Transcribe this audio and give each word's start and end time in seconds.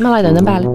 Mä 0.00 0.10
laitan 0.10 0.34
tämän 0.34 0.44
päälle. 0.44 0.68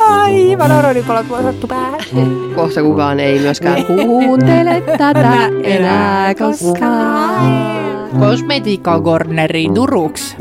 Aivan 0.00 0.72
oronipalot 0.72 1.28
vuosattu 1.28 1.66
päähän. 1.66 2.00
Kohta 2.56 2.82
kukaan 2.82 3.20
ei 3.20 3.38
myöskään 3.38 3.84
kuuntele 4.06 4.80
tätä 4.98 5.48
enää 5.62 6.34
koskaan. 6.34 8.10
Kosmetiikka 8.18 9.00
Corneri 9.00 9.68
Turuks. 9.74 10.36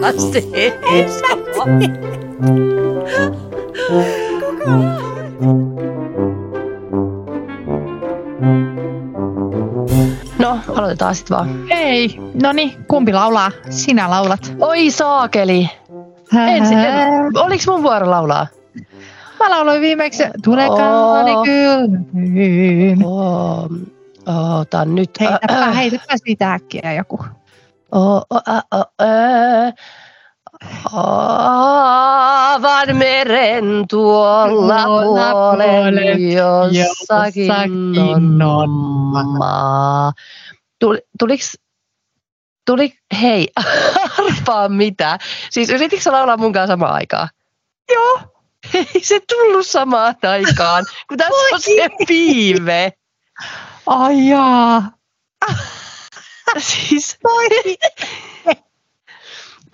Kuka 0.00 0.12
se 0.12 0.44
No, 10.50 10.58
aloitetaan 10.76 11.14
sitten 11.14 11.36
vaan. 11.36 11.66
Ei, 11.70 12.16
no 12.42 12.52
niin, 12.52 12.84
kumpi 12.88 13.12
laulaa? 13.12 13.50
Sinä 13.70 14.10
laulat. 14.10 14.52
Oi 14.60 14.90
saakeli! 14.90 15.70
Ensin, 16.48 16.78
oliks 17.38 17.66
mun 17.68 17.82
vuoro 17.82 18.10
laulaa? 18.10 18.46
Mä 19.40 19.50
lauloin 19.50 19.80
viimeksi, 19.80 20.22
tulekaan 20.44 20.92
Oo. 21.28 21.44
kylmyyn. 21.44 22.98
Oota 24.26 24.84
nyt. 24.84 25.10
Heitäpä, 25.20 25.62
Äh, 25.62 25.76
heitäpä 25.76 26.14
sitä 26.26 26.52
äkkiä 26.52 26.92
joku. 26.96 27.24
Oo, 27.92 28.22
o, 28.30 28.36
ä, 28.36 28.62
o, 28.76 29.04
ä. 29.04 29.72
Aavan 30.92 32.96
meren 32.96 33.88
tuolla 33.88 34.84
Tuolla 34.84 35.32
puolen 35.32 35.70
puolen 35.70 36.32
jossakin 36.32 37.46
jossakin 37.46 38.42
on 38.42 38.70
maa. 39.38 40.12
Tuli, 40.80 40.98
tuliks, 41.18 41.58
tuli, 42.66 42.94
hei, 43.20 43.48
arvaa 44.18 44.68
mitä. 44.68 45.18
Siis 45.50 45.70
yrititkö 45.70 46.02
sä 46.02 46.12
laulaa 46.12 46.36
mun 46.36 46.52
kanssa 46.52 46.72
samaan 46.72 46.94
aikaan? 46.94 47.28
Joo. 47.94 48.20
Ei 48.74 48.86
se 49.02 49.20
tullut 49.28 49.66
samaan 49.66 50.14
aikaan, 50.22 50.84
kun 51.08 51.18
tässä 51.18 51.54
on 51.54 51.60
se 51.60 51.88
piive. 52.06 52.92
Ai 53.86 54.28
jaa. 54.28 54.90
Siis. 56.58 57.18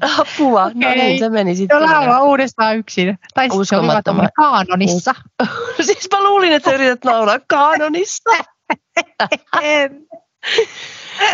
Apua. 0.02 0.70
No 0.74 0.90
niin, 0.90 1.18
se 1.18 1.28
meni 1.28 1.50
Jo 1.50 1.56
sitten. 1.56 1.82
laulaa 1.82 2.22
uudestaan 2.22 2.76
yksin. 2.76 3.18
Tai 3.34 3.48
vaan 3.48 3.60
Uskomattoman. 3.60 4.28
kaanonissa. 4.36 5.14
siis 5.86 6.08
mä 6.12 6.22
luulin, 6.22 6.52
että 6.52 6.70
sä 6.70 6.74
yrität 6.74 7.04
laulaa 7.04 7.38
kaanonista. 7.48 8.30
En. 9.62 10.06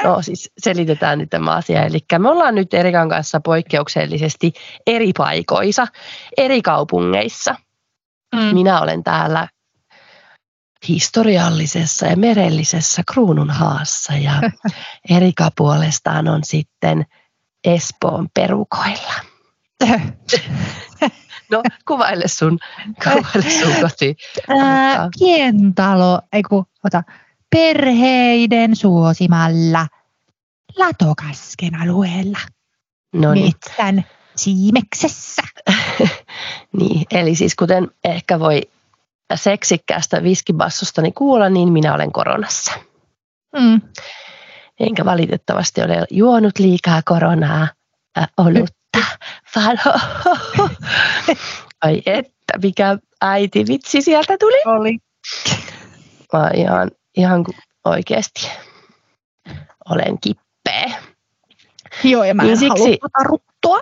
No 0.05 0.23
siis 0.23 0.51
selitetään 0.59 1.19
nyt 1.19 1.31
tämä 1.31 1.51
asia. 1.51 1.85
Eli 1.85 1.99
me 2.19 2.29
ollaan 2.29 2.55
nyt 2.55 2.75
Erikan 2.75 3.09
kanssa 3.09 3.41
poikkeuksellisesti 3.41 4.53
eri 4.87 5.13
paikoissa, 5.17 5.87
eri 6.37 6.63
kaupungeissa. 6.63 7.55
Mm. 8.35 8.41
Minä 8.41 8.81
olen 8.81 9.03
täällä 9.05 9.49
historiallisessa 10.89 12.07
ja 12.07 12.17
merellisessä 12.17 13.03
Kruununhaassa 13.13 14.13
ja 14.13 14.33
Erika 15.17 15.51
puolestaan 15.57 16.29
on 16.29 16.41
sitten 16.45 17.07
Espoon 17.65 18.29
perukoilla. 18.35 19.13
No 21.51 21.63
kuvaile 21.89 22.29
sun, 22.29 22.59
kuvaile 23.05 23.51
sun 23.51 23.75
koti. 23.81 24.17
Ää, 24.49 25.09
pientalo, 25.19 26.21
ei 26.33 26.43
kun, 26.43 26.67
ota, 26.85 27.03
perheiden 27.51 28.77
suosimalla 28.77 29.87
Latokasken 30.79 31.75
alueella 31.81 32.39
No 33.13 33.35
niin. 33.35 33.47
metsän 33.47 34.05
siimeksessä. 34.37 35.43
Niin, 36.73 37.07
eli 37.11 37.35
siis 37.35 37.55
kuten 37.55 37.91
ehkä 38.05 38.41
voi 38.41 38.63
seksikkäästä 39.35 40.23
viskibassostani 40.23 41.13
kuulla, 41.13 41.49
niin 41.49 41.73
minä 41.73 41.95
olen 41.95 42.13
koronassa. 42.13 42.73
Mm. 43.61 43.81
Enkä 44.83 45.05
valitettavasti 45.05 45.83
ole 45.83 46.07
juonut 46.11 46.59
liikaa 46.59 47.03
koronaa 47.05 47.69
äh, 48.19 48.29
olutta, 48.37 48.99
vaan 49.57 49.79
ai 51.83 52.03
että, 52.07 52.59
mikä 52.63 52.99
äiti 53.21 53.65
vitsi 53.69 54.03
sieltä 54.03 54.37
tuli. 54.39 54.63
Oli. 54.67 54.99
Mä 56.33 56.51
ihan, 56.55 56.91
ihan 57.17 57.45
oikeasti 57.85 58.51
olen 59.91 60.19
kippeä. 60.21 60.93
Joo, 62.05 62.25
ja 62.25 62.35
mä 62.35 62.43
en 62.43 62.49
Niin 62.49 62.61
niin 62.61 62.71
siksi- 62.71 62.83
halua 62.83 62.97
tota 63.01 63.23
ruttua. 63.23 63.81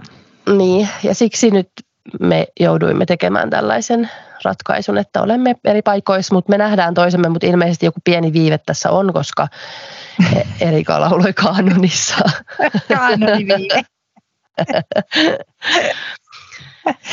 Niin, 0.56 0.88
ja 1.02 1.14
siksi 1.14 1.50
nyt 1.50 1.70
me 2.20 2.46
jouduimme 2.60 3.06
tekemään 3.06 3.50
tällaisen 3.50 4.10
ratkaisun, 4.44 4.98
että 4.98 5.22
olemme 5.22 5.54
eri 5.64 5.82
paikoissa, 5.82 6.34
mutta 6.34 6.50
me 6.50 6.58
nähdään 6.58 6.94
toisemme, 6.94 7.28
mutta 7.28 7.46
ilmeisesti 7.46 7.86
joku 7.86 8.00
pieni 8.04 8.32
viive 8.32 8.58
tässä 8.58 8.90
on, 8.90 9.12
koska 9.12 9.48
E- 10.36 10.68
Erika 10.68 11.00
lauloi 11.00 11.32
kaanonissa. 11.32 12.16
Kaanoniviive. 12.88 13.82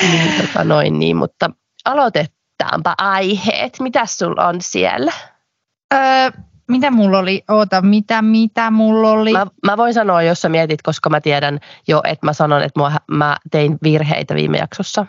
niin, 0.01 0.41
tota 0.41 0.63
noin 0.63 0.99
niin, 0.99 1.17
mutta 1.17 1.49
aloitetaanpa 1.85 2.95
aiheet. 2.97 3.79
Mitäs 3.79 4.17
sulla 4.17 4.47
on 4.47 4.61
siellä? 4.61 5.11
öö, 5.93 6.31
mitä 6.67 6.91
mulla 6.91 7.19
oli? 7.19 7.43
Oota, 7.49 7.81
mitä, 7.81 8.21
mitä 8.21 8.71
mulla 8.71 9.11
oli? 9.11 9.31
Mä, 9.31 9.47
mä 9.65 9.77
voin 9.77 9.93
sanoa, 9.93 10.21
jos 10.21 10.41
sä 10.41 10.49
mietit, 10.49 10.81
koska 10.81 11.09
mä 11.09 11.21
tiedän 11.21 11.59
jo, 11.87 12.01
että 12.03 12.25
mä 12.25 12.33
sanon, 12.33 12.63
että 12.63 12.79
mua, 12.79 12.91
mä 13.11 13.37
tein 13.51 13.77
virheitä 13.83 14.35
viime 14.35 14.57
jaksossa. 14.57 15.05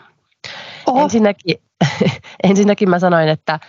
Oho. 0.85 1.03
Ensinnäkin, 1.03 1.55
ensinnäkin 2.43 2.89
mä 2.89 2.99
sanoin, 2.99 3.29
että 3.29 3.59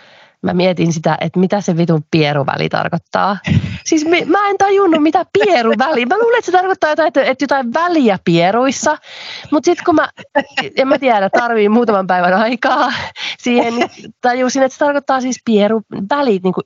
mä 0.41 0.53
mietin 0.53 0.93
sitä, 0.93 1.17
että 1.21 1.39
mitä 1.39 1.61
se 1.61 1.77
vitun 1.77 2.03
pieruväli 2.11 2.69
tarkoittaa. 2.69 3.37
Siis 3.85 4.05
mi- 4.05 4.25
mä 4.25 4.49
en 4.49 4.57
tajunnut, 4.57 5.03
mitä 5.03 5.25
pieruväli. 5.33 6.05
Mä 6.05 6.17
luulen, 6.17 6.37
että 6.37 6.45
se 6.45 6.51
tarkoittaa 6.51 6.89
jotain, 6.89 7.07
että, 7.07 7.23
että 7.23 7.43
jotain 7.43 7.73
väliä 7.73 8.19
pieruissa. 8.23 8.97
Mutta 9.51 9.65
sitten 9.65 9.85
kun 9.85 9.95
mä, 9.95 10.09
en 10.75 10.87
mä 10.87 10.99
tiedä, 10.99 11.29
tarvii 11.29 11.69
muutaman 11.69 12.07
päivän 12.07 12.33
aikaa 12.33 12.93
siihen, 13.43 13.75
niin 13.75 13.89
tajusin, 14.21 14.63
että 14.63 14.73
se 14.73 14.85
tarkoittaa 14.85 15.21
siis 15.21 15.41
pieruvälit 15.45 16.43
niin 16.43 16.53
kuin, 16.53 16.65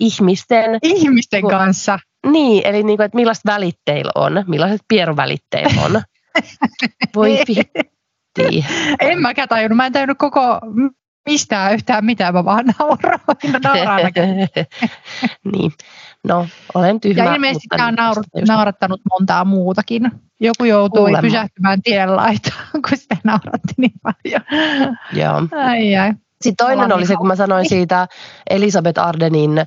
ihmisten. 0.00 0.78
Ihmisten 0.82 1.40
Kun- 1.42 1.50
kanssa. 1.50 1.98
Niin, 2.26 2.66
eli 2.66 2.82
niin 2.82 2.96
kuin, 2.96 3.04
että 3.04 3.16
millaiset 3.16 3.44
välit 3.46 3.76
teillä 3.84 4.12
on, 4.14 4.44
millaiset 4.46 4.80
pieruvälit 4.88 5.40
teillä 5.50 5.82
on. 5.82 6.02
Voi 7.16 7.38
vitti. 7.48 8.64
En 9.00 9.20
mäkään 9.20 9.48
tajunnut. 9.48 9.76
Mä 9.76 9.86
en 9.86 9.92
tajunnut 9.92 10.18
koko 10.18 10.60
mistään 11.28 11.74
yhtään 11.74 12.04
mitään. 12.04 12.34
Mä 12.34 12.44
vaan 12.44 12.64
nauroin. 12.78 13.20
Nauraan 13.64 14.00
niin, 15.52 15.72
no 16.28 16.46
olen 16.74 17.00
tyhmä. 17.00 17.24
Ja 17.24 17.34
ilmeisesti 17.34 17.68
tämä 17.68 17.86
on 17.88 17.94
naur- 17.94 18.24
just- 18.40 18.48
naurattanut 18.48 19.00
montaa 19.12 19.44
muutakin. 19.44 20.10
Joku 20.40 20.64
joutui 20.64 20.98
Kuulemma. 20.98 21.22
pysähtymään 21.22 21.82
tien 21.82 22.16
laitaan, 22.16 22.66
kun 22.88 22.98
sitä 22.98 23.16
nauratti 23.24 23.74
niin 23.76 23.92
paljon. 24.02 24.42
Joo. 25.12 25.64
Ai 25.66 25.96
ai. 25.96 26.12
Sitten 26.42 26.66
toinen 26.66 26.92
oli 26.92 27.06
se, 27.06 27.16
kun 27.16 27.26
mä 27.26 27.36
sanoin 27.36 27.68
siitä 27.68 28.08
Elisabeth 28.50 29.00
Ardenin 29.00 29.58
äh, 29.58 29.66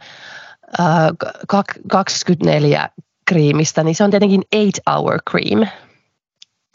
kak- 1.53 1.81
24 1.91 2.89
kriimistä, 3.27 3.83
niin 3.83 3.95
se 3.95 4.03
on 4.03 4.09
tietenkin 4.09 4.41
8 4.51 4.93
hour 4.93 5.19
cream. 5.31 5.67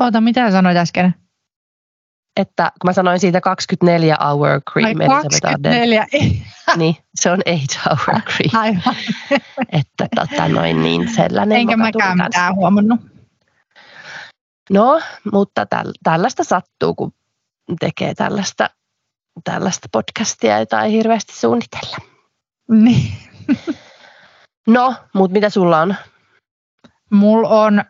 Oota, 0.00 0.20
mitä 0.20 0.50
sanoit 0.50 0.76
äsken? 0.76 1.14
Että 2.36 2.72
kun 2.80 2.88
mä 2.88 2.92
sanoin 2.92 3.20
siitä 3.20 3.40
24 3.40 4.16
hour 4.24 4.48
Ai 4.48 4.60
cream 4.72 5.00
Arden, 5.00 5.40
24. 5.40 6.06
niin 6.76 6.96
se 7.14 7.30
on 7.30 7.40
8 7.46 7.82
hour 7.96 8.22
cream. 8.22 8.64
Aivan. 8.64 8.94
Että 9.72 10.08
tota 10.16 10.48
noin 10.48 10.82
niin 10.82 11.14
sellainen. 11.14 11.58
Enkä 11.58 11.76
mäkään 11.76 12.18
mitään 12.18 12.54
huomannut. 12.54 13.00
No, 14.70 15.00
mutta 15.32 15.66
täl, 15.66 15.92
tällaista 16.02 16.44
sattuu, 16.44 16.94
kun 16.94 17.12
tekee 17.80 18.14
tällaista, 18.14 18.70
tällaista 19.44 19.88
podcastia, 19.92 20.58
jota 20.58 20.82
ei 20.82 20.92
hirveästi 20.92 21.36
suunnitella. 21.36 21.96
Niin. 22.70 23.12
No, 24.66 24.94
mutta 25.14 25.32
mitä 25.32 25.50
sulla 25.50 25.80
on? 25.80 25.94
Mulla 27.10 27.48
on, 27.48 27.84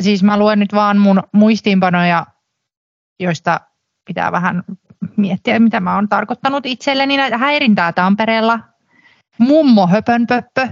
siis 0.00 0.22
mä 0.22 0.38
luen 0.38 0.58
nyt 0.58 0.72
vaan 0.72 0.98
mun 0.98 1.22
muistiinpanoja, 1.32 2.26
joista 3.20 3.60
pitää 4.04 4.32
vähän 4.32 4.62
miettiä, 5.16 5.58
mitä 5.58 5.80
mä 5.80 5.94
oon 5.94 6.08
tarkoittanut 6.08 6.66
itselleni 6.66 7.16
näitä 7.16 7.38
häirintää 7.38 7.92
Tampereella. 7.92 8.60
Mummo 9.38 9.86
höpönpöppö, 9.86 10.68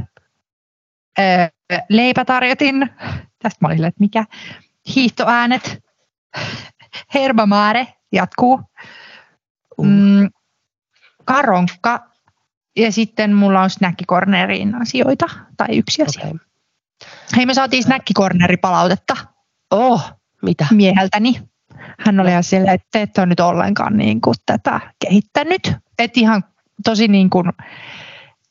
öö, 1.18 1.48
leipätarjotin, 1.88 2.90
tästä 3.38 3.58
mä 3.60 3.68
olin 3.68 3.84
että 3.84 4.00
mikä, 4.00 4.24
hiihtoäänet, 4.94 5.78
herbamaare 7.14 7.86
jatkuu. 8.12 8.60
Mm, 9.82 10.30
karonkka, 11.24 12.10
Ja 12.76 12.92
sitten 12.92 13.34
mulla 13.34 13.62
on 13.62 13.70
snackikorneriin 13.70 14.74
asioita, 14.74 15.26
tai 15.56 15.78
yksi 15.78 16.02
asia. 16.02 16.26
Okei. 16.26 16.40
Hei, 17.36 17.46
me 17.46 17.54
saatiin 17.54 17.82
snackikorneri 17.82 18.56
palautetta 18.56 19.16
Oh, 19.70 20.12
mitä? 20.42 20.66
mieheltäni. 20.70 21.42
Hän 21.98 22.20
oli 22.20 22.30
ihan 22.30 22.44
silleen, 22.44 22.74
että 22.74 22.88
te 22.92 23.02
ette 23.02 23.20
ole 23.20 23.26
nyt 23.26 23.40
ollenkaan 23.40 23.96
niin 23.96 24.20
kuin 24.20 24.34
tätä 24.46 24.80
kehittänyt. 24.98 25.72
Että 25.98 26.20
ihan 26.20 26.44
tosi 26.84 27.08
niin 27.08 27.30
kuin 27.30 27.46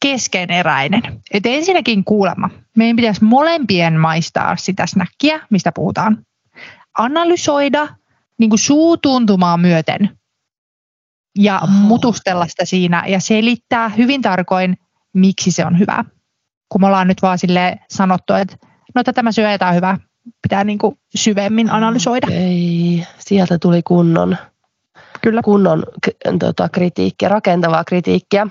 keskeneräinen. 0.02 1.02
Et 1.32 1.46
ensinnäkin 1.46 2.04
kuulemma, 2.04 2.50
meidän 2.78 2.96
pitäisi 2.96 3.24
molempien 3.24 4.00
maistaa 4.00 4.56
sitä 4.56 4.86
snackia, 4.88 5.40
mistä 5.50 5.72
puhutaan. 5.72 6.26
Analysoida 6.98 7.88
niin 8.38 8.50
kuin 8.50 8.60
suutuntumaa 8.60 9.58
myöten 9.58 10.19
ja 11.40 11.60
Oho. 11.64 11.68
mutustella 11.68 12.48
sitä 12.48 12.66
siinä 12.66 13.04
ja 13.08 13.20
selittää 13.20 13.90
hyvin 13.90 14.22
tarkoin, 14.22 14.78
miksi 15.14 15.52
se 15.52 15.66
on 15.66 15.80
hyvä. 15.80 16.06
Kun 16.70 16.82
me 16.82 16.88
ollaan 16.88 17.08
nyt 17.08 17.22
vaan 17.22 17.38
sille 17.40 17.80
sanottu, 17.90 18.34
että 18.34 18.58
no 18.96 19.04
tätä 19.04 19.24
mä 19.24 19.32
syön 19.32 19.52
ja 19.52 19.58
tää 19.58 19.70
on 19.70 19.76
hyvä, 19.76 19.98
pitää 20.42 20.64
niin 20.64 20.78
kuin 20.78 21.00
syvemmin 21.16 21.72
analysoida. 21.72 22.28
Ei, 22.32 23.08
sieltä 23.20 23.58
tuli 23.60 23.82
kunnon, 23.84 24.38
Kyllä. 25.22 25.42
kunnon 25.42 25.84
tota, 26.40 26.70
kritiikkiä, 26.70 27.30
rakentavaa 27.30 27.84
kritiikkiä. 27.84 28.48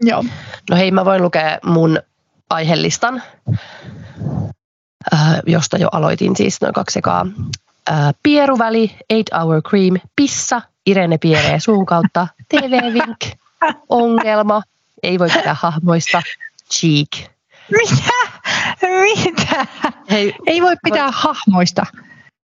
Joo. 0.00 0.24
No 0.70 0.76
hei, 0.76 0.90
mä 0.90 1.04
voin 1.04 1.22
lukea 1.22 1.58
mun 1.64 1.98
aihelistan, 2.50 3.22
äh, 5.14 5.40
josta 5.46 5.78
jo 5.78 5.88
aloitin 5.92 6.36
siis 6.36 6.60
noin 6.60 6.74
kaksi 6.74 6.94
sekaa. 6.94 7.26
Äh, 7.90 8.14
Pieruväli, 8.22 8.96
8 9.08 9.40
Hour 9.40 9.62
Cream, 9.62 9.96
Pissa, 10.16 10.62
Irene 10.86 11.18
Pieree 11.18 11.60
suun 11.60 11.86
kautta, 11.86 12.28
TV-vink, 12.48 13.36
ongelma, 13.88 14.62
ei 15.02 15.18
voi 15.18 15.28
pitää 15.28 15.56
hahmoista, 15.60 16.22
cheek. 16.72 17.08
Mitä? 17.70 18.12
Mitä? 18.82 19.66
Hei, 20.10 20.34
Ei 20.46 20.62
voi 20.62 20.76
pitää 20.84 21.10
hahmoista. 21.12 21.86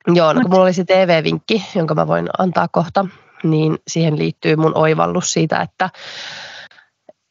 Joo, 0.07 0.33
no 0.33 0.41
kun 0.41 0.51
mulla 0.51 0.63
oli 0.63 0.73
se 0.73 0.85
TV-vinkki, 0.85 1.65
jonka 1.75 1.95
mä 1.95 2.07
voin 2.07 2.29
antaa 2.39 2.69
kohta, 2.69 3.07
niin 3.43 3.79
siihen 3.89 4.19
liittyy 4.19 4.57
mun 4.57 4.73
oivallus 4.75 5.33
siitä, 5.33 5.61
että, 5.61 5.91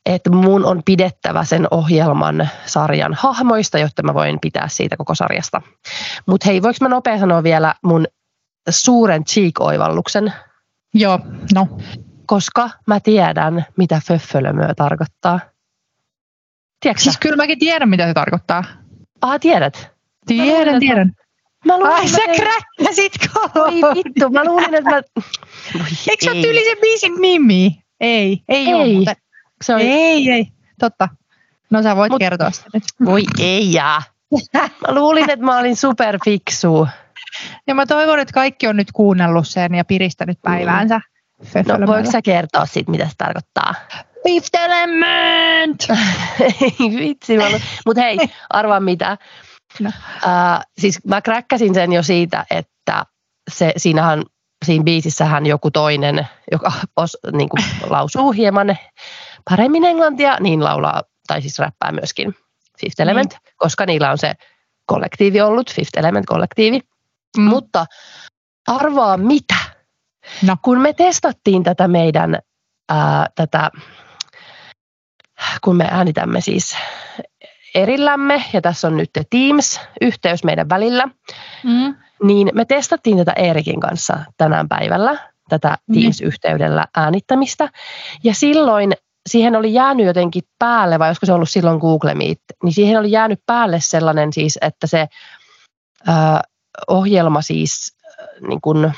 että 0.05 0.29
mun 0.29 0.65
on 0.65 0.81
pidettävä 0.85 1.43
sen 1.43 1.67
ohjelman 1.71 2.49
sarjan 2.65 3.13
hahmoista, 3.13 3.77
jotta 3.79 4.03
mä 4.03 4.13
voin 4.13 4.39
pitää 4.39 4.67
siitä 4.67 4.97
koko 4.97 5.15
sarjasta. 5.15 5.61
Mutta 6.27 6.45
hei, 6.49 6.61
voiko 6.61 6.77
mä 6.81 6.87
nopea 6.89 7.19
sanoa 7.19 7.43
vielä 7.43 7.75
mun 7.83 8.07
suuren 8.69 9.23
cheek-oivalluksen, 9.23 10.33
Joo, 10.93 11.19
no. 11.53 11.67
koska 12.25 12.69
mä 12.87 12.99
tiedän, 12.99 13.65
mitä 13.77 14.01
föffölömöö 14.07 14.73
tarkoittaa. 14.75 15.39
Tiedätkö 16.79 17.03
Siis 17.03 17.17
kyllä 17.17 17.35
mäkin 17.35 17.59
tiedän, 17.59 17.89
mitä 17.89 18.07
se 18.07 18.13
tarkoittaa. 18.13 18.63
Ah, 19.21 19.39
tiedät? 19.39 19.91
Tiedän, 20.25 20.67
että- 20.67 20.79
tiedän. 20.79 21.11
Mä 21.65 21.79
luulin, 21.79 21.93
Ai 21.93 22.05
että 22.05 22.11
sä 22.17 22.21
mä 22.27 22.33
tein- 22.33 22.41
kräkkäsit 22.41 23.11
Oi 23.55 23.73
vittu, 23.95 24.29
mä 24.29 24.45
luulin, 24.45 24.75
että 24.75 24.89
mä... 24.89 25.01
Voi 25.79 25.87
Eikö 26.09 26.25
se 26.25 26.31
ole 26.31 26.41
tyyli 26.41 26.65
sen 26.65 26.77
biisin 26.81 27.21
nimi? 27.21 27.81
Ei, 27.99 28.43
ei, 28.49 28.67
Ei. 28.67 28.73
ole 28.73 28.93
muuten. 28.93 29.15
Se 29.63 29.75
oli... 29.75 29.83
Ei, 29.83 30.31
ei, 30.31 30.47
totta. 30.79 31.09
No 31.69 31.83
sä 31.83 31.95
voit 31.95 32.11
Mut- 32.11 32.19
kertoa 32.19 32.51
sitä 32.51 32.69
nyt. 32.73 32.83
Voi 33.05 33.23
ei 33.39 33.73
jää. 33.73 34.01
Mä 34.53 34.95
luulin, 34.95 35.29
että 35.29 35.45
mä 35.45 35.57
olin 35.57 35.75
superfiksu. 35.75 36.87
Ja 37.67 37.75
mä 37.75 37.85
toivon, 37.85 38.19
että 38.19 38.33
kaikki 38.33 38.67
on 38.67 38.75
nyt 38.77 38.91
kuunnellut 38.91 39.47
sen 39.47 39.75
ja 39.75 39.85
piristänyt 39.85 40.41
päiväänsä. 40.41 41.01
No 41.79 41.87
voiko 41.87 42.11
sä 42.11 42.21
kertoa 42.21 42.65
sit, 42.65 42.87
mitä 42.87 43.05
se 43.05 43.13
tarkoittaa? 43.17 43.73
Fifth 44.23 44.55
Element! 44.55 45.87
Ei 46.61 46.89
vitsi. 46.99 47.33
Mutta 47.85 48.01
hei, 48.01 48.17
arvaa 48.49 48.79
mitä. 48.79 49.17
No. 49.79 49.89
Uh, 49.89 50.63
siis 50.77 51.05
mä 51.05 51.21
kräkkäsin 51.21 51.73
sen 51.73 51.93
jo 51.93 52.03
siitä, 52.03 52.45
että 52.51 53.05
se, 53.51 53.73
siinähän, 53.77 54.23
siinä 54.65 54.83
biisissähän 54.83 55.45
joku 55.45 55.71
toinen, 55.71 56.27
joka 56.51 56.71
os, 56.95 57.17
niin 57.31 57.49
kuin 57.49 57.63
lausuu 57.89 58.31
hieman 58.31 58.77
paremmin 59.49 59.85
englantia, 59.85 60.37
niin 60.39 60.63
laulaa, 60.63 61.03
tai 61.27 61.41
siis 61.41 61.59
räppää 61.59 61.91
myöskin 61.91 62.35
Fifth 62.81 63.01
Element, 63.01 63.37
koska 63.57 63.85
niillä 63.85 64.11
on 64.11 64.17
se 64.17 64.33
kollektiivi 64.85 65.41
ollut, 65.41 65.73
Fifth 65.73 65.97
Element-kollektiivi. 65.99 66.79
Mm. 67.37 67.43
Mutta 67.43 67.85
arvaa 68.67 69.17
mitä? 69.17 69.55
No. 70.47 70.55
Kun 70.61 70.81
me 70.81 70.93
testattiin 70.93 71.63
tätä 71.63 71.87
meidän, 71.87 72.39
ää, 72.89 73.29
tätä, 73.35 73.71
kun 75.61 75.75
me 75.75 75.87
äänitämme 75.91 76.41
siis 76.41 76.77
erillämme, 77.75 78.43
ja 78.53 78.61
tässä 78.61 78.87
on 78.87 78.97
nyt 78.97 79.09
Teams-yhteys 79.29 80.43
meidän 80.43 80.69
välillä, 80.69 81.07
Mm. 81.63 81.95
niin 82.23 82.49
me 82.53 82.65
testattiin 82.65 83.17
tätä 83.17 83.33
Eerikin 83.35 83.79
kanssa 83.79 84.19
tänään 84.37 84.67
päivällä, 84.67 85.29
tätä 85.49 85.77
Niin. 85.87 86.01
Teams-yhteydellä 86.01 86.85
äänittämistä. 86.95 87.69
Ja 88.23 88.33
silloin 88.33 88.93
siihen 89.29 89.55
oli 89.55 89.73
jäänyt 89.73 90.05
jotenkin 90.05 90.43
päälle, 90.59 90.99
vai 90.99 91.09
olisiko 91.09 91.25
se 91.25 91.33
ollut 91.33 91.49
silloin 91.49 91.79
Google 91.79 92.13
Meet, 92.15 92.41
niin 92.63 92.73
siihen 92.73 92.99
oli 92.99 93.11
jäänyt 93.11 93.39
päälle 93.45 93.79
sellainen 93.81 94.33
siis, 94.33 94.57
että 94.61 94.87
se 94.87 95.07
ö, 96.07 96.11
ohjelma 96.87 97.41
siis, 97.41 97.95
äh, 98.21 98.27
niin 98.49 98.61
kuin 98.61 98.93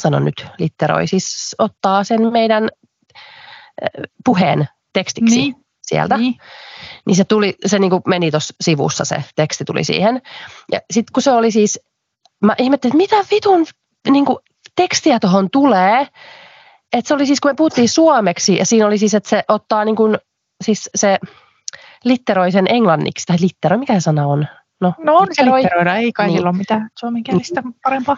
sanon 0.00 0.24
nyt, 0.24 0.46
litteroi, 0.58 1.06
siis 1.06 1.54
ottaa 1.58 2.04
sen 2.04 2.32
meidän 2.32 2.64
äh, 2.64 3.88
puheen 4.24 4.68
tekstiksi 4.92 5.36
Niin. 5.36 5.54
sieltä 5.82 6.16
Niin. 6.16 6.34
niin 7.06 7.16
se, 7.16 7.24
tuli, 7.24 7.54
se 7.66 7.78
niin 7.78 7.90
kuin 7.90 8.02
meni 8.06 8.30
tuossa 8.30 8.54
sivussa, 8.60 9.04
se 9.04 9.24
teksti 9.36 9.64
tuli 9.64 9.84
siihen. 9.84 10.22
Ja 10.72 10.80
sitten 10.92 11.12
kun 11.12 11.22
se 11.22 11.30
oli 11.32 11.50
siis, 11.50 11.80
mä 12.44 12.54
ihmettelin, 12.58 13.02
että 13.02 13.16
mitä 13.16 13.28
vitun 13.30 13.66
niin 14.10 14.24
kuin 14.24 14.38
tekstiä 14.76 15.20
tuohon 15.20 15.50
tulee. 15.50 16.06
Että 16.92 17.08
se 17.08 17.14
oli 17.14 17.26
siis, 17.26 17.40
kun 17.40 17.50
me 17.50 17.54
puhuttiin 17.54 17.88
suomeksi, 17.88 18.56
ja 18.56 18.66
siinä 18.66 18.86
oli 18.86 18.98
siis, 18.98 19.14
että 19.14 19.28
se 19.28 19.42
ottaa 19.48 19.84
niin 19.84 19.96
kuin, 19.96 20.18
siis 20.64 20.90
se 20.94 21.18
litteroi 22.04 22.52
sen 22.52 22.66
englanniksi, 22.68 23.26
tai 23.26 23.36
litteroi, 23.40 23.78
mikä 23.78 24.00
sana 24.00 24.26
on? 24.26 24.46
No, 24.80 24.94
No 24.98 25.16
on 25.16 25.26
se 25.32 25.42
litteroi. 25.42 25.62
litteroida, 25.62 25.96
ei 25.96 26.12
kai 26.12 26.26
Niin. 26.26 26.36
sillä 26.36 26.48
ole 26.48 26.56
mitään 26.58 26.90
suomenkielistä 26.98 27.62
parempaa. 27.82 28.16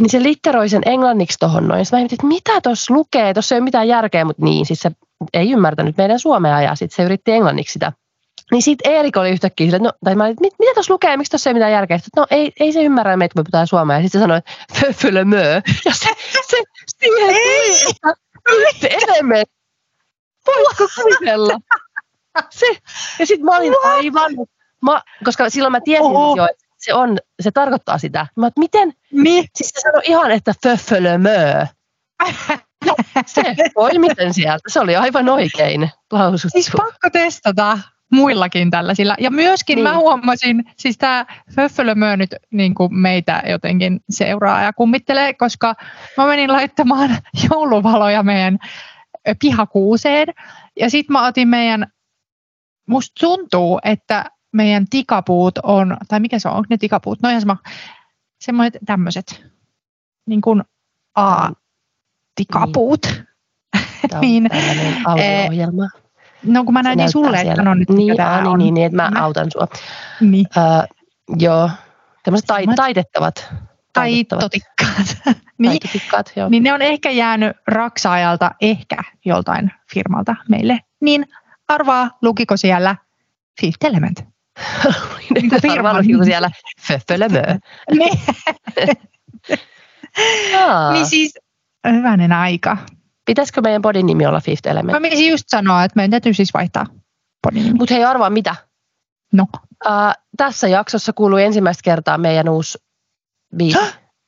Niin 0.00 0.10
se 0.10 0.22
litteroi 0.22 0.68
sen 0.68 0.82
englanniksi 0.86 1.38
tuohon 1.38 1.68
noin. 1.68 1.84
Sitten 1.84 1.98
mä 1.98 2.00
mietin, 2.02 2.14
että 2.16 2.26
mitä 2.26 2.60
tuossa 2.60 2.94
lukee, 2.94 3.34
tuossa 3.34 3.54
ei 3.54 3.58
ole 3.58 3.64
mitään 3.64 3.88
järkeä, 3.88 4.24
mutta 4.24 4.44
niin, 4.44 4.66
siis 4.66 4.80
se 4.80 4.90
ei 5.32 5.50
ymmärtänyt 5.52 5.96
meidän 5.96 6.18
suomea 6.18 6.62
ja 6.62 6.74
sitten 6.74 6.96
se 6.96 7.02
yritti 7.02 7.32
englanniksi 7.32 7.72
sitä. 7.72 7.92
Niin 8.50 8.62
sitten 8.62 8.92
Eerik 8.92 9.16
oli 9.16 9.30
yhtäkkiä 9.30 9.66
sille, 9.66 9.78
no, 9.78 9.92
tai 10.04 10.14
mä 10.14 10.24
olin, 10.24 10.36
mit, 10.40 10.54
mitä 10.58 10.74
tuossa 10.74 10.92
lukee, 10.92 11.16
miksi 11.16 11.30
tuossa 11.30 11.50
ei 11.50 11.54
mitään 11.54 11.72
järkeä? 11.72 11.98
Sitten, 11.98 12.20
no 12.20 12.26
ei, 12.30 12.52
ei 12.60 12.72
se 12.72 12.82
ymmärrä 12.82 13.16
meitä, 13.16 13.32
kun 13.32 13.40
me 13.40 13.44
puhutaan 13.44 13.66
suomea. 13.66 13.96
Ja 13.96 14.02
sitten 14.02 14.20
se 14.20 14.22
sanoi, 14.22 14.38
että 14.38 14.50
föfölö 14.80 15.24
mö. 15.24 15.62
Ja 15.84 15.94
se, 15.94 16.08
se 16.32 16.64
siihen 16.98 17.34
tuli, 17.34 17.84
että 17.84 18.08
nyt 18.48 19.02
elämme. 19.02 19.42
Voitko 20.46 20.88
kuvitella? 21.02 21.58
Se, 22.50 22.66
ja 23.18 23.26
sitten 23.26 23.44
mä 23.44 23.56
olin 23.56 23.74
aivan, 23.84 24.32
mä, 24.82 25.02
koska 25.24 25.50
silloin 25.50 25.72
mä 25.72 25.80
tiesin 25.80 26.06
Oho. 26.06 26.36
jo, 26.36 26.44
että 26.44 26.64
se, 26.76 26.94
on, 26.94 27.18
se 27.40 27.50
tarkoittaa 27.50 27.98
sitä. 27.98 28.26
Mä, 28.36 28.46
oon, 28.46 28.52
miten, 28.58 28.92
Niin. 29.12 29.44
Siis 29.56 29.70
se 29.74 29.80
sanoi 29.80 30.02
ihan, 30.04 30.30
että 30.30 30.54
föffölömö. 30.62 31.66
Ja 32.86 32.94
se 33.26 33.42
poimiten 33.74 34.34
sieltä. 34.34 34.62
Se 34.68 34.80
oli 34.80 34.96
aivan 34.96 35.28
oikein 35.28 35.90
lausuttu. 36.12 36.48
Siis 36.52 36.70
pakko 36.76 37.10
testata 37.12 37.78
muillakin 38.10 38.70
tällaisilla. 38.70 39.14
Ja 39.18 39.30
myöskin 39.30 39.76
niin. 39.76 39.82
mä 39.82 39.90
Niin. 39.90 40.00
huomasin, 40.00 40.64
siis 40.76 40.98
tämä 40.98 41.26
Föffölömö 41.54 42.16
nyt 42.16 42.34
niin 42.50 42.74
kuin 42.74 42.94
meitä 42.94 43.42
jotenkin 43.46 44.00
seuraa 44.10 44.62
ja 44.62 44.72
kummittelee, 44.72 45.34
koska 45.34 45.74
mä 46.16 46.26
menin 46.26 46.52
laittamaan 46.52 47.10
jouluvaloja 47.50 48.22
meidän 48.22 48.58
pihakuuseen. 49.40 50.28
Ja 50.80 50.90
sitten 50.90 51.12
mä 51.12 51.26
otin 51.26 51.48
meidän, 51.48 51.86
musta 52.88 53.12
tuntuu, 53.20 53.80
että 53.84 54.24
meidän 54.52 54.86
tikapuut 54.90 55.58
on, 55.58 55.96
tai 56.08 56.20
mikä 56.20 56.38
se 56.38 56.48
on, 56.48 56.54
onko 56.54 56.66
ne 56.70 56.76
tikapuut? 56.76 57.22
No 57.22 57.28
ihan 57.28 57.40
sama, 57.40 57.56
semmoiset 58.40 58.78
tämmöiset, 58.86 59.44
niin 60.26 60.40
kuin 60.40 60.62
A-tikapuut. 61.14 63.00
Tämä 64.10 64.18
on 64.18 64.20
niin, 64.20 64.48
tällainen 64.50 64.96
audio-ohjelma. 65.06 65.88
No 66.42 66.64
kun 66.64 66.74
mä 66.74 66.82
näytin 66.82 66.98
näyttää 66.98 67.12
sulle, 67.12 67.28
että 67.28 67.40
siellä. 67.40 67.56
sano 67.56 67.74
nyt, 67.74 67.88
niin, 67.88 68.12
mikä 68.12 68.24
tää 68.24 68.36
niin, 68.36 68.46
on. 68.46 68.58
niin, 68.58 68.74
niin, 68.74 68.86
että 68.86 68.96
mä 68.96 69.10
Mä- 69.10 69.24
autan 69.24 69.50
sua. 69.52 69.68
Niin. 70.20 70.46
Öö, 70.56 70.62
joo, 71.38 71.70
tämmöiset 72.24 72.46
tai, 72.46 72.66
taitettavat. 72.76 73.54
Taitotikkaat. 73.92 75.16
niin, 75.58 75.70
Taitotikkaat, 75.70 76.32
joo. 76.36 76.48
niin 76.48 76.62
ne 76.62 76.72
on 76.74 76.82
ehkä 76.82 77.10
jäänyt 77.10 77.56
raksaajalta, 77.66 78.50
ehkä 78.60 78.96
joltain 79.24 79.72
firmalta 79.92 80.36
meille. 80.48 80.78
Niin 81.00 81.26
arvaa, 81.68 82.10
lukiko 82.22 82.56
siellä 82.56 82.96
Fifth 83.60 83.86
Element? 83.86 84.20
Niin 85.34 85.50
kuin 85.50 85.70
Arvaa, 85.72 86.02
nimi. 86.02 86.24
siellä 86.24 86.50
föffölömö. 86.80 87.42
niin, 87.98 88.18
niin 90.92 91.06
siis, 91.06 91.38
hyvänen 91.90 92.32
aika. 92.32 92.76
Pitäisikö 93.30 93.60
meidän 93.60 93.82
bodin 93.82 94.06
nimi 94.06 94.26
olla 94.26 94.40
Fifth 94.40 94.68
Element? 94.68 94.92
Mä 94.92 95.00
menisin 95.00 95.30
just 95.30 95.44
sanoa, 95.48 95.84
että 95.84 95.96
meidän 95.96 96.10
täytyy 96.10 96.34
siis 96.34 96.54
vaihtaa 96.54 96.86
podin 97.42 97.62
nimi. 97.64 97.78
Mutta 97.78 97.94
hei, 97.94 98.04
arvaa 98.04 98.30
mitä? 98.30 98.56
No. 99.32 99.46
Uh, 99.86 100.12
tässä 100.36 100.68
jaksossa 100.68 101.12
kuului 101.12 101.44
ensimmäistä 101.44 101.80
kertaa 101.84 102.18
meidän 102.18 102.48
uusi 102.48 102.78
biisi. 103.56 103.78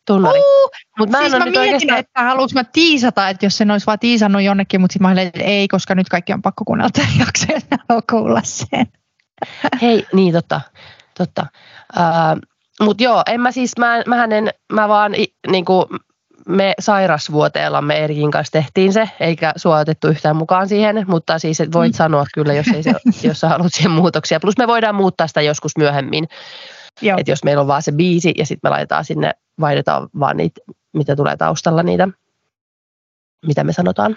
Tunnari. 0.06 0.38
Uh, 0.38 0.71
Mut 0.99 1.11
mä 1.11 1.18
siis 1.18 1.32
mä 1.32 1.38
mietin, 1.38 1.61
oikeastaan... 1.61 1.99
että 1.99 2.23
haluanko 2.23 2.50
mä 2.54 2.64
tiisata, 2.64 3.28
että 3.28 3.47
jos 3.47 3.59
sen 3.59 3.71
olisi 3.71 3.87
vaan 3.87 3.99
tiisannut 3.99 4.42
jonnekin, 4.42 4.80
mutta 4.80 4.92
sitten 4.92 5.09
mä 5.09 5.12
olin, 5.12 5.26
että 5.26 5.42
ei, 5.42 5.68
koska 5.68 5.94
nyt 5.94 6.09
kaikki 6.09 6.32
on 6.32 6.42
pakko 6.42 6.64
kuunnella 6.64 6.90
tämän 6.90 7.18
jakson, 7.18 7.49
jos 7.54 7.64
haluaa 7.88 8.02
kuulla 8.11 8.40
sen. 8.44 8.87
Hei, 9.82 10.06
niin 10.12 10.32
totta. 10.32 10.61
totta. 11.18 11.47
Uh, 11.97 12.40
Mutta 12.85 13.02
joo, 13.02 13.23
en 13.26 13.40
mä 13.40 13.52
siis, 13.52 13.73
mä, 13.78 14.02
mähän 14.06 14.32
en, 14.32 14.50
mä 14.73 14.88
vaan 14.88 15.12
niinku, 15.50 15.88
me 16.49 16.75
sairasvuoteellamme 16.79 18.05
Erikin 18.05 18.31
kanssa 18.31 18.53
tehtiin 18.53 18.93
se, 18.93 19.11
eikä 19.21 19.53
sua 19.57 19.79
otettu 19.79 20.09
yhtään 20.09 20.37
mukaan 20.37 20.69
siihen, 20.69 21.05
mutta 21.09 21.39
siis 21.39 21.61
et 21.61 21.73
voit 21.73 21.95
sanoa 21.95 22.27
kyllä, 22.35 22.55
jos, 22.55 22.67
ei 22.75 22.83
se, 22.83 22.93
jos 23.29 23.41
sä 23.41 23.49
haluat 23.49 23.75
siihen 23.75 23.91
muutoksia. 23.91 24.41
Plus 24.41 24.59
me 24.59 24.67
voidaan 24.67 24.95
muuttaa 24.95 25.27
sitä 25.27 25.41
joskus 25.41 25.77
myöhemmin, 25.77 26.29
että 27.19 27.33
jos 27.33 27.45
meillä 27.45 27.61
on 27.61 27.67
vaan 27.67 27.83
se 27.83 27.93
biisi 27.93 28.35
ja 28.39 28.47
sitten 28.47 28.69
me 28.69 28.71
laitetaan 28.71 29.05
sinne, 29.05 29.33
vaihdetaan 29.61 30.09
vaan 30.21 30.37
niitä, 30.37 30.61
mitä 30.93 31.17
tulee 31.17 31.37
taustalla 31.37 31.83
niitä, 31.83 32.09
mitä 33.47 33.65
me 33.65 33.73
sanotaan. 33.73 34.17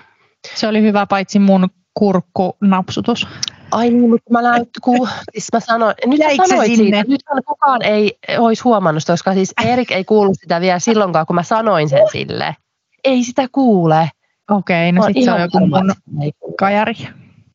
Se 0.56 0.68
oli 0.68 0.82
hyvä, 0.82 1.06
paitsi 1.06 1.40
mun 1.40 1.70
kurkkunapsutus. 1.94 3.28
Ai 3.72 3.90
niin, 3.90 4.10
mutta 4.10 4.32
mä 4.34 4.42
näin, 4.42 4.66
kun 4.82 5.10
siis 5.32 5.48
mä 5.54 5.60
sanoin, 5.60 5.96
nyt 6.06 6.20
Jäikö 6.20 6.44
se 6.44 6.50
sanoit 6.50 6.68
sinne? 6.76 6.84
siitä, 6.98 7.12
nythän 7.12 7.44
kukaan 7.48 7.82
ei 7.82 8.18
olisi 8.38 8.64
huomannut 8.64 9.04
sitä, 9.04 9.14
koska 9.14 9.34
siis 9.34 9.54
Erik 9.66 9.92
ei 9.92 10.04
kuullut 10.04 10.38
sitä 10.42 10.62
vielä 10.62 10.80
silloinkaan, 10.80 11.26
kun 11.26 11.36
mä 11.36 11.44
sanoin 11.44 11.90
sen 11.90 12.02
sille. 12.12 12.56
Ei 13.04 13.24
sitä 13.24 13.48
kuule. 13.52 14.10
Okei, 14.52 14.92
no 14.92 14.96
Mä 15.00 15.02
oon 15.04 15.10
sitten 15.10 15.24
se 15.24 15.32
on 15.32 15.42
joku 15.42 15.60
mun 15.60 15.92
sitä 16.24 16.42
kajari 16.60 16.94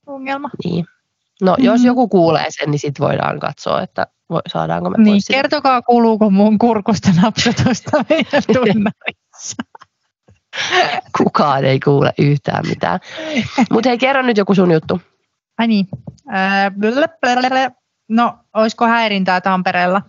ongelma. 0.06 0.50
Niin. 0.64 0.84
No 1.42 1.56
jos 1.58 1.80
Mhm. 1.80 1.86
joku 1.86 2.08
kuulee 2.08 2.46
sen, 2.48 2.70
niin 2.70 2.78
sitten 2.78 3.06
voidaan 3.06 3.40
katsoa, 3.40 3.82
että 3.82 4.06
voi, 4.30 4.40
saadaanko 4.48 4.90
me 4.90 4.96
Niin, 4.98 5.12
pois 5.14 5.24
sitä. 5.24 5.36
kertokaa 5.36 5.82
kuuluuko 5.82 6.30
mun 6.30 6.58
kurkusta 6.58 7.08
napsutusta 7.22 7.90
meidän 8.10 8.42
tunnarissa. 8.46 9.56
Kukaan 11.18 11.64
ei 11.64 11.80
kuule 11.80 12.12
yhtään 12.18 12.68
mitään. 12.68 13.00
Mutta 13.70 13.88
hei, 13.88 13.98
kerro 13.98 14.22
nyt 14.22 14.36
joku 14.36 14.54
sun 14.54 14.70
juttu. 14.72 15.00
Ai 15.60 15.66
niin. 15.66 15.88
No, 18.08 18.38
olisiko 18.54 18.86
häirintää 18.86 19.40
Tampereella, 19.40 20.02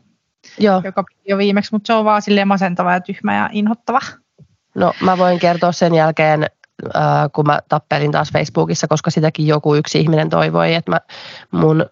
Joo, 0.59 0.81
joka 0.83 1.03
jo 1.27 1.37
viimeksi, 1.37 1.71
mutta 1.71 1.87
se 1.87 1.93
on 1.93 2.05
vaan 2.05 2.21
silleen 2.21 2.47
masentava 2.47 2.93
ja 2.93 3.01
tyhmä 3.01 3.35
ja 3.35 3.49
inhottava. 3.51 3.99
no 4.75 4.93
mä 5.01 5.17
voin 5.17 5.39
kertoa 5.39 5.71
sen 5.71 5.95
jälkeen, 5.95 6.43
äh, 6.95 7.01
kun 7.33 7.45
mä 7.45 7.59
tappelin 7.69 8.11
taas 8.11 8.31
Facebookissa, 8.33 8.87
koska 8.87 9.11
sitäkin 9.11 9.47
joku 9.47 9.75
yksi 9.75 9.99
ihminen 9.99 10.29
toivoi, 10.29 10.73
että 10.73 10.91
mä 10.91 10.99
mun 11.51 11.85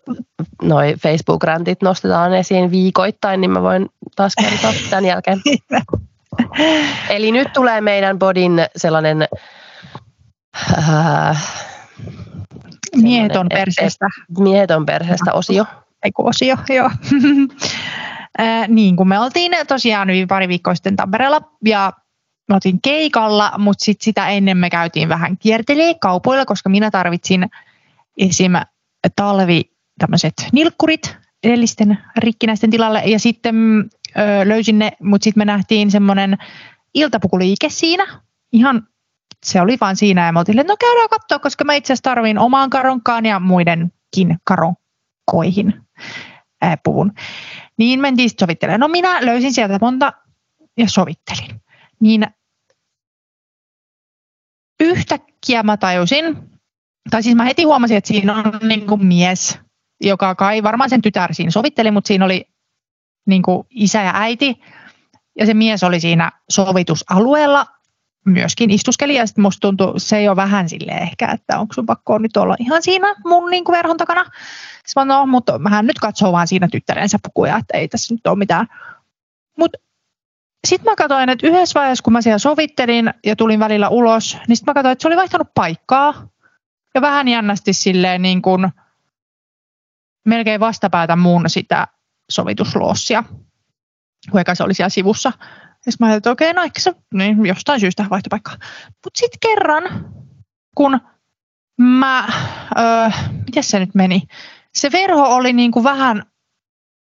noi 0.61 0.93
Facebook-räntit 0.93 1.81
nostetaan 1.81 2.33
esiin 2.33 2.71
viikoittain, 2.71 3.41
niin 3.41 3.51
mä 3.51 3.61
voin 3.61 3.89
taas 4.15 4.33
kertoa 4.35 4.73
tämän 4.89 5.05
jälkeen. 5.05 5.41
Eli 7.09 7.31
nyt 7.31 7.53
tulee 7.53 7.81
meidän 7.81 8.19
bodin 8.19 8.65
sellainen 8.75 9.27
äh, 10.77 11.69
Miehet 12.95 13.35
on 13.35 13.47
et- 13.49 13.51
et- 13.53 13.59
perseestä. 13.59 14.05
miehet 14.39 14.71
on 14.71 14.85
perheestä 14.85 15.33
osio. 15.33 15.65
Ei 16.03 16.11
kun 16.11 16.29
osio, 16.29 16.57
joo. 16.69 16.89
Niin, 18.67 18.95
kun 18.95 19.07
me 19.07 19.19
oltiin 19.19 19.51
tosiaan 19.67 20.09
yli 20.09 20.25
pari 20.25 20.47
viikkoa 20.47 20.75
sitten 20.75 20.95
Tampereella 20.95 21.41
ja 21.65 21.93
me 22.49 22.55
oltiin 22.55 22.81
keikalla, 22.81 23.51
mutta 23.57 23.85
sit 23.85 24.01
sitä 24.01 24.27
ennen 24.27 24.57
me 24.57 24.69
käytiin 24.69 25.09
vähän 25.09 25.37
kiertelee 25.37 25.93
kaupoilla, 25.93 26.45
koska 26.45 26.69
minä 26.69 26.91
tarvitsin 26.91 27.45
esim. 28.17 28.51
talvi 29.15 29.71
tämmöiset 29.99 30.33
nilkkurit 30.51 31.17
edellisten 31.43 31.97
rikkinäisten 32.17 32.69
tilalle 32.69 33.01
ja 33.05 33.19
sitten 33.19 33.55
ö, 34.17 34.49
löysin 34.49 34.79
ne, 34.79 34.91
mutta 35.03 35.23
sitten 35.23 35.41
me 35.41 35.45
nähtiin 35.45 35.91
semmoinen 35.91 36.37
iltapukuliike 36.93 37.69
siinä. 37.69 38.07
Ihan 38.51 38.87
se 39.45 39.61
oli 39.61 39.77
vaan 39.81 39.95
siinä 39.95 40.25
ja 40.25 40.31
me 40.31 40.39
oltiin, 40.39 40.57
no 40.57 40.77
käydään 40.79 41.09
katsoa, 41.09 41.39
koska 41.39 41.63
mä 41.63 41.73
itse 41.73 41.93
asiassa 41.93 42.09
tarvin 42.09 42.37
omaan 42.37 42.69
karonkaan 42.69 43.25
ja 43.25 43.39
muidenkin 43.39 44.37
karonkoihin 44.43 45.73
ää, 46.61 46.77
puvun. 46.83 47.13
Niin 47.77 47.99
mentiin 47.99 48.29
sitten 48.29 48.45
sovittelemaan. 48.45 48.79
No 48.79 48.87
minä 48.87 49.25
löysin 49.25 49.53
sieltä 49.53 49.77
monta 49.81 50.13
ja 50.77 50.89
sovittelin. 50.89 51.61
Niin 51.99 52.27
yhtäkkiä 54.79 55.63
mä 55.63 55.77
tajusin, 55.77 56.37
tai 57.09 57.23
siis 57.23 57.35
mä 57.35 57.43
heti 57.43 57.63
huomasin, 57.63 57.97
että 57.97 58.07
siinä 58.07 58.35
on 58.35 58.43
niin 58.61 58.87
kuin 58.87 59.05
mies, 59.05 59.59
joka 60.01 60.35
kai 60.35 60.63
varmaan 60.63 60.89
sen 60.89 61.01
tytär 61.01 61.33
siinä 61.33 61.51
sovitteli, 61.51 61.91
mutta 61.91 62.07
siinä 62.07 62.25
oli 62.25 62.45
niin 63.27 63.41
kuin 63.41 63.67
isä 63.69 64.01
ja 64.01 64.11
äiti. 64.15 64.61
Ja 65.39 65.45
se 65.45 65.53
mies 65.53 65.83
oli 65.83 65.99
siinä 65.99 66.31
sovitusalueella 66.49 67.65
myöskin 68.25 68.71
istuskeli 68.71 69.15
ja 69.15 69.27
sitten 69.27 69.41
musta 69.41 69.59
tuntui, 69.59 69.99
se 69.99 70.23
jo 70.23 70.35
vähän 70.35 70.69
sille 70.69 70.91
ehkä, 70.91 71.27
että 71.27 71.59
onko 71.59 71.73
sun 71.73 71.85
pakko 71.85 72.17
nyt 72.17 72.37
olla 72.37 72.55
ihan 72.59 72.83
siinä 72.83 73.15
mun 73.25 73.49
niin 73.49 73.63
kuin 73.63 73.77
verhon 73.77 73.97
takana. 73.97 74.23
Sitten 74.85 75.05
mä 75.07 75.13
no, 75.13 75.25
mutta 75.25 75.59
hän 75.69 75.85
nyt 75.85 75.99
katsoo 75.99 76.31
vaan 76.31 76.47
siinä 76.47 76.67
tyttärensä 76.71 77.17
pukuja, 77.23 77.57
että 77.57 77.77
ei 77.77 77.87
tässä 77.87 78.13
nyt 78.13 78.27
ole 78.27 78.37
mitään. 78.37 78.67
Mutta 79.57 79.79
sitten 80.67 80.91
mä 80.91 80.95
katsoin, 80.95 81.29
että 81.29 81.47
yhdessä 81.47 81.79
vaiheessa, 81.79 82.03
kun 82.03 82.13
mä 82.13 82.21
siellä 82.21 82.37
sovittelin 82.37 83.13
ja 83.25 83.35
tulin 83.35 83.59
välillä 83.59 83.89
ulos, 83.89 84.37
niin 84.47 84.57
sitten 84.57 84.71
mä 84.71 84.73
katsoin, 84.73 84.91
että 84.91 85.01
se 85.01 85.07
oli 85.07 85.15
vaihtanut 85.15 85.53
paikkaa. 85.53 86.27
Ja 86.95 87.01
vähän 87.01 87.27
jännästi 87.27 87.73
silleen 87.73 88.21
niin 88.21 88.41
kuin 88.41 88.69
melkein 90.25 90.59
vastapäätä 90.59 91.15
mun 91.15 91.49
sitä 91.49 91.87
sovitusloossia, 92.31 93.23
kun 94.31 94.39
eka 94.39 94.55
se 94.55 94.63
oli 94.63 94.73
siellä 94.73 94.89
sivussa. 94.89 95.31
Ja 95.85 95.91
mä 95.99 96.05
ajattelin, 96.05 96.17
että 96.17 96.31
okei, 96.31 96.53
no 96.53 96.63
ehkä 96.63 96.79
se 96.79 96.95
niin 97.13 97.45
jostain 97.45 97.79
syystä 97.79 98.05
vaihtoi 98.09 98.29
paikkaa. 98.29 98.55
Mutta 99.05 99.19
sitten 99.19 99.39
kerran, 99.39 100.13
kun 100.75 100.99
mä, 101.77 102.27
öö, 102.79 103.09
miten 103.45 103.63
se 103.63 103.79
nyt 103.79 103.95
meni? 103.95 104.21
Se 104.73 104.91
verho 104.91 105.35
oli 105.35 105.53
niin 105.53 105.71
kuin 105.71 105.83
vähän 105.83 106.23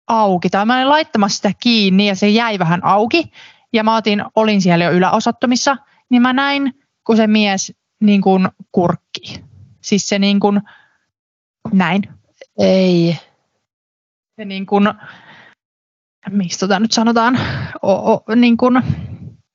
auki, 0.08 0.50
tai 0.50 0.66
mä 0.66 0.76
olin 0.76 0.90
laittamassa 0.90 1.36
sitä 1.36 1.52
kiinni 1.60 2.08
ja 2.08 2.16
se 2.16 2.30
jäi 2.30 2.60
vähän 2.60 2.86
auki. 2.86 3.32
Ja 3.74 3.84
mä 3.84 3.96
otin, 3.96 4.24
olin 4.36 4.62
siellä 4.62 4.86
jo 4.86 4.92
yläosattomissa, 4.92 5.78
niin 6.10 6.22
mä 6.22 6.34
näin, 6.34 6.74
kun 7.04 7.18
se 7.18 7.28
mies 7.28 7.74
niin 8.00 8.22
kuin 8.22 8.50
kurkki. 8.72 9.44
Siis 9.82 10.10
se 10.10 10.20
niin 10.20 10.40
kuin, 10.40 10.62
näin. 11.72 12.02
Ei. 12.60 13.18
Se 14.36 14.46
niin 14.46 14.66
kuin, 14.66 14.94
miksi 16.30 16.60
tota 16.60 16.80
nyt 16.80 16.92
sanotaan, 16.92 17.40
o, 17.84 18.14
o, 18.14 18.24
niin 18.36 18.58
kuin 18.58 18.84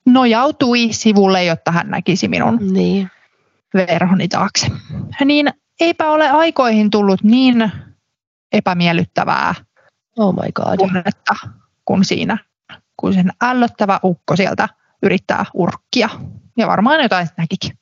nojautui 0.06 0.88
sivulle, 0.92 1.44
jotta 1.44 1.72
hän 1.72 1.90
näkisi 1.90 2.28
minun 2.28 2.58
Niin. 2.72 3.10
verhoni 3.74 4.28
taakse. 4.28 4.66
Niin 5.24 5.50
eipä 5.80 6.10
ole 6.10 6.30
aikoihin 6.30 6.90
tullut 6.90 7.22
niin 7.22 7.72
epämiellyttävää 8.52 9.54
Oh 10.18 10.34
my 10.34 10.52
god. 10.54 10.76
tunnetta 10.76 11.34
kuin 11.84 12.04
siinä, 12.04 12.38
kun 12.96 13.14
sen 13.14 13.30
ällöttävä 13.42 14.00
ukko 14.04 14.36
sieltä 14.36 14.68
yrittää 15.02 15.44
urkkia. 15.54 16.08
Ja 16.56 16.66
varmaan 16.66 17.02
jotain 17.02 17.28
näkikin. 17.36 17.78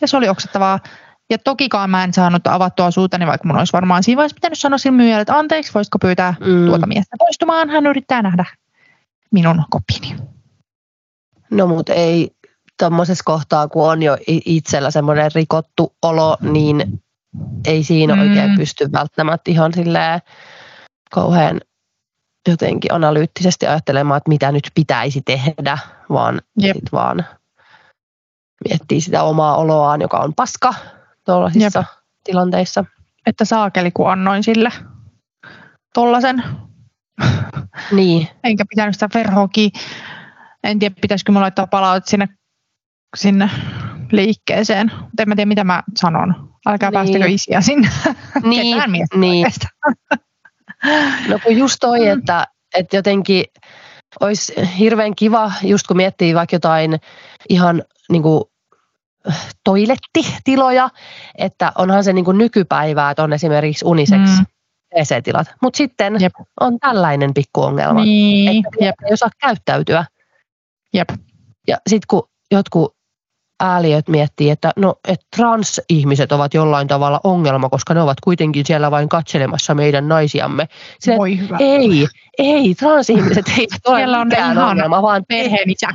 Ja 0.00 0.08
se 0.08 0.16
oli 0.16 0.28
oksettavaa. 0.28 0.78
Ja 1.30 1.38
tokikaan 1.38 1.90
mä 1.90 2.04
en 2.04 2.12
saanut 2.12 2.46
avattua 2.46 2.90
suutani, 2.90 3.26
vaikka 3.26 3.48
mun 3.48 3.58
olisi 3.58 3.72
varmaan 3.72 4.02
siinä 4.02 4.16
vaiheessa 4.16 4.34
pitänyt 4.34 4.58
sanoa 4.58 4.78
sille 4.78 4.96
myyjälle, 4.96 5.20
että 5.20 5.38
anteeksi, 5.38 5.74
voisitko 5.74 5.98
pyytää 5.98 6.34
Mm. 6.40 6.66
tuota 6.66 6.86
miestä 6.86 7.16
poistumaan. 7.18 7.70
Hän 7.70 7.86
yrittää 7.86 8.22
nähdä 8.22 8.44
minun 9.32 9.64
kopini. 9.70 10.16
No 11.50 11.66
mutta 11.66 11.92
ei 11.92 12.30
tuommoisessa 12.78 13.24
kohtaa, 13.24 13.68
kun 13.68 13.90
on 13.90 14.02
jo 14.02 14.16
itsellä 14.26 14.90
semmoinen 14.90 15.30
rikottu 15.34 15.92
olo, 16.02 16.36
niin 16.40 17.02
ei 17.66 17.84
siinä 17.84 18.14
Mm. 18.14 18.20
oikein 18.20 18.56
pysty 18.56 18.92
välttämättä 18.92 19.50
ihan 19.50 19.72
silleen 19.74 20.20
kauhean 21.10 21.60
jotenkin 22.48 22.92
analyyttisesti 22.92 23.66
ajattelemaan, 23.66 24.18
että 24.18 24.28
mitä 24.28 24.52
nyt 24.52 24.70
pitäisi 24.74 25.22
tehdä, 25.24 25.78
vaan 26.10 26.40
Jep. 26.60 26.76
sit 26.76 26.92
vaan 26.92 27.24
miettii 28.68 29.00
sitä 29.00 29.22
omaa 29.22 29.56
oloaan, 29.56 30.00
joka 30.00 30.18
on 30.18 30.34
paska 30.34 30.74
tuollaisissa 31.32 31.84
tilanteissa. 32.24 32.84
Että 33.26 33.44
saakeli, 33.44 33.90
kun 33.90 34.10
annoin 34.10 34.42
sille 34.42 34.72
tollasen. 35.94 36.42
Niin, 37.92 38.28
Enkä 38.44 38.64
pitänyt 38.70 38.94
sitä 38.94 39.08
verhoakin. 39.14 39.70
En 40.64 40.78
tiedä, 40.78 40.94
pitäisikö 41.00 41.32
mulla 41.32 41.42
laittaa 41.42 41.66
palautet 41.66 42.08
sinne, 42.08 42.28
sinne 43.16 43.50
liikkeeseen. 44.12 44.90
Mutta 45.00 45.22
en 45.22 45.28
mä 45.28 45.34
tiedä, 45.36 45.48
mitä 45.48 45.64
mä 45.64 45.82
sanon. 45.96 46.52
Älkää 46.66 46.90
Niin. 46.90 46.94
päästäkö 46.94 47.26
isiä 47.28 47.60
sinne. 47.60 47.88
niin, 48.42 48.74
Ketään 48.76 48.92
niin. 48.92 49.46
No 51.28 51.38
kun 51.44 51.56
just 51.56 51.76
toi, 51.80 51.98
Mm. 52.00 52.18
että, 52.18 52.46
että 52.76 52.96
jotenkin 52.96 53.44
olisi 54.20 54.52
hirveän 54.78 55.14
kiva, 55.14 55.52
just 55.62 55.86
kun 55.86 55.96
miettii 55.96 56.34
vaikka 56.34 56.56
jotain 56.56 57.00
ihan 57.48 57.82
niin 58.10 58.22
kuin 58.22 58.44
toilettitiloja, 59.64 60.90
että 61.38 61.72
onhan 61.78 62.04
se 62.04 62.12
niin 62.12 62.24
kuin 62.24 62.38
nykypäivää, 62.38 63.10
että 63.10 63.22
on 63.22 63.32
esimerkiksi 63.32 63.84
unisex 63.84 64.20
mm. 64.20 64.46
WC-tilat. 64.96 65.46
Mutta 65.62 65.76
sitten 65.76 66.16
Jep. 66.20 66.32
on 66.60 66.78
tällainen 66.78 67.34
pikku 67.34 67.62
ongelma, 67.62 68.04
niin. 68.04 68.66
että 68.66 68.84
Jep. 68.84 68.94
ei 69.06 69.12
osaa 69.12 69.30
käyttäytyä. 69.40 70.04
Jep. 70.94 71.08
Ja 71.68 71.76
sitten 71.86 72.06
kun 72.08 72.28
jotkut 72.50 72.98
ääliöt 73.60 74.08
miettii, 74.08 74.50
että 74.50 74.72
no, 74.76 74.94
et 75.08 75.20
transihmiset 75.36 76.32
ovat 76.32 76.54
jollain 76.54 76.88
tavalla 76.88 77.20
ongelma, 77.24 77.68
koska 77.68 77.94
ne 77.94 78.02
ovat 78.02 78.20
kuitenkin 78.24 78.66
siellä 78.66 78.90
vain 78.90 79.08
katselemassa 79.08 79.74
meidän 79.74 80.08
naisiamme. 80.08 80.68
Sille, 81.00 81.18
Voi 81.18 81.38
hyvä. 81.38 81.56
Ei, 81.60 82.06
ei, 82.38 82.74
transihmiset 82.74 83.48
eivät 83.48 83.80
ole 83.86 83.98
Siellä 83.98 84.20
on 84.20 84.28
mikään 84.28 84.58
ongelma, 84.58 85.02
vaan 85.02 85.24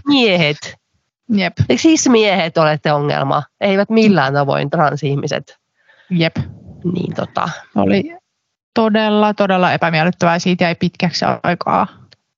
miehet. 0.08 0.58
Jep. 1.30 1.54
Siis 1.76 2.10
miehet 2.10 2.58
olette 2.58 2.92
ongelma, 2.94 3.44
eivät 3.62 3.90
millään 3.90 4.34
tavoin 4.34 4.70
transihmiset. 4.70 5.58
Jep. 6.10 6.36
Niin 6.94 7.16
tota. 7.16 7.50
Oli 7.76 8.18
todella, 8.74 9.34
todella 9.34 9.74
epämiellyttävää. 9.74 10.40
Siitä 10.40 10.68
ei 10.68 10.76
pitkäksi 10.76 11.26
aikaa 11.44 11.88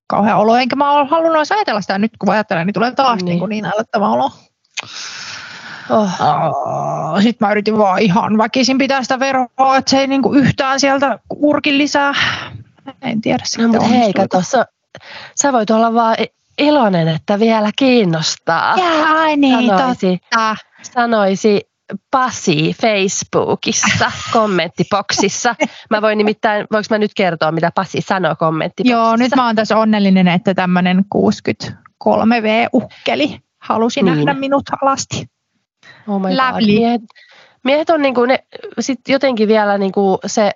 kauhean 0.08 0.38
olo. 0.38 0.56
Enkä 0.56 0.76
mä 0.76 0.92
ole 0.92 1.08
halunnut 1.08 1.52
ajatella 1.52 1.82
sitä 1.82 1.98
nyt, 1.98 2.12
kun 2.20 2.30
ajattelen, 2.30 2.68
niin 2.68 2.74
tulee 2.74 2.92
taas 2.92 3.24
niin, 3.24 3.40
niin, 3.40 3.50
niin 3.50 3.66
älyttävä 3.66 4.08
olo. 4.08 4.32
Oh. 5.90 6.10
Sitten 7.22 7.48
mä 7.48 7.52
yritin 7.52 7.78
vaan 7.78 8.02
ihan 8.02 8.38
väkisin 8.38 8.78
pitää 8.78 9.04
sitä 9.04 9.20
veroa, 9.20 9.78
että 9.78 9.92
se 9.92 10.00
ei 10.00 10.08
niinku 10.08 10.34
yhtään 10.34 10.80
sieltä 10.80 11.20
urkin 11.36 11.78
lisää. 11.78 12.14
En 13.02 13.22
tiedä 13.22 13.44
sitten 13.46 13.72
no, 13.72 13.72
mutta 13.72 13.88
hei, 13.88 14.14
kato, 14.14 14.42
sä, 14.42 14.66
sä 15.42 15.54
voit 15.54 15.70
olla 15.70 15.94
vaan 15.94 16.16
iloinen, 16.58 17.08
että 17.08 17.40
vielä 17.40 17.70
kiinnostaa. 17.76 18.78
Ja, 18.78 19.20
ai 19.20 19.38
niin, 19.38 19.68
sanoisi, 19.68 20.18
totta. 20.18 20.56
Sanoisi 20.84 21.62
Pasi 22.12 22.76
Facebookissa 22.82 24.12
kommenttiboksissa. 24.34 25.56
Mä 25.90 26.02
voin 26.02 26.18
nimittäin, 26.18 26.68
voinko 26.72 26.88
mä 26.90 26.98
nyt 26.98 27.12
kertoa, 27.16 27.52
mitä 27.52 27.72
Pasi 27.76 28.02
sanoo 28.02 28.36
kommenttiboksissa? 28.40 29.06
Joo, 29.06 29.16
nyt 29.16 29.36
mä 29.36 29.46
oon 29.46 29.56
tässä 29.56 29.78
onnellinen, 29.78 30.28
että 30.28 30.54
tämmöinen 30.54 31.06
63V-ukkeli 31.16 33.40
halusi 33.62 34.02
niin. 34.02 34.16
nähdä 34.16 34.34
minut 34.34 34.64
alasti. 34.82 35.26
Oh 36.08 36.22
my 36.22 36.28
God. 36.28 36.36
Miehet 37.66 37.90
on 37.90 38.02
niinku 38.02 38.26
ne, 38.26 38.40
sit 38.80 39.00
jotenkin 39.08 39.48
vielä 39.48 39.78
niinku 39.78 40.20
se 40.26 40.52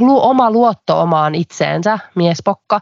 lu, 0.00 0.22
oma 0.22 0.50
luotto 0.50 1.00
omaan 1.00 1.34
itseensä, 1.34 1.98
miespokka, 2.14 2.80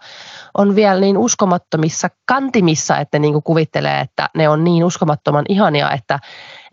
on 0.59 0.75
vielä 0.75 1.01
niin 1.01 1.19
uskomattomissa 1.19 2.09
kantimissa, 2.27 2.99
että 2.99 3.19
ne 3.19 3.23
niinku 3.23 3.41
kuvittelee, 3.41 4.01
että 4.01 4.29
ne 4.35 4.49
on 4.49 4.65
niin 4.65 4.85
uskomattoman 4.85 5.45
ihania, 5.49 5.91
että, 5.91 6.19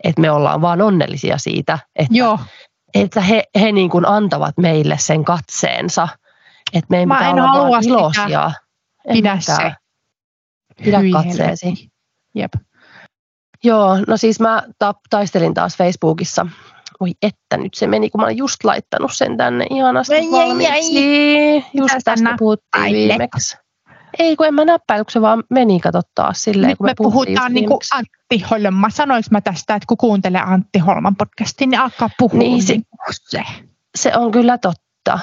että 0.04 0.20
me 0.20 0.30
ollaan 0.30 0.60
vaan 0.60 0.82
onnellisia 0.82 1.38
siitä, 1.38 1.78
että, 1.96 2.16
Joo. 2.16 2.38
että 2.94 3.20
he, 3.20 3.44
he 3.60 3.72
niinku 3.72 4.00
antavat 4.06 4.58
meille 4.58 4.96
sen 4.98 5.24
katseensa, 5.24 6.08
että 6.72 6.86
me 6.90 6.98
ei 6.98 7.06
Mä 7.06 7.30
en 7.30 7.38
halua 7.38 7.70
vaan 7.70 7.84
iloisia. 7.84 8.50
Pidä 9.12 9.40
se. 9.40 9.72
Pidä 10.84 10.98
Hyi 10.98 11.12
katseesi. 11.12 11.88
Jep. 12.34 12.52
Joo, 13.64 13.98
no 14.06 14.16
siis 14.16 14.40
mä 14.40 14.62
taistelin 15.10 15.54
taas 15.54 15.76
Facebookissa. 15.76 16.46
Oi 17.00 17.10
että, 17.22 17.56
nyt 17.56 17.74
se 17.74 17.86
meni, 17.86 18.10
kun 18.10 18.20
mä 18.20 18.24
olen 18.24 18.36
just 18.36 18.64
laittanut 18.64 19.10
sen 19.14 19.36
tänne 19.36 19.66
ihanasti 19.70 20.14
Ei, 20.14 20.20
ei, 20.24 20.30
valmiiksi. 20.30 20.98
ei. 20.98 21.64
Just 21.74 21.94
Mitä 21.94 21.98
tästä 22.04 22.34
puhuttiin 22.38 22.92
viimeksi. 22.92 23.56
Ei, 24.18 24.36
kun 24.36 24.46
en 24.46 24.54
mä 24.54 24.64
näppäile, 24.64 25.04
kun 25.04 25.10
se 25.12 25.20
vaan 25.20 25.44
meni 25.50 25.80
katso 25.80 26.00
taas 26.14 26.42
silleen, 26.42 26.68
Nyt 26.70 26.78
kun 26.78 26.84
me, 26.86 26.90
me 26.90 26.94
puhutaan 26.94 27.54
niin 27.54 27.66
kuin. 27.66 27.78
Antti 27.92 28.44
Holma. 28.50 28.90
Sanoinko 28.90 29.28
mä 29.30 29.40
tästä, 29.40 29.74
että 29.74 29.86
kun 29.86 29.96
kuuntelee 29.96 30.40
Antti 30.40 30.78
Holman 30.78 31.16
podcastin, 31.16 31.70
niin 31.70 31.80
alkaa 31.80 32.10
puhua 32.18 32.38
Niin, 32.38 32.62
se- 32.62 32.72
niin 32.72 32.84
se. 33.10 33.42
Se 33.98 34.16
on 34.16 34.30
kyllä 34.30 34.58
totta. 34.58 35.18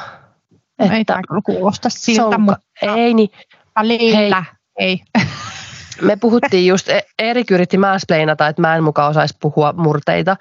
Ei 0.80 1.06
tämä 1.06 1.22
kuulosta 1.46 1.90
siltä, 1.90 2.38
mutta 2.38 2.60
Ei, 2.82 3.14
niin 3.14 3.30
välillä 3.76 4.44
ei. 4.80 5.02
me 6.02 6.16
puhuttiin 6.16 6.68
just, 6.68 6.90
E- 6.90 7.02
Erik 7.20 7.52
yritti 7.52 7.78
mansplainata, 7.78 8.48
että 8.48 8.62
mä 8.62 8.76
en 8.76 8.84
mukaan 8.84 9.10
osaisi 9.10 9.38
puhua 9.42 9.74
murteita. 9.78 10.38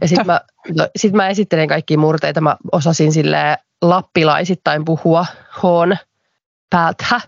Ja 0.00 0.08
sitten 0.08 0.26
mä, 0.26 0.40
no, 0.76 0.88
sit 0.96 1.12
mä 1.12 1.28
esittelin 1.28 1.68
kaikki 1.68 1.96
murteita. 1.96 2.40
Mä 2.40 2.56
osasin 2.72 3.12
sille 3.12 3.58
lappilaisittain 3.82 4.84
puhua 4.84 5.26
hoon 5.62 5.96
päältä. 6.70 7.20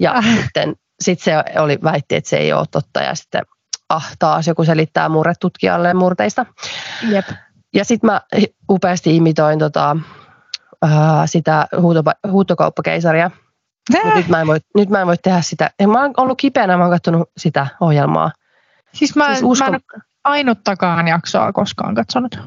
Ja 0.00 0.12
Äh. 0.16 0.24
sitten 0.40 0.74
sit 1.00 1.20
se 1.20 1.32
oli, 1.58 1.78
väitti, 1.82 2.14
että 2.16 2.30
se 2.30 2.36
ei 2.36 2.52
ole 2.52 2.66
totta. 2.70 3.00
Ja 3.00 3.14
sitten 3.14 3.42
ah, 3.88 4.16
taas 4.18 4.46
joku 4.46 4.64
selittää 4.64 5.08
murretutkijalle 5.08 5.94
murteista. 5.94 6.46
Jep. 7.08 7.26
Ja 7.74 7.84
sitten 7.84 8.10
mä 8.10 8.20
upeasti 8.70 9.16
imitoin 9.16 9.58
tota, 9.58 9.96
ää, 10.82 11.26
sitä 11.26 11.66
huutopa- 11.76 12.30
huutokauppakeisaria. 12.30 13.30
Mut 14.04 14.14
nyt, 14.14 14.28
mä 14.28 14.40
en 14.40 14.46
voi, 14.46 14.58
nyt 14.74 14.88
mä 14.88 15.00
en 15.00 15.06
voi 15.06 15.16
tehdä 15.16 15.40
sitä. 15.40 15.70
Ja 15.80 15.88
mä 15.88 16.02
oon 16.02 16.14
ollut 16.16 16.38
kipeänä, 16.38 16.76
mä 16.76 16.82
oon 16.82 16.92
katsonut 16.92 17.30
sitä 17.36 17.66
ohjelmaa. 17.80 18.32
Siis 18.92 19.16
mä, 19.16 19.26
Siis 19.26 19.42
uskon- 19.42 19.70
mä 19.70 19.76
en 19.76 20.02
ainuttakaan 20.24 21.08
jaksoa 21.08 21.52
koskaan 21.52 21.94
katsonut. 21.94 22.40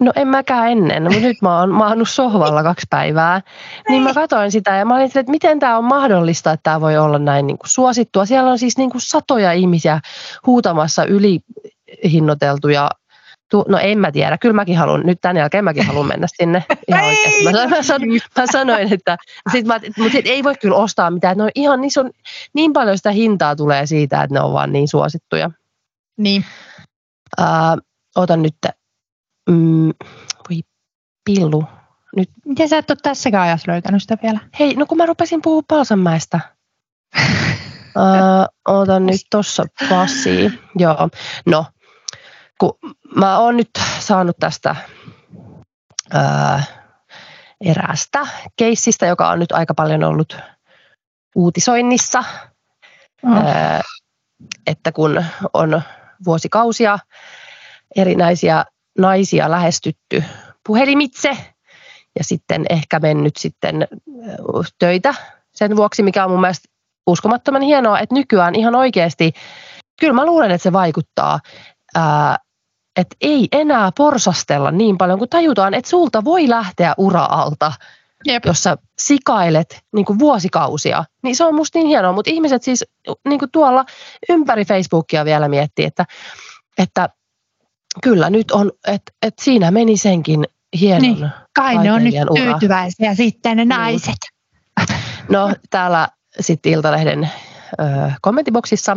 No 0.00 0.12
en 0.16 0.28
mäkään 0.28 0.70
ennen, 0.70 1.02
mutta 1.02 1.20
nyt 1.20 1.42
mä 1.42 1.60
oon 1.60 1.70
maannut 1.70 2.08
sohvalla 2.08 2.62
kaksi 2.62 2.86
päivää. 2.90 3.42
Niin 3.88 4.02
mä 4.02 4.14
katsoin 4.14 4.52
sitä 4.52 4.76
ja 4.76 4.84
mä 4.84 4.94
olin 4.94 5.04
että 5.06 5.30
miten 5.30 5.58
tämä 5.58 5.78
on 5.78 5.84
mahdollista, 5.84 6.52
että 6.52 6.62
tämä 6.62 6.80
voi 6.80 6.98
olla 6.98 7.18
näin 7.18 7.46
niin 7.46 7.58
kuin 7.58 7.70
suosittua. 7.70 8.26
Siellä 8.26 8.50
on 8.50 8.58
siis 8.58 8.78
niin 8.78 8.90
kuin 8.90 9.00
satoja 9.00 9.52
ihmisiä 9.52 10.00
huutamassa 10.46 11.04
ylihinnoiteltuja 11.04 12.90
Tu- 13.50 13.64
no 13.68 13.78
en 13.78 13.98
mä 13.98 14.12
tiedä, 14.12 14.38
kyllä 14.38 14.52
mäkin 14.52 14.76
haluan, 14.76 15.02
nyt 15.04 15.20
tämän 15.20 15.36
jälkeen 15.36 15.64
mäkin 15.64 15.86
haluan 15.86 16.06
mennä 16.06 16.26
sinne. 16.36 16.64
Ihan 16.88 17.04
Ei! 17.04 17.08
oikeasti. 17.08 17.44
Mä, 17.44 17.52
san- 17.52 17.70
mä, 17.70 17.82
san- 17.82 18.02
mä 18.36 18.46
sanoin, 18.52 18.92
että 18.92 19.16
sit 19.52 19.66
mä, 19.66 19.80
mutta 19.98 20.12
sit 20.12 20.26
ei 20.26 20.44
voi 20.44 20.54
kyllä 20.54 20.76
ostaa 20.76 21.10
mitään. 21.10 21.40
on 21.40 21.50
ihan, 21.54 21.80
niissä 21.80 22.00
on 22.00 22.10
niin 22.52 22.72
paljon 22.72 22.96
sitä 22.96 23.10
hintaa 23.10 23.56
tulee 23.56 23.86
siitä, 23.86 24.22
että 24.22 24.34
ne 24.34 24.40
on 24.40 24.52
vaan 24.52 24.72
niin 24.72 24.88
suosittuja. 24.88 25.50
Niin. 26.18 26.44
Ää, 27.38 27.76
otan 28.16 28.42
nyt, 28.42 28.56
mm, 29.50 29.92
voi 30.50 30.60
pillu. 31.24 31.64
Miten 32.44 32.68
sä 32.68 32.78
et 32.78 32.90
ole 32.90 32.98
tässäkään 33.02 33.42
ajassa 33.42 33.72
löytänyt 33.72 34.02
sitä 34.02 34.18
vielä? 34.22 34.40
Hei, 34.58 34.74
no 34.74 34.86
kun 34.86 34.98
mä 34.98 35.06
rupesin 35.06 35.42
puhua 35.42 35.62
Palsanmäestä. 35.68 36.40
Ää, 37.96 38.46
otan 38.68 39.06
nyt 39.06 39.20
tossa 39.30 39.64
passia. 39.88 40.50
Joo, 40.76 41.08
no, 41.46 41.64
kun 42.60 42.78
mä 43.16 43.38
oon 43.38 43.56
nyt 43.56 43.70
saanut 43.98 44.36
tästä 44.40 44.76
ää, 46.12 46.62
eräästä 47.60 48.26
keissistä, 48.56 49.06
joka 49.06 49.28
on 49.28 49.38
nyt 49.38 49.52
aika 49.52 49.74
paljon 49.74 50.04
ollut 50.04 50.36
uutisoinnissa, 51.34 52.24
Oh. 53.22 53.36
ää, 53.36 53.80
että 54.66 54.92
kun 54.92 55.24
on 55.52 55.82
vuosikausia 56.24 56.98
erinäisiä 57.96 58.64
naisia 58.98 59.50
lähestytty 59.50 60.24
puhelimitse 60.66 61.36
ja 62.18 62.24
sitten 62.24 62.66
ehkä 62.70 62.98
mennyt 62.98 63.36
sitten 63.36 63.88
töitä 64.78 65.14
sen 65.54 65.76
vuoksi, 65.76 66.02
mikä 66.02 66.24
on 66.24 66.30
mun 66.30 66.40
mielestä 66.40 66.68
uskomattoman 67.06 67.62
hienoa, 67.62 68.00
että 68.00 68.14
nykyään 68.14 68.54
ihan 68.54 68.74
oikeasti, 68.74 69.32
kyllä 70.00 70.12
mä 70.12 70.26
luulen, 70.26 70.50
että 70.50 70.62
se 70.62 70.72
vaikuttaa, 70.72 71.40
ää, 71.94 72.36
että 72.96 73.16
ei 73.20 73.48
enää 73.52 73.90
porsastella 73.96 74.70
niin 74.70 74.98
paljon, 74.98 75.18
kun 75.18 75.28
tajutaan, 75.28 75.74
että 75.74 75.90
sulta 75.90 76.24
voi 76.24 76.48
lähteä 76.48 76.94
ura-alta, 76.98 77.72
Jep. 78.24 78.44
jos 78.46 78.62
sä 78.62 78.76
sikailet 78.98 79.80
niin 79.92 80.04
kuin 80.04 80.18
vuosikausia. 80.18 81.04
Niin 81.22 81.36
se 81.36 81.44
on 81.44 81.54
musta 81.54 81.78
niin 81.78 81.88
hienoa, 81.88 82.12
mutta 82.12 82.30
ihmiset 82.30 82.62
siis 82.62 82.84
niin 83.28 83.38
kuin 83.38 83.50
tuolla 83.50 83.84
ympäri 84.28 84.64
Facebookia 84.64 85.24
vielä 85.24 85.48
miettii, 85.48 85.84
että, 85.84 86.06
että 86.78 87.08
kyllä 88.02 88.30
nyt 88.30 88.50
on, 88.50 88.72
että, 88.86 89.12
että 89.22 89.44
siinä 89.44 89.70
meni 89.70 89.96
senkin 89.96 90.44
hienon 90.80 91.02
Niin. 91.02 91.28
Kai 91.56 91.78
ne 91.78 91.92
on 91.92 92.04
nyt 92.04 92.14
ura. 92.30 92.42
tyytyväisiä 92.42 93.14
sitten 93.14 93.56
ne 93.56 93.64
naiset. 93.64 94.16
No 95.30 95.54
täällä 95.70 96.08
sitten 96.40 96.72
Iltalehden 96.72 97.30
ö, 97.80 97.84
kommenttiboksissa 98.22 98.96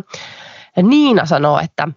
Niina 0.84 1.26
sanoo, 1.26 1.60
että 1.60 1.88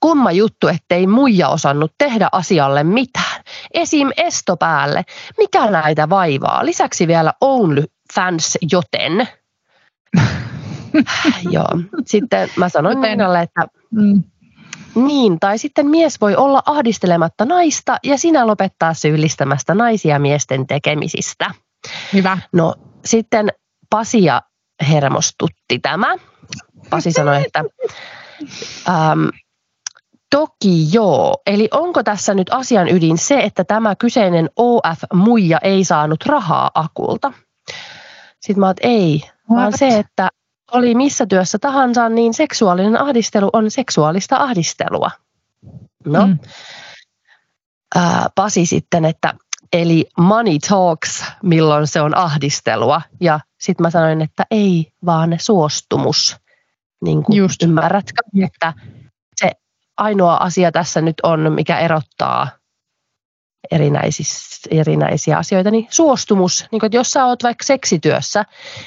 kumma 0.00 0.32
juttu, 0.32 0.68
ettei 0.68 1.06
muija 1.06 1.48
osannut 1.48 1.92
tehdä 1.98 2.28
asialle 2.32 2.84
mitään. 2.84 3.42
Esim. 3.74 4.08
esto 4.16 4.56
päälle. 4.56 5.04
Mikä 5.38 5.70
näitä 5.70 6.08
vaivaa? 6.08 6.64
Lisäksi 6.64 7.06
vielä 7.06 7.32
only 7.40 7.84
fans 8.14 8.58
joten. 8.72 9.28
Joo. 11.50 11.68
Sitten 12.06 12.48
mä 12.56 12.68
sanoin 12.68 13.00
Niinalle, 13.00 13.40
että 13.40 13.66
Mm. 13.90 14.22
niin, 14.94 15.40
tai 15.40 15.58
sitten 15.58 15.86
mies 15.86 16.20
voi 16.20 16.36
olla 16.36 16.62
ahdistelematta 16.66 17.44
naista 17.44 17.96
ja 18.04 18.18
sinä 18.18 18.46
lopettaa 18.46 18.94
syyllistämästä 18.94 19.74
naisia 19.74 20.18
miesten 20.18 20.66
tekemisistä. 20.66 21.50
Hyvä. 22.12 22.38
No 22.52 22.74
sitten 23.04 23.48
Pasia 23.90 24.42
hermostutti 24.88 25.78
tämä. 25.82 26.14
Pasi 26.90 27.12
sanoi, 27.12 27.42
että 27.46 27.64
äm, 28.88 29.28
Toki 30.32 30.92
joo. 30.92 31.36
Eli 31.46 31.68
onko 31.70 32.02
tässä 32.02 32.34
nyt 32.34 32.48
asian 32.50 32.88
ydin 32.88 33.18
se, 33.18 33.40
että 33.40 33.64
tämä 33.64 33.96
kyseinen 33.96 34.50
OF-muija 34.56 35.58
ei 35.62 35.84
saanut 35.84 36.26
rahaa 36.26 36.70
Akulta? 36.74 37.32
Sitten 38.40 38.60
mä 38.60 38.66
oon, 38.66 38.74
ei, 38.80 39.22
vaan 39.50 39.78
se, 39.78 39.98
että 39.98 40.28
oli 40.72 40.94
missä 40.94 41.26
työssä 41.26 41.58
tahansa, 41.58 42.08
niin 42.08 42.34
seksuaalinen 42.34 43.00
ahdistelu 43.00 43.50
on 43.52 43.70
seksuaalista 43.70 44.36
ahdistelua. 44.36 45.10
No, 46.04 46.26
mm. 46.26 46.38
Pasi 48.34 48.66
sitten, 48.66 49.04
että 49.04 49.34
eli 49.72 50.06
money 50.18 50.58
talks, 50.68 51.24
milloin 51.42 51.86
se 51.86 52.00
on 52.00 52.16
ahdistelua. 52.16 53.02
Ja 53.20 53.40
sitten 53.60 53.84
mä 53.84 53.90
sanoin, 53.90 54.22
että 54.22 54.46
ei, 54.50 54.92
vaan 55.06 55.36
suostumus. 55.40 56.36
Niin 57.04 57.22
kuin 57.22 57.36
Just. 57.36 57.62
ymmärrätkö, 57.62 58.22
että 58.44 58.72
ainoa 59.96 60.36
asia 60.36 60.72
tässä 60.72 61.00
nyt 61.00 61.16
on, 61.22 61.52
mikä 61.52 61.78
erottaa 61.78 62.48
erinäisiä 64.70 65.38
asioita, 65.38 65.70
niin 65.70 65.86
suostumus. 65.90 66.66
Niin 66.72 66.84
että 66.84 66.96
jos 66.96 67.10
sä 67.10 67.24
oot 67.24 67.42
vaikka 67.42 67.64
seksityössä, 67.64 68.44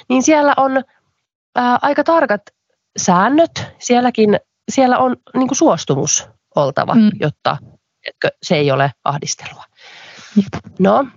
niin 0.09 0.23
siellä 0.23 0.53
on 0.57 0.83
ää, 1.55 1.79
aika 1.81 2.03
tarkat 2.03 2.41
säännöt. 2.97 3.67
Sielläkin, 3.79 4.39
siellä 4.71 4.97
on 4.97 5.15
niin 5.33 5.55
suostumus 5.55 6.27
oltava, 6.55 6.95
mm. 6.95 7.11
jotta 7.19 7.57
etkö, 8.05 8.29
se 8.43 8.55
ei 8.55 8.71
ole 8.71 8.91
ahdistelua. 9.03 9.63
No, 10.79 11.07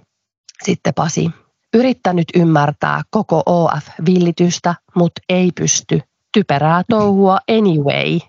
sitten 0.64 0.94
Pasi. 0.94 1.30
Yrittänyt 1.74 2.28
ymmärtää 2.34 3.02
koko 3.10 3.42
OF-villitystä, 3.46 4.74
mutta 4.94 5.20
ei 5.28 5.50
pysty. 5.60 6.00
Typerää 6.32 6.82
touhua 6.88 7.38
anyway. 7.48 8.20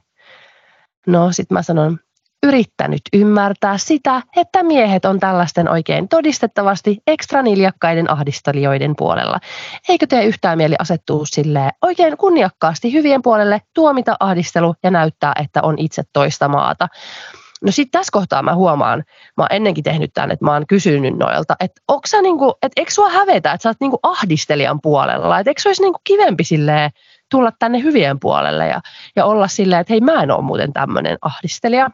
No, 1.07 1.31
sitten 1.31 1.55
mä 1.55 1.63
sanon, 1.63 1.99
yrittänyt 2.43 3.01
ymmärtää 3.13 3.77
sitä, 3.77 4.21
että 4.35 4.63
miehet 4.63 5.05
on 5.05 5.19
tällaisten 5.19 5.69
oikein 5.69 6.09
todistettavasti 6.09 6.97
ekstra 7.07 7.41
niljakkaiden 7.41 8.12
ahdistelijoiden 8.12 8.93
puolella. 8.97 9.39
Eikö 9.89 10.07
tee 10.07 10.25
yhtään 10.25 10.57
mieli 10.57 10.75
asettua 10.79 11.25
sille 11.25 11.71
oikein 11.81 12.17
kunniakkaasti 12.17 12.93
hyvien 12.93 13.21
puolelle, 13.21 13.62
tuomita 13.73 14.15
ahdistelu 14.19 14.75
ja 14.83 14.91
näyttää, 14.91 15.33
että 15.41 15.62
on 15.63 15.75
itse 15.79 16.03
toista 16.13 16.47
maata? 16.47 16.88
No 17.62 17.71
sitten 17.71 17.99
tässä 17.99 18.12
kohtaa 18.12 18.43
mä 18.43 18.55
huomaan, 18.55 19.03
mä 19.38 19.43
oon 19.43 19.51
ennenkin 19.51 19.83
tehnyt 19.83 20.12
tämän, 20.13 20.31
että 20.31 20.45
mä 20.45 20.53
oon 20.53 20.67
kysynyt 20.67 21.17
noilta, 21.17 21.55
että 21.59 21.81
onko 21.88 22.07
niinku, 22.21 22.57
että 22.63 22.81
eikö 22.81 22.91
sua 22.91 23.09
hävetä, 23.09 23.51
että 23.51 23.63
sä 23.63 23.69
oot 23.69 23.77
niinku 23.79 23.99
ahdistelijan 24.03 24.81
puolella, 24.81 25.39
että 25.39 25.49
eikö 25.49 25.62
se 25.62 25.69
olisi 25.69 25.81
niinku 25.81 25.99
kivempi 26.03 26.43
silleen 26.43 26.91
tulla 27.32 27.52
tänne 27.60 27.80
hyvien 27.84 28.20
puolelle 28.20 28.68
ja, 28.68 28.82
ja 29.15 29.26
olla 29.26 29.48
silleen, 29.48 29.82
että 29.82 29.94
hei 29.94 30.02
mä 30.02 30.24
en 30.24 30.32
ole 30.32 30.42
muuten 30.42 30.74
tämmöinen 30.74 31.18
ahdistelija. 31.22 31.89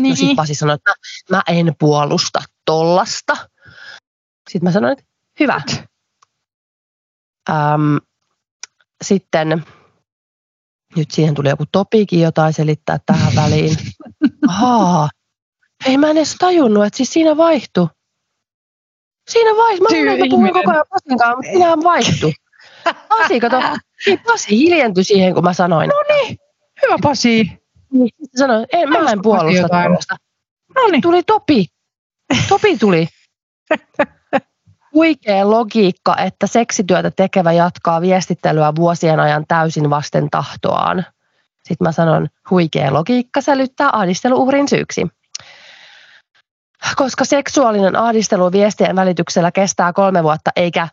Niin. 0.00 0.10
No 0.10 0.16
sitten 0.16 0.36
Pasi 0.36 0.54
sanoi, 0.54 0.74
että 0.74 0.92
mä 1.30 1.42
en 1.48 1.74
puolusta 1.78 2.42
tollasta. 2.64 3.36
Sitten 4.50 4.68
mä 4.68 4.72
sanoin, 4.72 4.92
että 4.92 5.04
hyvä. 5.40 5.60
Ähm, 7.50 7.96
sitten 9.04 9.64
nyt 10.96 11.10
siihen 11.10 11.34
tuli 11.34 11.48
joku 11.48 11.64
topikin 11.72 12.20
jotain 12.20 12.52
selittää 12.52 12.98
tähän 13.06 13.32
väliin. 13.36 13.76
Ahaa. 14.48 15.08
Ei 15.86 15.98
mä 15.98 16.10
en 16.10 16.16
edes 16.16 16.36
tajunnut, 16.38 16.84
että 16.84 16.96
siis 16.96 17.12
siinä 17.12 17.36
vaihtui. 17.36 17.88
Siinä 19.30 19.50
vaihtui. 19.50 19.88
Mä 19.90 19.98
luulen, 19.98 20.14
että 20.14 20.26
puhuin 20.30 20.52
koko 20.52 20.70
ajan 20.70 20.84
Pasin 20.90 21.18
kanssa, 21.18 21.36
mutta 21.36 21.50
siinähän 21.50 21.82
vaihtui. 21.82 22.32
Pasi, 23.08 23.40
kato. 23.40 23.60
Niin 24.06 24.20
Pasi 24.26 24.58
hiljentyi 24.58 25.04
siihen, 25.04 25.34
kun 25.34 25.44
mä 25.44 25.52
sanoin. 25.52 25.88
No 25.88 26.02
niin, 26.08 26.38
hyvä 26.82 26.96
Pasi. 27.02 27.62
Niin, 27.92 28.10
sanoin, 28.36 28.66
en, 28.72 28.88
mä 28.88 29.10
en 29.10 29.22
puolusta 29.22 29.68
tuollaista. 29.68 30.16
No 30.74 30.88
niin. 30.88 31.02
Tuli 31.02 31.22
Topi. 31.22 31.66
Topi 32.48 32.78
tuli. 32.78 33.08
Huikea 34.94 35.50
logiikka, 35.50 36.16
että 36.16 36.46
seksityötä 36.46 37.10
tekevä 37.10 37.52
jatkaa 37.52 38.00
viestittelyä 38.00 38.72
vuosien 38.76 39.20
ajan 39.20 39.44
täysin 39.48 39.90
vasten 39.90 40.30
tahtoaan. 40.30 41.06
Sitten 41.64 41.86
mä 41.88 41.92
sanon, 41.92 42.28
huikea 42.50 42.92
logiikka 42.92 43.40
sälyttää 43.40 43.90
ahdisteluuhrin 43.92 44.68
syyksi. 44.68 45.06
Koska 46.96 47.24
seksuaalinen 47.24 47.96
ahdistelu 47.96 48.52
viestien 48.52 48.96
välityksellä 48.96 49.52
kestää 49.52 49.92
kolme 49.92 50.22
vuotta, 50.22 50.50
eikä 50.56 50.88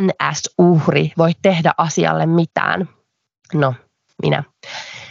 NS-uhri 0.00 1.12
voi 1.18 1.32
tehdä 1.42 1.72
asialle 1.78 2.26
mitään. 2.26 2.88
No, 3.54 3.74
minä. 4.22 4.42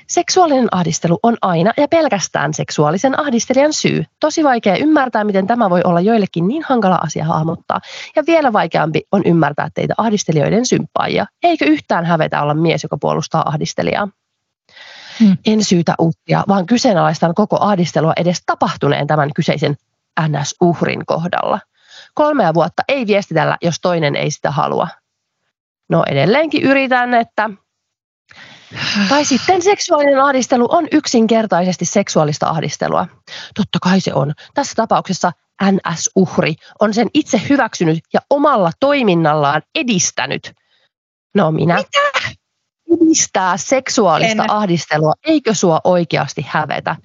Seksuaalinen 0.07 0.67
ahdistelu 0.71 1.19
on 1.23 1.37
aina 1.41 1.73
ja 1.77 1.87
pelkästään 1.87 2.53
seksuaalisen 2.53 3.19
ahdistelijan 3.19 3.73
syy. 3.73 4.03
Tosi 4.19 4.43
vaikea 4.43 4.77
ymmärtää, 4.77 5.23
miten 5.23 5.47
tämä 5.47 5.69
voi 5.69 5.81
olla 5.83 6.01
joillekin 6.01 6.47
niin 6.47 6.63
hankala 6.67 6.95
asia 6.95 7.25
hahmottaa. 7.25 7.79
Ja 8.15 8.23
vielä 8.27 8.53
vaikeampi 8.53 9.01
on 9.11 9.21
ymmärtää 9.25 9.69
teitä 9.73 9.93
ahdistelijoiden 9.97 10.65
symppaajia. 10.65 11.25
Eikö 11.43 11.65
yhtään 11.65 12.05
hävetä 12.05 12.41
olla 12.41 12.53
mies, 12.53 12.83
joka 12.83 12.97
puolustaa 12.97 13.49
ahdistelijaa? 13.49 14.07
Hmm. 15.19 15.37
En 15.45 15.63
syytä 15.63 15.95
uhria, 15.99 16.43
vaan 16.47 16.65
kyseenalaistan 16.65 17.35
koko 17.35 17.57
ahdistelua 17.59 18.13
edes 18.17 18.41
tapahtuneen 18.45 19.07
tämän 19.07 19.33
kyseisen 19.33 19.75
NS-uhrin 20.21 21.05
kohdalla. 21.05 21.59
Kolmea 22.17 22.53
vuotta 22.53 22.84
ei 22.88 23.08
viestitellä, 23.08 23.58
jos 23.62 23.80
toinen 23.82 24.15
ei 24.15 24.32
sitä 24.32 24.51
halua. 24.51 24.88
No 25.89 26.03
edelleenkin 26.08 26.63
yritän, 26.63 27.13
että 27.13 27.49
tai 29.10 29.25
sitten 29.25 29.62
seksuaalinen 29.62 30.21
ahdistelu 30.21 30.67
on 30.69 30.88
yksinkertaisesti 30.91 31.86
seksuaalista 31.86 32.49
ahdistelua. 32.49 33.08
Totta 33.56 33.80
kai 33.82 34.01
se 34.01 34.13
on. 34.13 34.34
Tässä 34.53 34.73
tapauksessa 34.75 35.32
NS-uhri 35.63 36.56
on 36.80 36.93
sen 36.93 37.08
itse 37.13 37.41
hyväksynyt 37.49 37.99
ja 38.13 38.19
omalla 38.30 38.71
toiminnallaan 38.80 39.62
edistänyt. 39.75 40.51
No 41.36 41.51
minä. 41.51 41.75
Mitä? 41.75 42.38
Edistää 42.95 43.58
seksuaalista 43.58 44.43
en. 44.43 44.51
ahdistelua. 44.51 45.13
Eikö 45.23 45.53
sua 45.53 45.82
oikeasti 45.84 46.45
hävetä? 46.49 46.95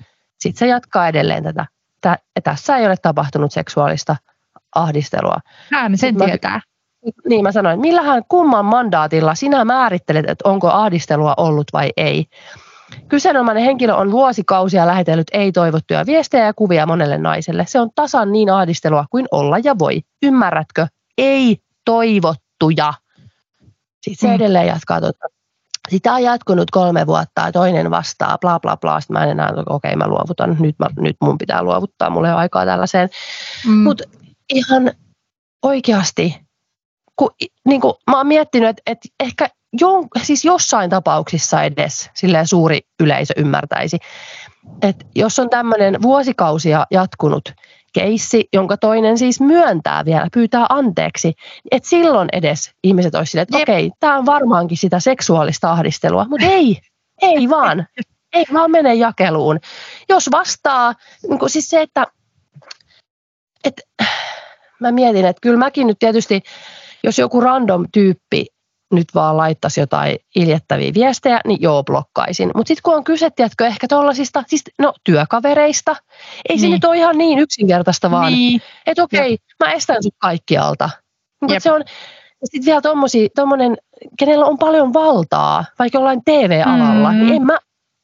Sitten 0.40 0.58
se 0.58 0.66
jatkaa 0.66 1.08
edelleen 1.08 1.44
tätä. 1.44 1.66
Tässä 2.44 2.76
ei 2.76 2.86
ole 2.86 2.96
tapahtunut 2.96 3.52
seksuaalista 3.52 4.16
ahdistelua. 4.74 5.36
Hän 5.72 5.98
sen 5.98 6.08
Sitten 6.08 6.28
tietää. 6.28 6.54
Mä, 6.54 7.12
niin 7.28 7.42
mä 7.42 7.52
sanoin, 7.52 7.80
millähän 7.80 8.22
kumman 8.28 8.64
mandaatilla 8.64 9.34
sinä 9.34 9.64
määrittelet, 9.64 10.24
että 10.28 10.48
onko 10.48 10.70
ahdistelua 10.70 11.34
ollut 11.36 11.66
vai 11.72 11.90
ei. 11.96 12.26
Kyseenomainen 13.08 13.64
henkilö 13.64 13.94
on 13.94 14.12
vuosikausia 14.12 14.86
lähetellyt 14.86 15.26
ei-toivottuja 15.32 16.06
viestejä 16.06 16.44
ja 16.44 16.54
kuvia 16.54 16.86
monelle 16.86 17.18
naiselle. 17.18 17.64
Se 17.68 17.80
on 17.80 17.90
tasan 17.94 18.32
niin 18.32 18.50
ahdistelua 18.50 19.04
kuin 19.10 19.26
olla 19.30 19.58
ja 19.64 19.78
voi. 19.78 20.00
Ymmärrätkö? 20.22 20.86
Ei-toivottuja. 21.18 22.94
Sitten 24.02 24.20
se 24.20 24.26
mm. 24.26 24.34
edelleen 24.34 24.66
jatkaa 24.66 25.00
tuota. 25.00 25.26
Sitä 25.88 26.12
on 26.12 26.22
jatkunut 26.22 26.70
kolme 26.70 27.06
vuotta 27.06 27.40
ja 27.46 27.52
toinen 27.52 27.90
vastaa, 27.90 28.38
bla 28.38 28.60
bla 28.60 28.76
bla. 28.76 29.00
Sitten 29.00 29.14
mä 29.14 29.24
en 29.24 29.30
enää, 29.30 29.52
okei 29.52 29.66
okay, 29.68 29.96
mä 29.96 30.08
luovutan, 30.08 30.56
nyt, 30.60 30.78
mä, 30.78 30.86
nyt 30.98 31.16
mun 31.20 31.38
pitää 31.38 31.62
luovuttaa, 31.62 32.10
mulla 32.10 32.28
ei 32.28 32.32
ole 32.32 32.40
aikaa 32.40 32.66
tällaiseen. 32.66 33.08
Mm. 33.66 33.72
Mutta 33.72 34.04
ihan 34.48 34.92
oikeasti 35.62 36.42
kun, 37.16 37.30
niin 37.66 37.80
kuin, 37.80 37.94
mä 38.10 38.16
oon 38.16 38.26
miettinyt, 38.26 38.68
että, 38.68 38.82
että 38.86 39.08
ehkä 39.20 39.48
jon, 39.80 40.08
siis 40.22 40.44
jossain 40.44 40.90
tapauksissa 40.90 41.62
edes 41.62 42.10
silleen 42.14 42.46
suuri 42.46 42.80
yleisö 43.00 43.34
ymmärtäisi, 43.36 43.98
että 44.82 45.04
jos 45.14 45.38
on 45.38 45.50
tämmöinen 45.50 46.02
vuosikausia 46.02 46.86
jatkunut 46.90 47.52
keissi, 47.92 48.48
jonka 48.52 48.76
toinen 48.76 49.18
siis 49.18 49.40
myöntää 49.40 50.04
vielä, 50.04 50.28
pyytää 50.32 50.66
anteeksi, 50.68 51.32
että 51.70 51.88
silloin 51.88 52.28
edes 52.32 52.70
ihmiset 52.84 53.14
olisivat 53.14 53.30
silleen, 53.30 53.42
että 53.42 53.58
Jep. 53.58 53.68
okei, 53.68 53.90
tämä 54.00 54.18
on 54.18 54.26
varmaankin 54.26 54.76
sitä 54.76 55.00
seksuaalista 55.00 55.72
ahdistelua, 55.72 56.26
mutta 56.28 56.46
ei, 56.46 56.80
ei 57.22 57.48
vaan, 57.48 57.86
ei 58.34 58.44
vaan 58.52 58.70
mene 58.70 58.94
jakeluun. 58.94 59.58
Jos 60.08 60.30
vastaa, 60.30 60.94
niin 61.28 61.38
kuin 61.38 61.50
siis 61.50 61.70
se, 61.70 61.82
että, 61.82 62.06
että 63.64 63.82
mä 64.82 64.92
mietin, 64.92 65.24
että 65.24 65.40
kyllä 65.42 65.58
mäkin 65.58 65.86
nyt 65.86 65.98
tietysti 65.98 66.42
jos 67.04 67.18
joku 67.18 67.40
random 67.40 67.84
tyyppi 67.92 68.46
nyt 68.92 69.06
vaan 69.14 69.36
laittaisi 69.36 69.80
jotain 69.80 70.16
iljettäviä 70.36 70.94
viestejä, 70.94 71.40
niin 71.46 71.62
joo, 71.62 71.84
blokkaisin. 71.84 72.50
Mutta 72.54 72.68
sitten 72.68 72.82
kun 72.82 72.94
on 72.94 73.04
kyse, 73.04 73.30
tiedätkö, 73.30 73.66
ehkä 73.66 73.88
tuollaisista, 73.88 74.44
siis 74.46 74.62
no 74.78 74.92
työkavereista, 75.04 75.96
ei 76.48 76.56
niin. 76.56 76.60
se 76.60 76.68
nyt 76.68 76.84
ole 76.84 76.96
ihan 76.96 77.18
niin 77.18 77.38
yksinkertaista 77.38 78.10
vaan, 78.10 78.32
niin. 78.32 78.60
että 78.86 79.02
okei, 79.02 79.34
okay, 79.34 79.66
mä 79.66 79.72
estän 79.72 80.02
sut 80.02 80.14
kaikkialta. 80.18 80.90
Mutta 81.40 81.60
se 81.60 81.72
on, 81.72 81.84
sitten 82.44 82.66
vielä 82.66 82.80
tommonen, 83.34 83.76
kenellä 84.18 84.46
on 84.46 84.58
paljon 84.58 84.92
valtaa, 84.92 85.64
vaikka 85.78 85.98
jollain 85.98 86.24
TV-alalla, 86.24 87.12
mm. 87.12 87.18
niin 87.18 87.34
en 87.34 87.42
mä, 87.42 87.58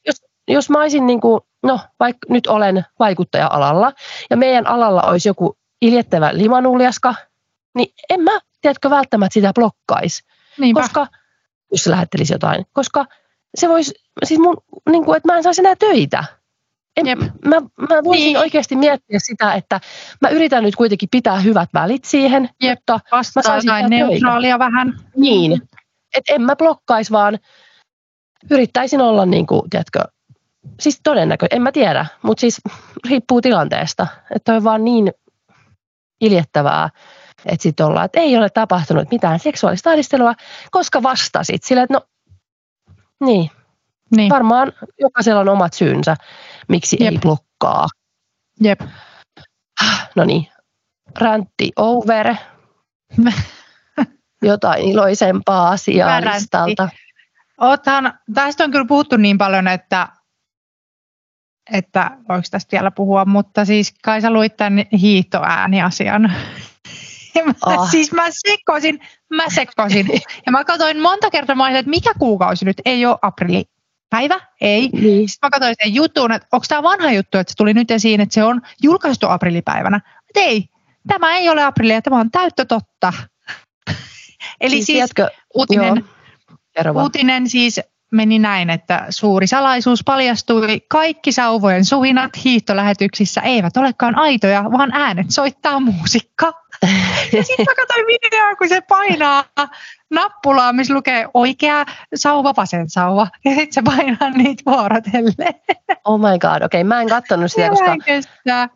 jos, 0.06 0.16
jos 0.48 0.70
mä 0.70 0.80
olisin 0.80 1.06
niin 1.06 1.20
kuin, 1.20 1.40
no 1.62 1.80
vaikka 2.00 2.26
nyt 2.28 2.46
olen 2.46 2.84
vaikuttaja-alalla, 2.98 3.92
ja 4.30 4.36
meidän 4.36 4.66
alalla 4.66 5.02
olisi 5.02 5.28
joku 5.28 5.56
iljettävä 5.82 6.30
limanuljaska, 6.32 7.14
niin 7.74 7.94
en 8.10 8.20
mä 8.20 8.38
tiedätkö, 8.60 8.90
välttämättä 8.90 9.34
sitä 9.34 9.52
blokkaisi. 9.54 10.22
Niinpä. 10.58 10.80
Koska, 10.80 11.06
jos 11.72 11.84
se 11.84 11.90
lähettelisi 11.90 12.34
jotain, 12.34 12.66
koska 12.72 13.06
se 13.54 13.68
voisi, 13.68 13.94
siis 14.24 14.40
mun, 14.40 14.56
niin 14.90 15.04
kuin, 15.04 15.16
että 15.16 15.32
mä 15.32 15.36
en 15.36 15.42
saisi 15.42 15.60
enää 15.60 15.76
töitä. 15.76 16.24
En, 16.96 17.06
Jep. 17.06 17.18
mä, 17.44 17.56
mä 17.88 18.04
voisin 18.04 18.24
Niin. 18.24 18.38
oikeasti 18.38 18.76
miettiä 18.76 19.18
sitä, 19.22 19.54
että 19.54 19.80
mä 20.20 20.28
yritän 20.28 20.62
nyt 20.62 20.76
kuitenkin 20.76 21.08
pitää 21.12 21.40
hyvät 21.40 21.68
välit 21.74 22.04
siihen, 22.04 22.50
Jep. 22.62 22.70
jotta 22.70 23.00
Vastaa 23.12 23.42
saisin 23.42 23.68
jotain 23.68 23.90
tehdä 23.90 23.96
töitä. 24.06 24.12
neutraalia 24.12 24.58
vähän. 24.58 25.00
niin, 25.16 25.62
että 26.16 26.32
en 26.34 26.42
mä 26.42 26.56
blokkaisi, 26.56 27.12
vaan 27.12 27.38
yrittäisin 28.50 29.00
olla 29.00 29.26
niin 29.26 29.46
kuin, 29.46 29.70
tiedätkö, 29.70 30.00
siis 30.80 31.00
todennäköisesti, 31.02 31.56
en 31.56 31.62
mä 31.62 31.72
tiedä, 31.72 32.06
mutta 32.22 32.40
siis 32.40 32.60
riippuu 33.08 33.40
tilanteesta, 33.40 34.06
että 34.36 34.54
on 34.54 34.64
vaan 34.64 34.84
niin 34.84 35.12
iljettävää, 36.20 36.88
että 37.46 37.62
sitten 37.62 37.86
ollaan, 37.86 38.04
että 38.04 38.20
ei 38.20 38.36
ole 38.36 38.50
tapahtunut 38.50 39.10
mitään 39.10 39.38
seksuaalista 39.38 39.90
ahdistelua, 39.90 40.34
koska 40.70 41.02
vastasit 41.02 41.64
sillä, 41.64 41.82
että 41.82 41.94
no 41.94 42.00
niin, 43.26 43.50
Niin. 44.16 44.30
varmaan 44.30 44.72
jokaisella 45.00 45.40
on 45.40 45.48
omat 45.48 45.72
syynsä, 45.72 46.16
miksi 46.68 46.96
ei 47.00 47.12
Jep. 47.14 47.22
blokkaa. 47.22 47.86
Jep. 48.60 48.80
No 50.16 50.24
niin, 50.24 50.48
räntti 51.18 51.72
over. 51.76 52.34
Jotain 54.42 54.84
iloisempaa 54.84 55.68
asiaa 55.68 56.20
räntti. 56.20 56.38
listalta. 56.40 56.88
Tästä 58.34 58.64
on 58.64 58.70
kyllä 58.70 58.84
puhuttu 58.84 59.16
niin 59.16 59.38
paljon, 59.38 59.68
että, 59.68 60.08
että 61.72 62.10
voiko 62.28 62.48
tästä 62.50 62.72
vielä 62.72 62.90
puhua, 62.90 63.24
mutta 63.24 63.64
siis 63.64 63.94
kai 64.04 64.20
sä 64.20 64.30
luit 64.30 64.56
tämän 64.56 64.84
hiihtoääniasian. 65.00 66.22
Mä, 67.46 67.54
Ah. 67.66 67.90
Siis 67.90 68.12
mä 68.12 68.22
sekosin, 68.30 69.00
mä 69.34 69.44
sekosin. 69.48 70.06
Ja 70.46 70.52
mä 70.52 70.64
katsoin 70.64 71.00
monta 71.00 71.30
kertaa, 71.30 71.56
mä 71.56 71.64
olin, 71.64 71.76
että 71.76 71.90
mikä 71.90 72.10
kuukausi 72.18 72.64
nyt, 72.64 72.80
ei 72.84 73.06
ole 73.06 73.18
aprillipäivä, 73.22 74.40
ei. 74.60 74.88
Niin. 74.92 75.28
Sitten 75.28 75.46
mä 75.46 75.50
katsoin 75.50 75.74
sen 75.82 75.94
jutun, 75.94 76.32
että 76.32 76.48
onko 76.52 76.66
tämä 76.68 76.82
vanha 76.82 77.12
juttu, 77.12 77.38
että 77.38 77.50
se 77.50 77.56
tuli 77.56 77.74
nyt 77.74 77.90
esiin, 77.90 78.20
että 78.20 78.34
se 78.34 78.44
on 78.44 78.62
julkaistu 78.82 79.28
aprillipäivänä. 79.28 80.00
Mutta 80.14 80.40
ei, 80.40 80.68
tämä 81.08 81.36
ei 81.36 81.48
ole 81.48 81.64
aprillia, 81.64 82.02
tämä 82.02 82.20
on 82.20 82.30
täyttä 82.30 82.64
totta. 82.64 83.12
Eli 84.60 84.70
siis, 84.70 84.86
siis 84.86 84.96
tiedätkö, 84.96 85.28
uutinen. 85.54 86.04
Uutinen 87.02 87.48
siis 87.48 87.80
meni 88.10 88.38
näin, 88.38 88.70
että 88.70 89.06
suuri 89.10 89.46
salaisuus 89.46 90.04
paljastui. 90.04 90.80
Kaikki 90.88 91.32
sauvojen 91.32 91.84
suhinat 91.84 92.44
hiihtolähetyksissä 92.44 93.40
eivät 93.40 93.76
olekaan 93.76 94.18
aitoja, 94.18 94.64
vaan 94.72 94.90
äänet 94.92 95.30
soittaa 95.30 95.80
muusikka. 95.80 96.52
Ja 97.32 97.42
sitten 97.42 97.66
mä 97.68 97.74
katsoin 97.74 98.06
videoa, 98.06 98.56
kun 98.56 98.68
se 98.68 98.80
painaa 98.80 99.44
nappulaa, 100.10 100.72
missä 100.72 100.94
lukee 100.94 101.28
oikea 101.34 101.84
sauva, 102.14 102.54
vasen 102.56 102.90
sauva. 102.90 103.28
Ja 103.44 103.50
sitten 103.50 103.72
se 103.72 103.82
painaa 103.82 104.30
niitä 104.30 104.62
vuorotellen. 104.66 105.54
Oh 106.04 106.20
my 106.20 106.38
god, 106.38 106.62
okei, 106.62 106.84
mä 106.84 107.00
en 107.00 107.08
kattonut 107.08 107.52
sitä, 107.52 107.68
koska 107.68 107.96
kestää. 108.04 108.68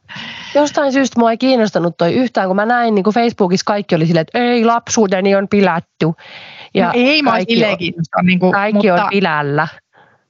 jostain 0.54 0.92
syystä 0.92 1.20
mua 1.20 1.30
ei 1.30 1.38
kiinnostanut 1.38 1.96
toi 1.96 2.14
yhtään, 2.14 2.46
kun 2.46 2.56
mä 2.56 2.66
näin 2.66 2.94
niin 2.94 3.04
kuin 3.04 3.14
Facebookissa 3.14 3.64
kaikki 3.64 3.94
oli 3.94 4.06
silleen, 4.06 4.22
että 4.22 4.38
ei 4.38 4.64
lapsuuteni 4.64 5.34
on 5.34 5.48
pilattu. 5.48 6.16
Ja 6.74 6.86
no 6.86 6.92
ei 6.94 7.22
mä 7.22 7.30
kaikki, 7.30 7.64
on. 7.64 8.26
Niin 8.26 8.38
kuin, 8.38 8.52
kaikki 8.52 8.88
mutta 8.88 9.04
on 9.04 9.10
pilällä. 9.10 9.68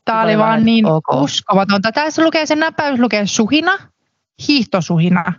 Tämä 0.04 0.22
oli 0.22 0.38
vaan 0.38 0.64
niin 0.64 0.86
ok. 0.86 1.04
uskomatonta. 1.12 1.92
Tässä 1.92 2.24
lukee 2.24 2.46
sen 2.46 2.58
näppäys 2.58 3.00
lukee 3.00 3.26
suhina, 3.26 3.78
hiihtosuhina, 4.48 5.32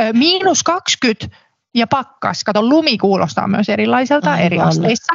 Ö, 0.00 0.12
miinus 0.12 0.62
20 0.62 1.28
ja 1.74 1.86
pakkas. 1.86 2.44
Kato, 2.44 2.62
lumi 2.62 2.98
kuulostaa 2.98 3.48
myös 3.48 3.68
erilaiselta 3.68 4.30
Aivan. 4.30 4.46
eri 4.46 4.60
asteissa. 4.60 5.12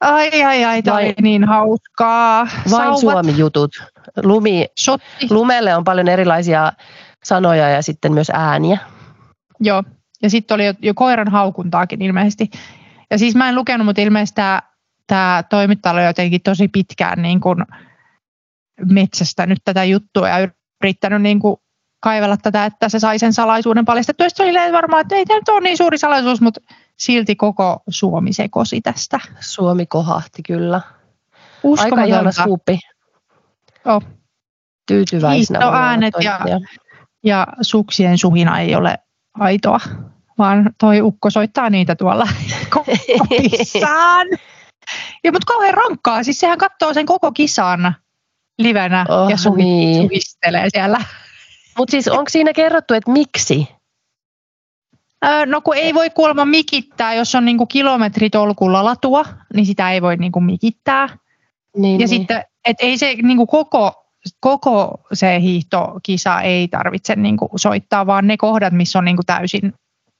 Ai, 0.00 0.42
ai, 0.42 0.64
ai, 0.64 0.82
tämä 0.82 0.96
oli 0.96 1.14
niin 1.20 1.44
hauskaa. 1.44 2.48
Vain 2.70 2.70
Sauvat, 2.70 3.00
Suomi-jutut. 3.00 3.70
Lumi, 4.22 4.66
Shotti. 4.80 5.26
lumelle 5.30 5.76
on 5.76 5.84
paljon 5.84 6.08
erilaisia 6.08 6.72
sanoja 7.24 7.68
ja 7.68 7.82
sitten 7.82 8.12
myös 8.12 8.30
ääniä. 8.34 8.78
Joo, 9.60 9.82
ja 10.22 10.30
sitten 10.30 10.54
oli 10.54 10.66
jo, 10.66 10.74
jo 10.82 10.94
koiran 10.94 11.28
haukuntaakin 11.28 12.02
ilmeisesti. 12.02 12.50
Ja 13.10 13.18
siis 13.18 13.34
mä 13.34 13.48
en 13.48 13.54
lukenut, 13.54 13.84
mutta 13.84 14.02
ilmeisesti 14.02 14.34
tämä, 14.34 14.62
tämä 15.06 15.44
toimittaja 15.50 15.92
oli 15.92 16.04
jotenkin 16.04 16.40
tosi 16.42 16.68
pitkään 16.68 17.22
niin 17.22 17.40
kuin 17.40 17.64
metsästänyt 18.90 19.58
tätä 19.64 19.84
juttua 19.84 20.28
ja 20.28 20.48
yrittänyt 20.82 21.22
niin 21.22 21.40
kuin 21.40 21.56
kaivella 22.00 22.36
tätä, 22.36 22.64
että 22.64 22.88
se 22.88 22.98
sai 22.98 23.18
sen 23.18 23.32
salaisuuden 23.32 23.84
paljastettua. 23.84 24.28
Sitten 24.28 24.46
oli 24.46 24.72
varmaan, 24.72 25.00
että 25.00 25.14
ei 25.14 25.26
tämä 25.26 25.38
nyt 25.38 25.48
ole 25.48 25.60
niin 25.60 25.76
suuri 25.76 25.98
salaisuus, 25.98 26.40
mutta 26.40 26.60
silti 26.98 27.36
koko 27.36 27.82
Suomi 27.88 28.32
sekosi 28.32 28.80
tästä. 28.80 29.20
Suomi 29.40 29.86
kohahti 29.86 30.42
kyllä. 30.42 30.80
Aika 31.78 32.04
ihana 32.04 32.32
skuuppi. 32.32 32.78
Joo. 33.84 34.02
Tyytyväisenä. 34.86 35.58
Hiihtoäänet 35.58 36.14
ja-. 36.22 36.40
Ja 37.24 37.46
suksien 37.60 38.18
suhina 38.18 38.60
ei 38.60 38.74
ole 38.74 38.98
aitoa, 39.34 39.80
vaan 40.38 40.70
toi 40.80 41.00
ukko 41.02 41.30
soittaa 41.30 41.70
niitä 41.70 41.96
tuolla 41.96 42.28
kopissaan. 42.74 44.26
Ja 45.24 45.32
mutta 45.32 45.46
kauhean 45.46 45.74
rankkaa, 45.74 46.22
siis 46.22 46.40
sehän 46.40 46.58
katsoo 46.58 46.94
sen 46.94 47.06
koko 47.06 47.32
kisan 47.32 47.94
livenä 48.58 49.06
Oh, 49.08 49.30
ja 49.30 49.36
suhi, 49.36 49.64
niin. 49.64 50.02
suhistelee 50.02 50.68
siellä. 50.70 50.98
Mutta 51.78 51.90
siis 51.90 52.08
onko 52.08 52.28
siinä 52.28 52.52
kerrottu, 52.52 52.94
että 52.94 53.10
miksi? 53.10 53.68
No 55.46 55.60
kun 55.60 55.76
ei 55.76 55.94
voi 55.94 56.10
kuulemma 56.10 56.44
mikittää, 56.44 57.14
jos 57.14 57.34
on 57.34 57.44
niinku 57.44 57.66
kilometritolkulla 57.66 58.84
latua, 58.84 59.24
niin 59.54 59.66
sitä 59.66 59.90
ei 59.92 60.02
voi 60.02 60.16
niinku 60.16 60.40
mikittää. 60.40 61.08
Niin, 61.76 61.92
Ja 61.92 61.98
niin. 61.98 62.08
sitten, 62.08 62.44
et 62.64 62.76
ei 62.80 62.98
se 62.98 63.14
niinku 63.22 63.46
koko, 63.46 64.04
koko 64.40 65.00
se 65.12 65.40
hiihtokisa 65.40 66.40
ei 66.40 66.68
tarvitse 66.68 67.16
niinku 67.16 67.50
soittaa, 67.56 68.06
vaan 68.06 68.26
ne 68.26 68.36
kohdat, 68.36 68.72
missä 68.72 68.98
on 68.98 69.04
niinku 69.04 69.22
täysin 69.26 69.72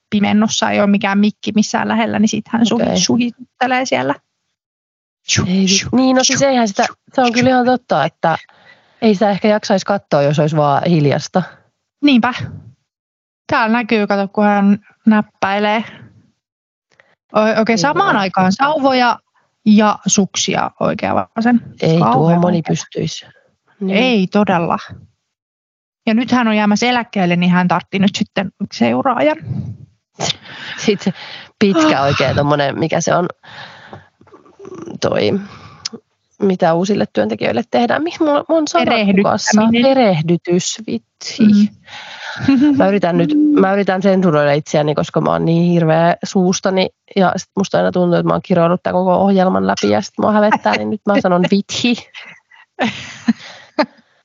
pimennossa, 0.09 0.69
ei 0.69 0.79
ole 0.79 0.87
mikään 0.87 1.19
mikki 1.19 1.51
missään 1.55 1.87
lähellä, 1.87 2.19
niin 2.19 2.29
sitten 2.29 2.51
hän 2.53 2.61
Okei. 2.71 2.85
okay. 2.85 2.97
suhittelee 2.97 3.85
siellä. 3.85 4.15
Ei, 5.47 5.65
niin, 5.91 6.15
no 6.15 6.23
siis 6.23 6.41
eihän 6.41 6.67
sitä, 6.67 6.85
se 7.13 7.21
on 7.21 7.33
kyllä 7.33 7.49
ihan 7.49 7.65
totta, 7.65 8.05
että 8.05 8.37
ei 9.01 9.13
sitä 9.13 9.29
ehkä 9.29 9.47
jaksaisi 9.47 9.85
katsoa, 9.85 10.21
jos 10.21 10.39
olisi 10.39 10.55
vaan 10.55 10.83
hiljasta. 10.89 11.43
Niinpä. 12.03 12.33
Täällä 13.47 13.77
näkyy, 13.77 14.07
kato, 14.07 14.27
kun 14.27 14.43
hän 14.43 14.79
näppäilee. 15.05 15.83
O- 17.35 17.39
Oikein 17.39 17.61
okay, 17.61 17.77
samaan 17.77 18.09
Kyllä. 18.09 18.19
aikaan 18.19 18.51
sauvoja 18.51 19.19
ja 19.65 19.99
suksia 20.07 20.71
oikea 20.79 21.15
vasen. 21.15 21.61
Ei 21.81 21.97
tuo 22.13 22.39
moni 22.39 22.61
pystyisi. 22.67 23.25
Niin. 23.79 23.97
Ei 23.97 24.27
todella. 24.27 24.77
Ja 26.05 26.13
nyt 26.13 26.31
hän 26.31 26.47
on 26.47 26.55
jäämässä 26.55 26.85
eläkkeelle, 26.85 27.35
niin 27.35 27.51
hän 27.51 27.67
tartti 27.67 27.99
nyt 27.99 28.15
sitten 28.15 28.51
seuraajan. 28.73 29.37
Sitten 30.85 31.13
pitkä 31.59 32.01
oikein 32.01 32.35
tommonen, 32.35 32.79
mikä 32.79 33.01
se 33.01 33.15
on 33.15 33.27
toi, 35.01 35.31
mitä 36.41 36.73
uusille 36.73 37.05
työntekijöille 37.13 37.63
tehdään. 37.71 38.03
Mihin 38.03 38.17
mulla 38.19 38.45
on 38.49 38.67
sana. 38.67 38.91
Erehdytys, 39.85 40.81
vitsi. 40.87 41.43
Mm. 41.43 42.77
Mä 42.77 42.87
yritän 42.87 43.17
nyt, 43.17 43.29
mä 43.59 43.73
yritän 43.73 44.01
sensuroida 44.01 44.53
itseäni, 44.53 44.95
koska 44.95 45.21
mä 45.21 45.31
oon 45.31 45.45
niin 45.45 45.71
hirveä 45.71 46.15
suustani 46.23 46.89
ja 47.15 47.33
sit 47.35 47.49
musta 47.57 47.77
aina 47.77 47.91
tuntuu, 47.91 48.15
että 48.15 48.27
mä 48.27 48.33
oon 48.33 48.41
kiroillut 48.41 48.83
tämän 48.83 48.93
koko 48.93 49.13
ohjelman 49.13 49.67
läpi 49.67 49.89
ja 49.89 50.01
sit 50.01 50.13
mua 50.19 50.31
hävettää, 50.31 50.77
niin 50.77 50.89
nyt 50.89 51.01
mä 51.05 51.21
sanon 51.21 51.43
vithi. 51.51 52.09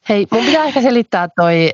Hei, 0.09 0.27
mun 0.31 0.45
pitää 0.45 0.65
ehkä 0.65 0.83
selittää 0.83 1.29
toi, 1.37 1.71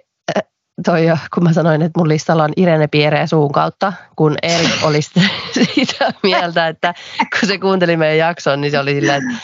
toi, 0.85 1.07
kun 1.35 1.45
mä 1.45 1.53
sanoin, 1.53 1.83
että 1.83 2.01
mun 2.01 2.09
listalla 2.09 2.45
on 2.45 2.53
Irene 2.57 2.87
Pierre 2.87 3.27
suun 3.27 3.53
kautta, 3.53 3.93
kun 4.17 4.37
Erik 4.43 4.71
oli 4.83 5.03
sitä 5.03 5.21
mieltä, 6.23 6.69
että 6.69 6.95
kun 7.41 7.49
se 7.49 7.59
kuunteli 7.59 7.97
meidän 7.97 8.19
jakson, 8.19 8.61
niin 8.61 8.71
se 8.71 8.79
oli 8.79 8.95
silleen, 8.95 9.23
että 9.23 9.43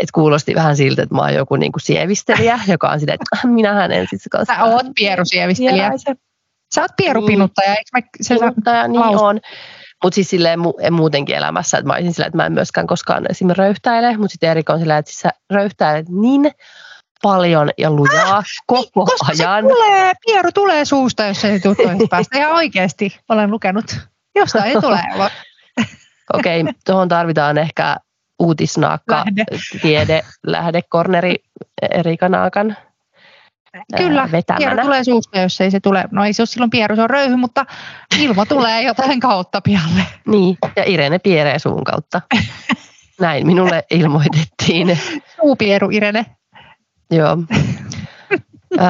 että 0.00 0.12
kuulosti 0.14 0.54
vähän 0.54 0.76
siltä, 0.76 1.02
että 1.02 1.14
mä 1.14 1.20
oon 1.20 1.34
joku 1.34 1.56
niinku 1.56 1.78
sievistelijä, 1.78 2.60
joka 2.68 2.88
on 2.88 3.00
silleen, 3.00 3.14
että 3.14 3.24
"Ah, 3.36 3.52
minähän 3.52 3.92
en 3.92 4.06
sit 4.10 4.20
kanssa. 4.30 4.54
Sä 4.54 4.64
oot 4.64 4.86
pierusievistelijä. 4.94 5.90
Sä 6.74 6.80
oot 6.80 6.90
pierupinuttaja, 6.96 7.68
eikö 7.74 7.90
mä, 7.92 8.00
se, 8.20 8.34
Kuluttaja, 8.36 8.88
niin 8.88 9.00
laus- 9.00 9.22
on. 9.22 9.40
Mutta 10.04 10.14
siis 10.14 10.30
silleen 10.30 10.58
mu- 10.60 10.80
en 10.80 10.92
muutenkin 10.92 11.36
elämässä, 11.36 11.78
että 11.78 11.86
mä 11.86 11.92
olisin 11.94 12.14
silleen, 12.14 12.28
että 12.28 12.36
mä 12.36 12.46
en 12.46 12.52
myöskään 12.52 12.86
koskaan 12.86 13.26
esimerkiksi 13.30 13.62
röyhtäile, 13.62 14.16
mutta 14.16 14.32
sitten 14.32 14.50
Erik 14.50 14.70
on 14.70 14.78
silleen, 14.78 14.98
että 14.98 15.10
siis 15.10 15.20
sä 15.20 15.30
röyhtäilet 15.50 16.08
niin 16.08 16.50
paljon 17.24 17.70
ja 17.78 17.90
lujaa 17.90 18.42
koko 18.66 19.04
koska 19.04 19.26
ajan. 19.38 19.64
se 19.64 19.68
tulee, 19.68 20.12
pieru 20.26 20.52
tulee 20.52 20.84
suusta, 20.84 21.24
jos 21.24 21.40
se 21.40 21.52
ei 21.52 21.60
tule 21.60 22.08
päästä. 22.10 22.38
Ihan 22.38 22.52
oikeasti 22.52 23.20
olen 23.28 23.50
lukenut. 23.50 23.98
Jostain 24.34 24.64
ei 24.64 24.80
tule. 24.80 25.00
Okei, 26.34 26.60
okay, 26.60 26.72
tuohon 26.86 27.08
tarvitaan 27.08 27.58
ehkä 27.58 27.96
uutisnaakka, 28.38 29.14
Lähde. 29.14 29.44
tiede, 29.82 30.22
lähdekorneri 30.46 31.34
Erika 31.90 32.28
Naakan 32.28 32.76
Kyllä, 33.96 34.28
vetämänä. 34.32 34.58
pieru 34.58 34.82
tulee 34.82 35.04
suusta, 35.04 35.38
jos 35.38 35.60
ei 35.60 35.70
se 35.70 35.80
tule. 35.80 36.04
No 36.10 36.24
ei 36.24 36.32
se 36.32 36.42
ole 36.42 36.46
silloin 36.46 36.70
pieru, 36.70 36.96
se 36.96 37.02
on 37.02 37.10
röyhy, 37.10 37.36
mutta 37.36 37.66
ilma 38.20 38.46
tulee 38.46 38.82
jotain 38.82 39.20
kautta 39.20 39.60
pialle. 39.60 40.02
Niin, 40.26 40.58
ja 40.76 40.84
Irene 40.86 41.18
Pieree 41.18 41.58
suun 41.58 41.84
kautta. 41.84 42.20
Näin 43.20 43.46
minulle 43.46 43.84
ilmoitettiin. 43.90 44.98
Suupieru, 45.36 45.88
Irene. 45.90 46.26
Joo. 47.10 47.36
öö, 48.80 48.86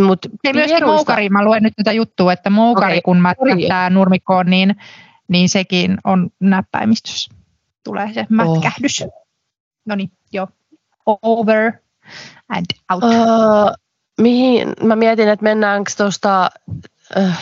mut 0.00 0.18
Ja 0.44 0.54
myöskin 0.54 0.76
pieruista- 0.76 0.86
moukari, 0.86 1.28
mä 1.28 1.44
luen 1.44 1.62
nyt 1.62 1.72
tätä 1.76 1.92
juttua, 1.92 2.32
että 2.32 2.50
moukari 2.50 2.92
Okei, 2.92 3.02
kun 3.02 3.20
mätkähtää 3.20 3.90
nurmikkoon, 3.90 4.46
niin, 4.46 4.76
niin 5.28 5.48
sekin 5.48 5.98
on 6.04 6.30
näppäimistössä. 6.40 7.34
Tulee 7.84 8.12
se 8.12 8.26
mätkähdys. 8.28 9.04
No 9.86 9.94
niin, 9.94 10.10
joo. 10.32 10.48
Over 11.22 11.72
and 12.48 12.64
out. 12.92 13.04
Öö, 13.04 13.10
mihin, 14.20 14.72
mä 14.82 14.96
mietin, 14.96 15.28
että 15.28 15.42
mennäänkö 15.42 15.92
tuosta 15.96 16.50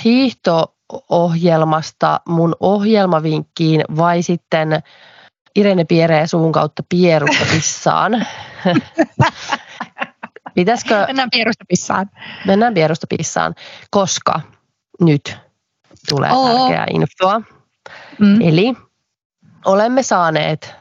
hiihto-ohjelmasta 0.04 2.20
mun 2.28 2.56
ohjelmavinkkiin 2.60 3.84
vai 3.96 4.22
sitten 4.22 4.82
Irene 5.56 5.84
Piereen 5.84 6.28
suvun 6.28 6.52
kautta 6.52 6.82
Pierusta 6.88 7.44
pissaan. 7.52 8.12
Pitäisikö, 10.54 11.04
Mennään 11.06 11.30
pierusta 11.30 11.64
pissaan. 11.68 12.10
mennään 12.46 12.74
Pierusta 12.74 13.06
pissaan, 13.18 13.54
koska 13.90 14.40
nyt 15.00 15.36
tulee 16.08 16.30
Oo. 16.32 16.58
tärkeää 16.58 16.86
infoa. 16.90 17.40
Mm. 18.18 18.40
Eli 18.40 18.74
olemme 19.64 20.02
saaneet 20.02 20.74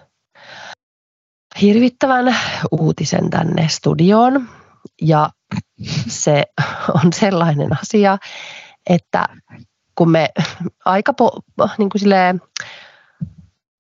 hirvittävän 1.62 2.36
uutisen 2.72 3.30
tänne 3.30 3.68
studioon 3.68 4.50
ja 5.02 5.30
se 6.08 6.44
on 7.04 7.14
sellainen 7.14 7.70
asia, 7.82 8.18
että 8.90 9.26
kun 9.96 10.12
me 10.12 10.30
aika 10.86 11.14
po, 11.14 11.32
niin 11.78 11.90
kuin 11.90 12.00
silleen 12.02 12.42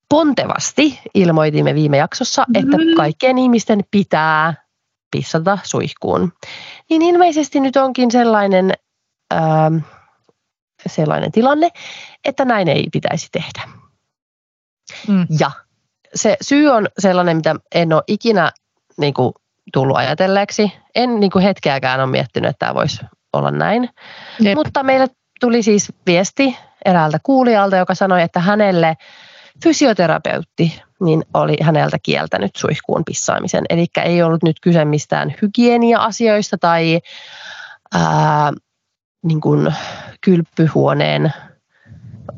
pontevasti 0.09 0.99
ilmoitimme 1.13 1.73
viime 1.75 1.97
jaksossa, 1.97 2.45
että 2.55 2.77
Mm. 2.77 2.83
kaikkien 2.97 3.37
ihmisten 3.37 3.79
pitää 3.91 4.62
pissata 5.13 5.57
suihkuun, 5.63 6.33
niin 6.89 7.01
ilmeisesti 7.01 7.59
nyt 7.59 7.75
onkin 7.75 8.11
sellainen, 8.11 8.73
ää, 9.31 9.71
sellainen 10.87 11.31
tilanne, 11.31 11.69
että 12.25 12.45
näin 12.45 12.67
ei 12.67 12.87
pitäisi 12.91 13.27
tehdä. 13.31 13.69
Mm. 15.07 15.27
Ja 15.39 15.51
se 16.15 16.37
syy 16.41 16.69
on 16.69 16.87
sellainen, 16.99 17.37
mitä 17.37 17.55
en 17.75 17.93
ole 17.93 18.03
ikinä 18.07 18.51
niin 18.97 19.13
kuin, 19.13 19.33
tullut 19.73 19.97
ajatelleeksi. 19.97 20.71
En 20.95 21.19
niin 21.19 21.31
kuin, 21.31 21.43
hetkeäkään 21.43 21.99
ole 21.99 22.09
miettinyt, 22.09 22.49
että 22.49 22.65
tämä 22.65 22.75
voisi 22.75 23.01
olla 23.33 23.51
näin. 23.51 23.89
Jep. 24.39 24.55
Mutta 24.55 24.83
meille 24.83 25.07
tuli 25.39 25.63
siis 25.63 25.93
viesti 26.05 26.57
eräältä 26.85 27.19
kuulijalta, 27.23 27.77
joka 27.77 27.95
sanoi, 27.95 28.21
että 28.21 28.39
hänelle 28.39 28.97
fysioterapeutti 29.63 30.81
niin 31.03 31.23
oli 31.33 31.57
häneltä 31.61 31.97
kieltänyt 32.03 32.51
suihkuun 32.55 33.03
pissaamisen. 33.05 33.63
Eli 33.69 33.85
ei 34.03 34.23
ollut 34.23 34.43
nyt 34.43 34.59
kyse 34.61 34.85
mistään 34.85 35.35
hygienia-asioista 35.41 36.57
tai 36.57 36.99
ää, 37.93 38.53
niin 39.23 39.41
kuin 39.41 39.73
kylpyhuoneen 40.21 41.33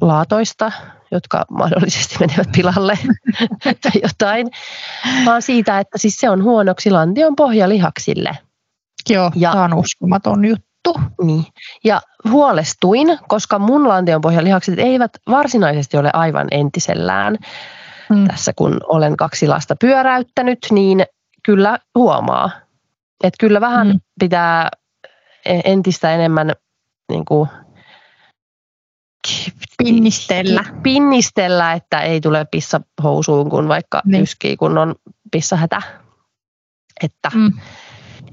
laatoista, 0.02 0.72
jotka 1.12 1.46
mahdollisesti 1.50 2.16
menevät 2.20 2.50
pilalle 2.56 2.98
tai 3.82 4.02
jotain, 4.04 4.48
vaan 5.26 5.42
siitä, 5.42 5.80
että 5.80 5.98
siis 5.98 6.18
se 6.18 6.30
on 6.30 6.44
huonoksi 6.44 6.92
lantion 6.92 7.36
pohjalihaksille. 7.36 8.38
Joo, 9.10 9.32
Ja- 9.36 9.52
tämä 9.52 9.64
on 9.64 9.74
uskomaton 9.74 10.46
juttu. 10.46 10.75
Niin. 11.22 11.46
Ja 11.84 12.02
huolestuin, 12.30 13.08
koska 13.28 13.60
mun 13.60 13.88
lantion 13.88 14.22
pohjalihakset 14.22 14.80
eivät 14.80 15.12
varsinaisesti 15.30 15.98
ole 15.98 16.10
aivan 16.14 16.48
entisellään. 16.52 17.38
Mm. 18.10 18.28
Tässä 18.28 18.54
kun 18.56 18.78
olen 18.88 19.18
kaksi 19.18 19.48
lasta 19.48 19.76
pyöräyttänyt, 19.82 20.60
niin 20.72 21.06
kyllä 21.44 21.80
huomaa. 21.96 22.52
Että 23.24 23.38
kyllä 23.40 23.62
vähän 23.62 23.88
Mm. 23.88 24.00
pitää 24.20 24.70
e- 25.46 25.62
entistä 25.66 26.12
enemmän 26.12 26.52
niin 27.12 27.26
kuin, 27.26 27.50
Pinnistellä. 29.78 30.64
pinnistellä, 30.84 31.74
että 31.74 32.02
ei 32.02 32.22
tule 32.22 32.46
pissa 32.52 32.82
housuun, 33.04 33.50
kun 33.50 33.68
vaikka 33.68 34.02
niin. 34.06 34.24
yskii, 34.24 34.58
kun 34.58 34.78
on 34.78 34.96
pissahätä. 35.32 35.82
Että, 37.04 37.32
Mm. 37.36 37.52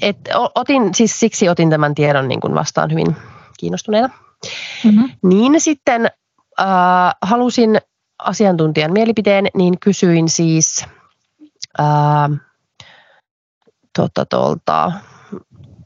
Et, 0.03 0.17
otin, 0.55 0.95
siis 0.95 1.21
siksi 1.21 1.49
otin 1.49 1.71
tämän 1.71 1.95
tiedon 1.95 2.29
niin 2.29 2.41
kuin 2.41 2.55
vastaan 2.55 2.91
hyvin 2.91 3.17
kiinnostuneena. 3.59 4.11
Mm-hmm. 4.85 5.11
Niin 5.23 5.61
sitten 5.61 6.07
äh, 6.61 6.67
halusin 7.23 7.79
asiantuntijan 8.19 8.93
mielipiteen, 8.93 9.47
niin 9.55 9.81
kysyin 9.81 10.29
siis 10.29 10.87
äh, 11.81 12.41
tuota, 13.97 14.27
tuolta, 14.27 14.93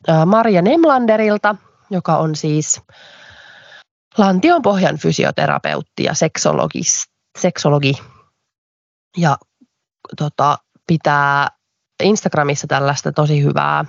äh, 0.08 0.26
Marja 0.26 0.62
Nemlanderilta, 0.62 1.56
joka 1.90 2.16
on 2.16 2.36
siis 2.36 2.82
lantionpohjan 4.18 4.96
fysioterapeutti 4.96 6.04
ja 6.04 6.14
seksologi, 6.14 6.82
seksologi. 7.38 7.92
ja 9.16 9.38
tota, 10.16 10.58
pitää 10.86 11.48
Instagramissa 12.02 12.66
tällaista 12.66 13.12
tosi 13.12 13.42
hyvää 13.42 13.84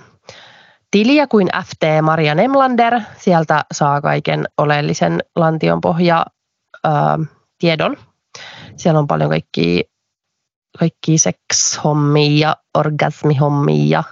tiliä 0.90 1.26
kuin 1.26 1.48
FT 1.64 1.82
Maria 2.02 2.34
Nemlander. 2.34 3.00
Sieltä 3.16 3.64
saa 3.72 4.00
kaiken 4.00 4.44
oleellisen 4.58 5.20
lantionpohja 5.36 6.26
ää, 6.84 7.18
tiedon. 7.58 7.96
Siellä 8.76 8.98
on 8.98 9.06
paljon 9.06 9.30
kaikki, 9.30 9.84
kaikki 10.78 11.18
sekshommia 11.18 12.56
orgasmihommia 12.78 14.04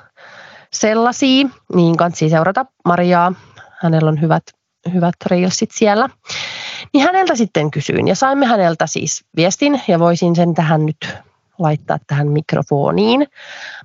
sellaisia. 0.72 1.48
Niin 1.74 1.96
kansi 1.96 2.28
seurata 2.28 2.66
Mariaa. 2.84 3.32
Hänellä 3.82 4.08
on 4.08 4.20
hyvät, 4.20 4.42
hyvät 4.94 5.14
reelsit 5.26 5.70
siellä. 5.70 6.08
Niin 6.92 7.04
häneltä 7.04 7.34
sitten 7.34 7.70
kysyin 7.70 8.08
ja 8.08 8.14
saimme 8.14 8.46
häneltä 8.46 8.86
siis 8.86 9.24
viestin 9.36 9.82
ja 9.88 9.98
voisin 9.98 10.36
sen 10.36 10.54
tähän 10.54 10.86
nyt 10.86 11.08
laittaa 11.58 11.98
tähän 12.06 12.28
mikrofoniin. 12.28 13.26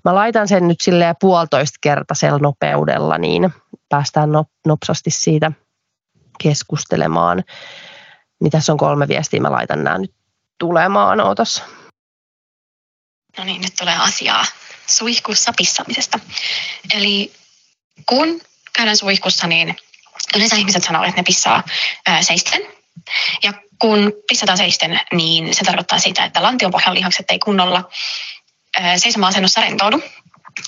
Mä 0.05 0.15
laitan 0.15 0.47
sen 0.47 0.67
nyt 0.67 0.81
silleen 0.81 1.15
puolitoista 1.19 1.77
kertaisella 1.81 2.39
nopeudella, 2.39 3.17
niin 3.17 3.49
päästään 3.89 4.29
nop- 4.29 4.59
nopsasti 4.67 5.11
siitä 5.11 5.51
keskustelemaan. 6.43 7.43
Niin 8.41 8.51
tässä 8.51 8.71
on 8.71 8.77
kolme 8.77 9.07
viestiä, 9.07 9.39
mä 9.39 9.51
laitan 9.51 9.83
nämä 9.83 9.97
nyt 9.97 10.13
tulemaan, 10.59 11.21
ootas. 11.21 11.63
No 13.37 13.43
niin, 13.43 13.61
nyt 13.61 13.73
tulee 13.79 13.97
asiaa 13.97 14.45
suihkussa 14.87 15.53
pissamisesta. 15.57 16.19
Eli 16.93 17.33
kun 18.05 18.41
käydään 18.75 18.97
suihkussa, 18.97 19.47
niin 19.47 19.75
yleensä 20.35 20.55
ihmiset 20.55 20.83
sanoo, 20.83 21.03
että 21.03 21.21
ne 21.21 21.23
pissaa 21.23 21.63
ää, 22.07 22.21
seisten. 22.21 22.61
Ja 23.43 23.53
kun 23.81 24.13
pissataan 24.27 24.57
seisten, 24.57 24.99
niin 25.11 25.55
se 25.55 25.63
tarkoittaa 25.63 25.99
sitä, 25.99 26.25
että 26.25 26.43
lantionpohjan 26.43 26.93
lihakset 26.93 27.25
ei 27.31 27.39
kunnolla 27.39 27.89
seisoma-asennossa 28.97 29.61
rentoudu. 29.61 30.03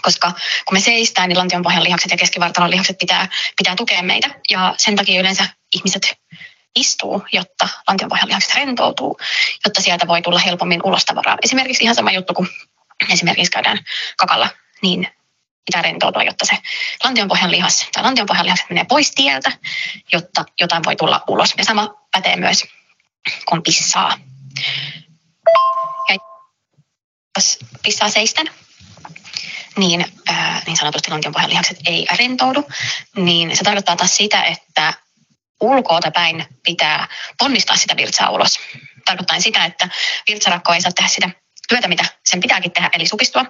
Koska 0.01 0.31
kun 0.65 0.77
me 0.77 0.79
seistään, 0.79 1.29
niin 1.29 1.37
lantionpohjan 1.37 1.83
lihakset 1.83 2.11
ja 2.11 2.17
keskivartalon 2.17 2.71
lihakset 2.71 2.97
pitää, 2.97 3.27
pitää 3.57 3.75
tukea 3.75 4.03
meitä. 4.03 4.29
Ja 4.49 4.75
sen 4.77 4.95
takia 4.95 5.19
yleensä 5.19 5.47
ihmiset 5.75 6.17
istuu, 6.75 7.23
jotta 7.31 7.69
lantionpohjan 7.87 8.27
lihakset 8.27 8.55
rentoutuu, 8.55 9.19
jotta 9.65 9.81
sieltä 9.81 10.07
voi 10.07 10.21
tulla 10.21 10.39
helpommin 10.39 10.81
ulos 10.83 11.05
tavaraa. 11.05 11.37
Esimerkiksi 11.43 11.83
ihan 11.83 11.95
sama 11.95 12.11
juttu, 12.11 12.33
kun 12.33 12.47
esimerkiksi 13.09 13.51
käydään 13.51 13.79
kakalla, 14.17 14.49
niin 14.81 15.07
pitää 15.65 15.81
rentoutua, 15.81 16.23
jotta 16.23 16.45
se 16.45 16.57
lantionpohjan 17.03 17.51
lihas 17.51 17.87
tai 17.93 18.03
lantionpohjan 18.03 18.45
lihakset 18.45 18.69
menee 18.69 18.85
pois 18.85 19.11
tieltä, 19.11 19.51
jotta 20.11 20.45
jotain 20.59 20.83
voi 20.83 20.95
tulla 20.95 21.23
ulos. 21.27 21.53
Ja 21.57 21.65
sama 21.65 21.93
pätee 22.11 22.35
myös, 22.35 22.65
kun 23.45 23.63
pissaa. 23.63 24.17
Ja 26.09 26.15
jos 27.37 27.57
pissaa 27.83 28.09
seisten, 28.09 28.49
niin, 29.77 30.05
ää, 30.27 30.61
niin 30.65 30.77
sanotusti 30.77 31.11
lantionpohjan 31.11 31.49
lihakset 31.49 31.77
ei 31.85 32.05
rentoudu, 32.17 32.63
niin 33.15 33.57
se 33.57 33.63
tarkoittaa 33.63 33.95
taas 33.95 34.17
sitä, 34.17 34.43
että 34.43 34.93
ulkoota 35.61 36.11
päin 36.11 36.45
pitää 36.63 37.07
ponnistaa 37.37 37.75
sitä 37.75 37.97
virtsaa 37.97 38.29
ulos. 38.29 38.59
Tarkoittaa 39.05 39.39
sitä, 39.39 39.65
että 39.65 39.89
virtsarakko 40.27 40.73
ei 40.73 40.81
saa 40.81 40.91
tehdä 40.91 41.09
sitä 41.09 41.29
työtä, 41.69 41.87
mitä 41.87 42.05
sen 42.25 42.39
pitääkin 42.39 42.71
tehdä, 42.71 42.89
eli 42.93 43.07
sukistua, 43.07 43.45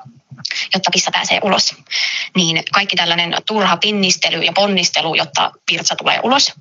jotta 0.74 0.91
pissa 0.91 1.11
pääsee 1.11 1.39
ulos. 1.43 1.76
Niin 2.36 2.63
kaikki 2.71 2.95
tällainen 2.95 3.36
turha 3.45 3.78
pinnistely 3.78 4.41
ja 4.41 4.53
ponnistelu, 4.53 5.15
jotta 5.15 5.51
virtsa 5.71 5.95
tulee 5.95 6.19
ulos, 6.24 6.53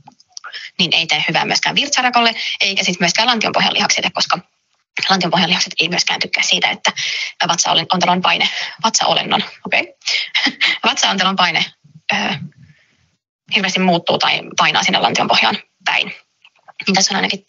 niin 0.78 0.94
ei 0.94 1.06
tee 1.06 1.24
hyvää 1.28 1.44
myöskään 1.44 1.74
virtsarakolle, 1.74 2.34
eikä 2.60 2.84
sitten 2.84 3.04
myöskään 3.04 3.28
lantionpohjan 3.28 3.74
lihaksille, 3.74 4.10
koska 4.10 4.38
lantionpohjan 5.10 5.48
lihakset 5.48 5.72
ei 5.80 5.88
myöskään 5.88 6.20
tykkää 6.20 6.42
siitä, 6.42 6.70
että 6.70 6.92
vatsaontelon 7.48 8.22
paine, 8.22 8.48
vatsaolennon, 8.84 9.44
okei, 9.66 9.80
okay. 10.46 10.58
vatsaontelon 10.84 11.36
paine 11.36 11.64
öö, 12.14 12.34
hirveästi 13.54 13.80
muuttuu 13.80 14.18
tai 14.18 14.40
painaa 14.56 14.82
sinne 14.82 14.98
lantionpohjaan 14.98 15.58
päin. 15.84 16.14
Niin 16.86 16.94
tässä 16.94 17.14
on 17.14 17.16
ainakin 17.16 17.44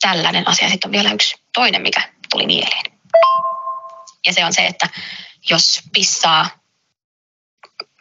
tällainen 0.00 0.48
asia. 0.48 0.68
Sitten 0.68 0.88
on 0.88 0.92
vielä 0.92 1.12
yksi 1.12 1.34
toinen, 1.52 1.82
mikä 1.82 2.08
tuli 2.30 2.46
mieleen. 2.46 2.84
Ja 4.26 4.32
se 4.32 4.44
on 4.44 4.52
se, 4.52 4.66
että 4.66 4.88
jos 5.50 5.80
pissaa 5.92 6.48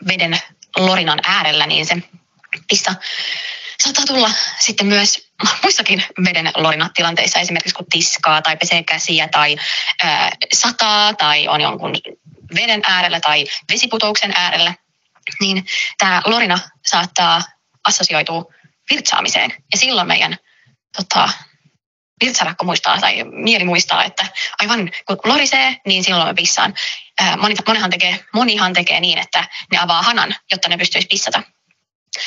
veden 0.08 0.39
lorinan 0.78 1.20
äärellä, 1.24 1.68
niin 1.68 1.86
se 1.86 1.96
pissa 2.68 2.96
saattaa 3.84 4.05
tulla 4.05 4.30
sitten 4.59 4.88
myös 4.88 5.32
muissakin 5.63 6.03
veden 6.26 6.51
lorinatilanteissa, 6.55 7.39
esimerkiksi 7.39 7.76
kun 7.76 7.86
tiskaa 7.91 8.41
tai 8.41 8.57
pesee 8.57 8.84
käsiä 8.84 9.28
tai 9.28 9.55
ää, 10.03 10.32
sataa 10.53 11.13
tai 11.13 11.47
on 11.47 11.61
jonkun 11.61 11.93
veden 12.55 12.82
äärellä 12.84 13.19
tai 13.19 13.45
vesiputouksen 13.71 14.34
äärellä, 14.36 14.73
niin 15.39 15.65
tämä 15.97 16.21
lorina 16.26 16.59
saattaa 16.86 17.41
assosioitua 17.88 18.45
virtsaamiseen. 18.89 19.51
Ja 19.71 19.78
silloin 19.78 20.07
meidän 20.07 20.38
tota, 20.97 21.30
virtsarakko 22.23 22.65
muistaa 22.65 22.99
tai 22.99 23.23
mieli 23.23 23.63
muistaa, 23.63 24.03
että 24.03 24.26
aivan 24.59 24.91
kun 25.07 25.17
lorisee, 25.23 25.82
niin 25.86 26.03
silloin 26.03 26.28
me 26.28 26.34
pissaan. 26.34 26.73
Monihan, 27.67 27.89
tekee, 27.89 28.26
monihan 28.34 28.73
tekee 28.73 28.99
niin, 28.99 29.17
että 29.17 29.47
ne 29.71 29.78
avaa 29.78 30.01
hanan, 30.01 30.36
jotta 30.51 30.69
ne 30.69 30.78
pystyisi 30.78 31.07
pissata 31.07 31.43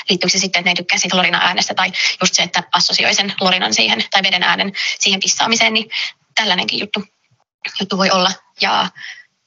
liittyykö 0.08 0.32
se 0.32 0.38
sitten, 0.38 0.60
että 0.60 0.68
ne 0.68 0.70
ei 0.70 0.74
tykkää 0.74 0.98
siitä 0.98 1.16
lorina 1.16 1.38
äänestä 1.38 1.74
tai 1.74 1.92
just 2.20 2.34
se, 2.34 2.42
että 2.42 2.62
assosioi 2.72 3.14
sen 3.14 3.34
lorinan 3.40 3.74
siihen 3.74 4.04
tai 4.10 4.22
veden 4.22 4.42
äänen 4.42 4.72
siihen 4.98 5.20
pissaamiseen, 5.20 5.74
niin 5.74 5.90
tällainenkin 6.34 6.78
juttu, 6.80 7.04
juttu 7.80 7.98
voi 7.98 8.10
olla. 8.10 8.32
Ja 8.60 8.88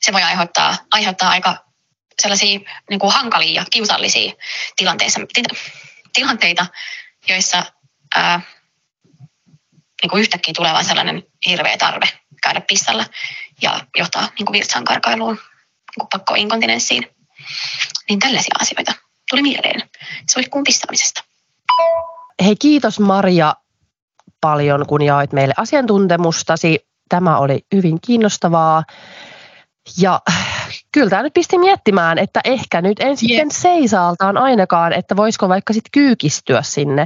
se 0.01 0.13
voi 0.13 0.23
aiheuttaa, 0.23 0.77
aiheuttaa 0.91 1.29
aika 1.29 1.65
sellaisia 2.21 2.59
niin 2.89 2.99
kuin 2.99 3.13
hankalia 3.13 3.61
ja 3.61 3.65
kiusallisia 3.71 4.33
tilanteita, 4.75 5.19
tilanteita 6.13 6.65
joissa 7.27 7.65
ää, 8.15 8.41
niin 10.01 10.09
kuin 10.09 10.21
yhtäkkiä 10.21 10.53
tulee 10.55 10.73
vaan 10.73 10.85
sellainen 10.85 11.23
hirveä 11.45 11.77
tarve 11.77 12.09
käydä 12.43 12.61
pissalla 12.61 13.05
ja 13.61 13.79
johtaa 13.97 14.29
niin 14.37 14.45
kuin 14.45 14.53
virtsan 14.53 14.85
karkailuun, 14.85 15.39
niin 15.97 16.07
pakkoinkontinenssiin. 16.11 17.07
Niin 18.09 18.19
tällaisia 18.19 18.55
asioita 18.59 18.93
tuli 19.31 19.41
mieleen 19.41 19.81
suihkuun 20.31 20.63
pistämisestä. 20.63 21.21
Hei 22.45 22.55
kiitos 22.55 22.99
Maria 22.99 23.53
paljon, 24.41 24.85
kun 24.87 25.01
jaoit 25.01 25.33
meille 25.33 25.53
asiantuntemustasi. 25.57 26.79
Tämä 27.09 27.37
oli 27.37 27.65
hyvin 27.75 28.01
kiinnostavaa. 28.01 28.83
Ja 29.97 30.21
kyllä 30.91 31.09
tämä 31.09 31.23
nyt 31.23 31.33
pisti 31.33 31.57
miettimään, 31.57 32.17
että 32.17 32.41
ehkä 32.43 32.81
nyt 32.81 32.99
en 32.99 33.17
sitten 33.17 33.37
yep. 33.37 33.51
seisaaltaan 33.51 34.37
ainakaan, 34.37 34.93
että 34.93 35.15
voisiko 35.15 35.49
vaikka 35.49 35.73
sitten 35.73 35.91
kyykistyä 35.91 36.61
sinne, 36.61 37.05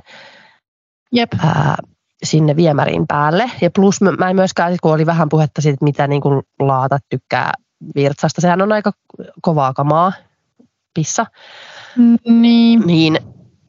Jep. 1.12 1.30
Ää, 1.40 1.76
sinne 2.24 2.56
viemärin 2.56 3.08
päälle. 3.08 3.52
Ja 3.62 3.70
plus 3.72 4.02
mä 4.02 4.30
en 4.30 4.36
myöskään, 4.36 4.78
kun 4.82 4.94
oli 4.94 5.06
vähän 5.06 5.30
puhetta 5.30 5.62
siitä, 5.62 5.86
mitä 5.86 6.08
niin 6.08 6.22
kuin 6.22 6.44
laatat 6.60 7.02
tykkää 7.10 7.52
virtsasta, 7.96 8.42
sehän 8.42 8.62
on 8.62 8.72
aika 8.72 8.92
kovaa 9.42 9.74
kamaa, 9.74 10.14
pissa. 10.94 11.26
Niin. 12.26 12.82
Niin, 12.86 13.18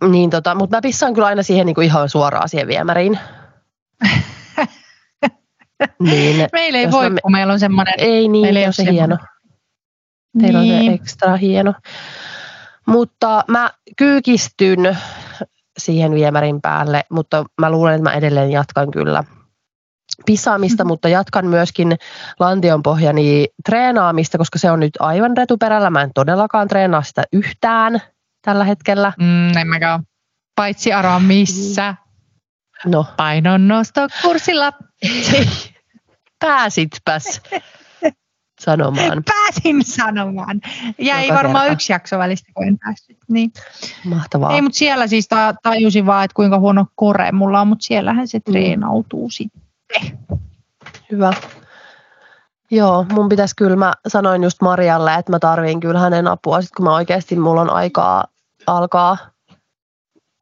niin 0.08 0.30
tota, 0.30 0.54
mutta 0.54 0.76
mä 0.76 0.80
pissaan 0.80 1.14
kyllä 1.14 1.26
aina 1.26 1.42
siihen 1.42 1.66
niin 1.66 1.74
kuin 1.74 1.84
ihan 1.84 2.08
suoraan 2.08 2.48
siihen 2.48 2.68
viemäriin. 2.68 3.18
niin, 5.98 6.48
meillä 6.52 6.78
ei 6.78 6.90
voi, 6.90 7.10
mä, 7.10 7.18
kun 7.22 7.32
meillä 7.32 7.52
on 7.52 7.60
semmoinen. 7.60 7.94
Ei 7.98 8.28
niin, 8.28 8.42
meillä 8.42 8.60
ei 8.60 8.66
ole 8.66 8.72
se 8.72 8.76
semmoinen. 8.76 8.94
hieno. 8.94 9.16
Teillä 10.40 10.60
niin. 10.60 10.72
on 10.74 10.78
se 10.78 10.82
niin. 10.82 10.92
ekstra 10.92 11.36
hieno. 11.36 11.74
Mutta 12.86 13.44
mä 13.48 13.70
kyykistyn 13.96 14.98
siihen 15.78 16.14
viemärin 16.14 16.60
päälle, 16.60 17.04
mutta 17.10 17.44
mä 17.60 17.70
luulen, 17.70 17.94
että 17.94 18.10
mä 18.10 18.16
edelleen 18.16 18.50
jatkan 18.50 18.90
kyllä 18.90 19.24
pisaamista, 20.26 20.84
mm-hmm. 20.84 20.88
mutta 20.88 21.08
jatkan 21.08 21.46
myöskin 21.46 21.96
lantionpohjani 22.40 23.46
treenaamista, 23.64 24.38
koska 24.38 24.58
se 24.58 24.70
on 24.70 24.80
nyt 24.80 24.94
aivan 24.98 25.36
retuperällä. 25.36 25.90
Mä 25.90 26.02
en 26.02 26.10
todellakaan 26.14 26.68
treenaa 26.68 27.02
sitä 27.02 27.22
yhtään 27.32 28.00
tällä 28.46 28.64
hetkellä. 28.64 29.12
Mm, 29.18 29.56
en 29.56 29.68
mäkään. 29.68 30.02
Paitsi 30.54 30.92
Ara, 30.92 31.18
missä? 31.18 31.94
No. 32.84 33.06
Painonnostokurssilla. 33.16 34.72
Pääsitpäs 36.44 37.40
sanomaan. 38.60 39.22
Pääsin 39.24 39.84
sanomaan. 39.84 40.60
Ja 40.98 41.18
ei 41.18 41.28
varmaan 41.28 41.64
kerta. 41.64 41.72
yksi 41.72 41.92
jakso 41.92 42.18
välistä, 42.18 42.52
kun 42.54 42.66
en 42.66 42.78
päässyt. 42.78 43.18
Niin. 43.28 43.52
Mahtavaa. 44.04 44.54
Ei, 44.54 44.62
mutta 44.62 44.78
siellä 44.78 45.06
siis 45.06 45.28
tajusin 45.62 46.06
vaan, 46.06 46.24
että 46.24 46.34
kuinka 46.34 46.58
huono 46.58 46.86
kore 46.94 47.32
mulla 47.32 47.60
on, 47.60 47.68
mutta 47.68 47.84
siellähän 47.84 48.28
se 48.28 48.38
mm. 48.38 48.52
treenautuu 48.52 49.26
mm. 49.26 49.30
sitten. 49.30 50.18
Hyvä. 51.10 51.32
Joo, 52.70 53.06
mun 53.12 53.28
pitäisi 53.28 53.56
kyllä, 53.56 53.76
mä 53.76 53.92
sanoin 54.08 54.42
just 54.42 54.62
Marialle, 54.62 55.14
että 55.14 55.32
mä 55.32 55.38
tarviin 55.38 55.80
kyllä 55.80 56.00
hänen 56.00 56.26
apua, 56.26 56.62
sit 56.62 56.70
kun 56.76 56.84
mä 56.84 56.94
oikeasti, 56.94 57.36
mulla 57.36 57.60
on 57.60 57.70
aikaa 57.70 58.24
alkaa. 58.66 59.18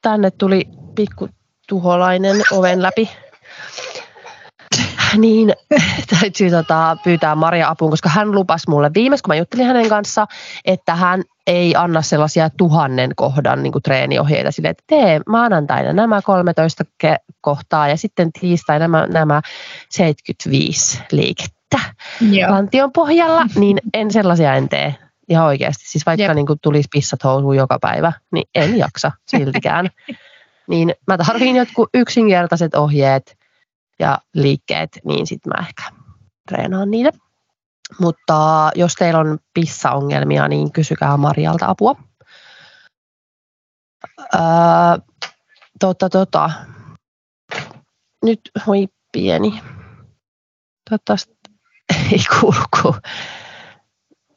Tänne 0.02 0.30
tuli 0.30 0.68
pikku 0.94 1.28
tuholainen 1.68 2.36
oven 2.52 2.82
läpi. 2.82 3.10
Niin 5.16 5.52
täytyy 6.20 6.50
tota, 6.50 6.96
pyytää 7.04 7.34
Maria 7.34 7.68
apuun, 7.68 7.90
koska 7.90 8.08
hän 8.08 8.32
lupasi 8.32 8.70
mulle 8.70 8.90
viimeis, 8.94 9.22
kun 9.22 9.30
mä 9.30 9.36
juttelin 9.36 9.66
hänen 9.66 9.88
kanssa, 9.88 10.26
että 10.64 10.94
hän 10.94 11.22
ei 11.46 11.76
anna 11.76 12.02
sellaisia 12.02 12.50
tuhannen 12.50 13.10
kohdan 13.16 13.62
niin 13.62 13.72
kuin 13.72 13.82
treeniohjeita 13.82 14.50
sille, 14.50 14.68
että 14.68 14.84
tee 14.86 15.20
maanantaina 15.28 15.92
nämä 15.92 16.22
13 16.22 16.84
ke- 17.04 17.34
kohtaa 17.40 17.88
ja 17.88 17.96
sitten 17.96 18.32
tiistaina 18.40 18.88
nämä, 18.88 19.06
nämä 19.06 19.42
75 19.90 21.02
liikettä 21.12 21.78
Joo. 22.30 22.50
lantion 22.50 22.92
pohjalla, 22.92 23.46
niin 23.56 23.80
en 23.94 24.10
sellaisia 24.10 24.54
en 24.54 24.68
tee 24.68 24.94
ihan 25.28 25.46
oikeasti. 25.46 25.84
Siis 25.88 26.06
vaikka 26.06 26.34
niin 26.34 26.46
kuin 26.46 26.58
tulisi 26.62 26.88
pissat 26.92 27.24
housuun 27.24 27.56
joka 27.56 27.78
päivä, 27.80 28.12
niin 28.32 28.48
en 28.54 28.78
jaksa 28.84 29.12
siltikään. 29.28 29.90
niin 30.68 30.94
mä 31.06 31.18
tarviin 31.18 31.56
jotkut 31.56 31.88
yksinkertaiset 31.94 32.74
ohjeet 32.74 33.38
ja 33.98 34.18
liikkeet, 34.34 34.98
niin 35.04 35.26
sitten 35.26 35.52
mä 35.56 35.66
ehkä 35.68 35.82
treenaan 36.48 36.90
niitä. 36.90 37.10
Mutta 38.00 38.70
jos 38.74 38.94
teillä 38.94 39.20
on 39.20 39.38
pissaongelmia, 39.54 40.48
niin 40.48 40.72
kysykää 40.72 41.16
Marjalta 41.16 41.66
apua. 41.68 41.96
Öö, 44.34 44.40
tota, 45.80 46.08
tota. 46.08 46.50
Nyt 48.24 48.40
voi 48.66 48.88
pieni. 49.12 49.62
Toivottavasti 50.90 51.34
ei 52.12 52.18
kulku. 52.40 52.96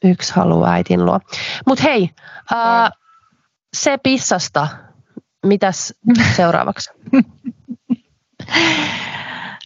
Yksi 0.04 0.34
haluaa 0.36 0.72
äitin 0.72 1.06
luo. 1.06 1.20
Mutta 1.68 1.84
hei, 1.84 2.10
ää, 2.56 2.90
se 3.76 3.98
pissasta. 4.04 4.68
Mitäs 5.46 5.94
seuraavaksi? 6.36 6.90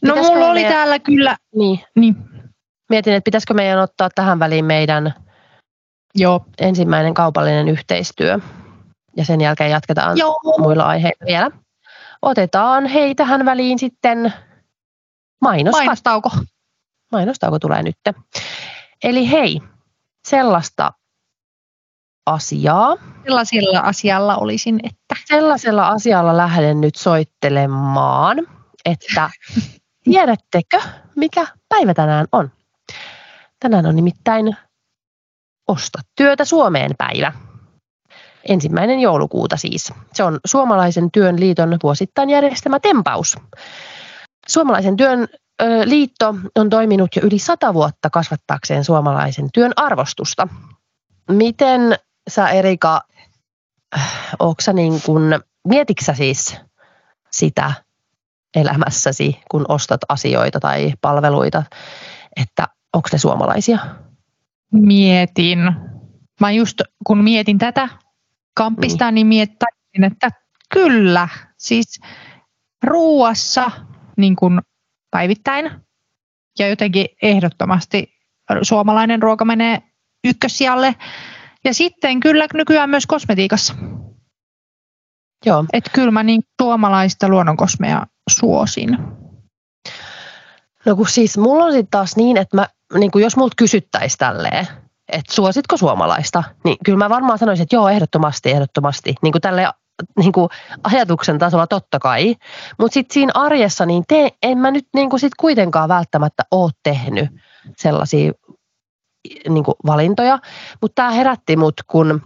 no 0.05 0.15
mulla 0.15 0.45
oli 0.45 0.53
meidän... 0.53 0.73
täällä 0.73 0.99
kyllä... 0.99 1.37
Niin. 1.55 1.79
niin. 1.95 2.15
Mietin, 2.89 3.13
että 3.13 3.25
pitäisikö 3.25 3.53
meidän 3.53 3.79
ottaa 3.79 4.09
tähän 4.15 4.39
väliin 4.39 4.65
meidän 4.65 5.13
Joo. 6.15 6.45
ensimmäinen 6.59 7.13
kaupallinen 7.13 7.67
yhteistyö. 7.67 8.39
Ja 9.17 9.25
sen 9.25 9.41
jälkeen 9.41 9.71
jatketaan 9.71 10.17
Joo. 10.17 10.39
muilla 10.57 10.83
aiheilla 10.83 11.25
vielä. 11.25 11.51
Otetaan 12.21 12.85
hei 12.85 13.15
tähän 13.15 13.45
väliin 13.45 13.79
sitten 13.79 14.33
mainos. 15.41 15.71
mainostauko. 15.71 16.29
Mainostauko 17.11 17.59
tulee 17.59 17.83
nyt. 17.83 17.95
Eli 19.03 19.31
hei, 19.31 19.61
sellaista 20.27 20.91
asiaa. 22.25 22.95
Sellaisella 23.23 23.79
asialla 23.79 24.37
olisin, 24.37 24.79
että. 24.83 25.15
Sellaisella 25.25 25.87
asialla 25.87 26.37
lähden 26.37 26.81
nyt 26.81 26.95
soittelemaan, 26.95 28.37
että 28.85 29.29
tiedättekö, 30.03 30.81
mikä 31.15 31.47
päivä 31.69 31.93
tänään 31.93 32.27
on? 32.31 32.51
Tänään 33.59 33.85
on 33.85 33.95
nimittäin 33.95 34.55
Osta 35.67 35.99
työtä 36.15 36.45
Suomeen 36.45 36.91
päivä. 36.97 37.33
Ensimmäinen 38.49 38.99
joulukuuta 38.99 39.57
siis. 39.57 39.93
Se 40.13 40.23
on 40.23 40.39
Suomalaisen 40.45 41.11
työn 41.11 41.39
liiton 41.39 41.77
vuosittain 41.83 42.29
järjestämä 42.29 42.79
tempaus. 42.79 43.37
Suomalaisen 44.47 44.97
työn 44.97 45.27
liitto 45.85 46.35
on 46.55 46.69
toiminut 46.69 47.15
jo 47.15 47.21
yli 47.25 47.39
sata 47.39 47.73
vuotta 47.73 48.09
kasvattaakseen 48.09 48.83
suomalaisen 48.83 49.49
työn 49.53 49.71
arvostusta. 49.75 50.47
Miten 51.29 51.95
sä 52.29 52.49
Erika, 52.49 53.01
onko 54.39 54.61
sä 54.61 54.73
niin 54.73 55.01
kun, 55.05 55.39
mietitkö 55.67 56.13
siis 56.15 56.57
sitä 57.31 57.73
elämässäsi, 58.55 59.39
kun 59.51 59.65
ostat 59.67 60.01
asioita 60.09 60.59
tai 60.59 60.93
palveluita, 61.01 61.63
että 62.35 62.67
onko 62.93 63.09
ne 63.11 63.17
suomalaisia? 63.17 63.79
Mietin. 64.71 65.59
Mä 66.39 66.51
just 66.51 66.81
kun 67.07 67.23
mietin 67.23 67.57
tätä 67.57 67.89
kamppista, 68.53 69.05
niin, 69.05 69.15
niin 69.15 69.27
mietin, 69.27 70.03
että 70.03 70.29
kyllä, 70.73 71.27
siis 71.57 71.99
ruuassa 72.83 73.71
niin 74.17 74.35
kuin 74.35 74.59
päivittäin 75.11 75.71
ja 76.59 76.67
jotenkin 76.67 77.05
ehdottomasti 77.21 78.13
suomalainen 78.61 79.21
ruoka 79.21 79.45
menee 79.45 79.81
ykkösijalle 80.23 80.95
Ja 81.63 81.73
sitten 81.73 82.19
kyllä 82.19 82.47
nykyään 82.53 82.89
myös 82.89 83.07
kosmetiikassa. 83.07 83.73
Joo. 85.45 85.65
Että 85.73 85.91
kyllä 85.93 86.11
mä 86.11 86.23
niin 86.23 86.41
suomalaista 86.61 87.29
luonnonkosmea 87.29 88.05
suosin. 88.29 88.97
No 90.85 90.95
kun 90.95 91.09
siis 91.09 91.37
mulla 91.37 91.63
on 91.63 91.71
sitten 91.71 91.91
taas 91.91 92.15
niin, 92.15 92.37
että 92.37 92.57
mä, 92.57 92.67
niin 92.97 93.11
jos 93.15 93.37
multa 93.37 93.55
kysyttäisiin 93.57 94.17
tälleen, 94.17 94.67
että 95.07 95.33
suositko 95.33 95.77
suomalaista, 95.77 96.43
niin 96.63 96.77
kyllä 96.85 96.97
mä 96.97 97.09
varmaan 97.09 97.39
sanoisin, 97.39 97.63
että 97.63 97.75
joo, 97.75 97.89
ehdottomasti, 97.89 98.51
ehdottomasti. 98.51 99.15
Niin 99.21 99.31
kuin 99.31 99.41
tälle 99.41 99.67
niin 100.17 100.31
kuin 100.31 100.49
ajatuksen 100.83 101.37
tasolla 101.39 101.67
totta 101.67 101.99
kai. 101.99 102.35
Mutta 102.79 102.93
sitten 102.93 103.13
siinä 103.13 103.31
arjessa, 103.35 103.85
niin 103.85 104.03
te, 104.07 104.31
en 104.43 104.57
mä 104.57 104.71
nyt 104.71 104.87
niin 104.93 105.09
kuin 105.09 105.19
sit 105.19 105.35
kuitenkaan 105.39 105.89
välttämättä 105.89 106.43
ole 106.51 106.71
tehnyt 106.83 107.29
sellaisia 107.77 108.31
niin 109.49 109.63
kuin 109.63 109.75
valintoja. 109.85 110.39
Mutta 110.81 110.95
tämä 110.95 111.11
herätti 111.11 111.55
mut, 111.55 111.75
kun 111.87 112.21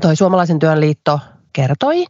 toi 0.00 0.16
Suomalaisen 0.16 0.58
työn 0.58 0.80
liitto 0.80 1.20
kertoi, 1.52 2.04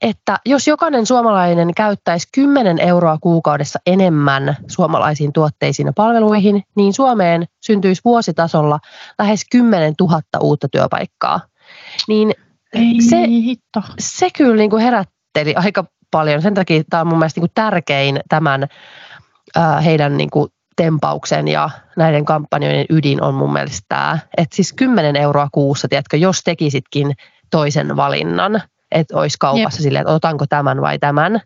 että 0.00 0.38
jos 0.46 0.68
jokainen 0.68 1.06
suomalainen 1.06 1.74
käyttäisi 1.74 2.28
10 2.34 2.78
euroa 2.78 3.18
kuukaudessa 3.20 3.78
enemmän 3.86 4.56
suomalaisiin 4.66 5.32
tuotteisiin 5.32 5.86
ja 5.86 5.92
palveluihin, 5.96 6.62
niin 6.76 6.92
Suomeen 6.92 7.46
syntyisi 7.60 8.00
vuositasolla 8.04 8.78
lähes 9.18 9.40
10 9.50 9.94
000 10.00 10.20
uutta 10.40 10.68
työpaikkaa. 10.68 11.40
Niin 12.08 12.34
Ei 12.74 13.02
se, 13.02 13.26
hitto. 13.26 13.82
se 13.98 14.28
kyllä 14.36 14.56
niin 14.56 14.70
kuin 14.70 14.82
herätteli 14.82 15.54
aika 15.54 15.84
paljon. 16.10 16.42
Sen 16.42 16.54
takia 16.54 16.82
tämä 16.90 17.00
on 17.00 17.06
mun 17.06 17.18
mielestä 17.18 17.40
niin 17.40 17.48
kuin 17.48 17.54
tärkein 17.54 18.20
tämän 18.28 18.66
ää, 19.56 19.80
heidän 19.80 20.16
niin 20.16 20.30
kuin 20.30 20.50
tempauksen 20.76 21.48
ja 21.48 21.70
näiden 21.96 22.24
kampanjoiden 22.24 22.86
ydin 22.90 23.22
on 23.22 23.34
mun 23.34 23.52
mielestä 23.52 23.86
tämä, 23.88 24.18
että 24.36 24.56
siis 24.56 24.72
10 24.72 25.16
euroa 25.16 25.48
kuussa, 25.52 25.88
tiedätkö, 25.88 26.16
jos 26.16 26.42
tekisitkin 26.44 27.12
toisen 27.50 27.96
valinnan, 27.96 28.62
että 28.92 29.16
olisi 29.16 29.36
kaupassa 29.40 29.80
Jep. 29.80 29.82
silleen, 29.82 30.02
että 30.02 30.12
otanko 30.12 30.46
tämän 30.46 30.80
vai 30.80 30.98
tämän, 30.98 31.40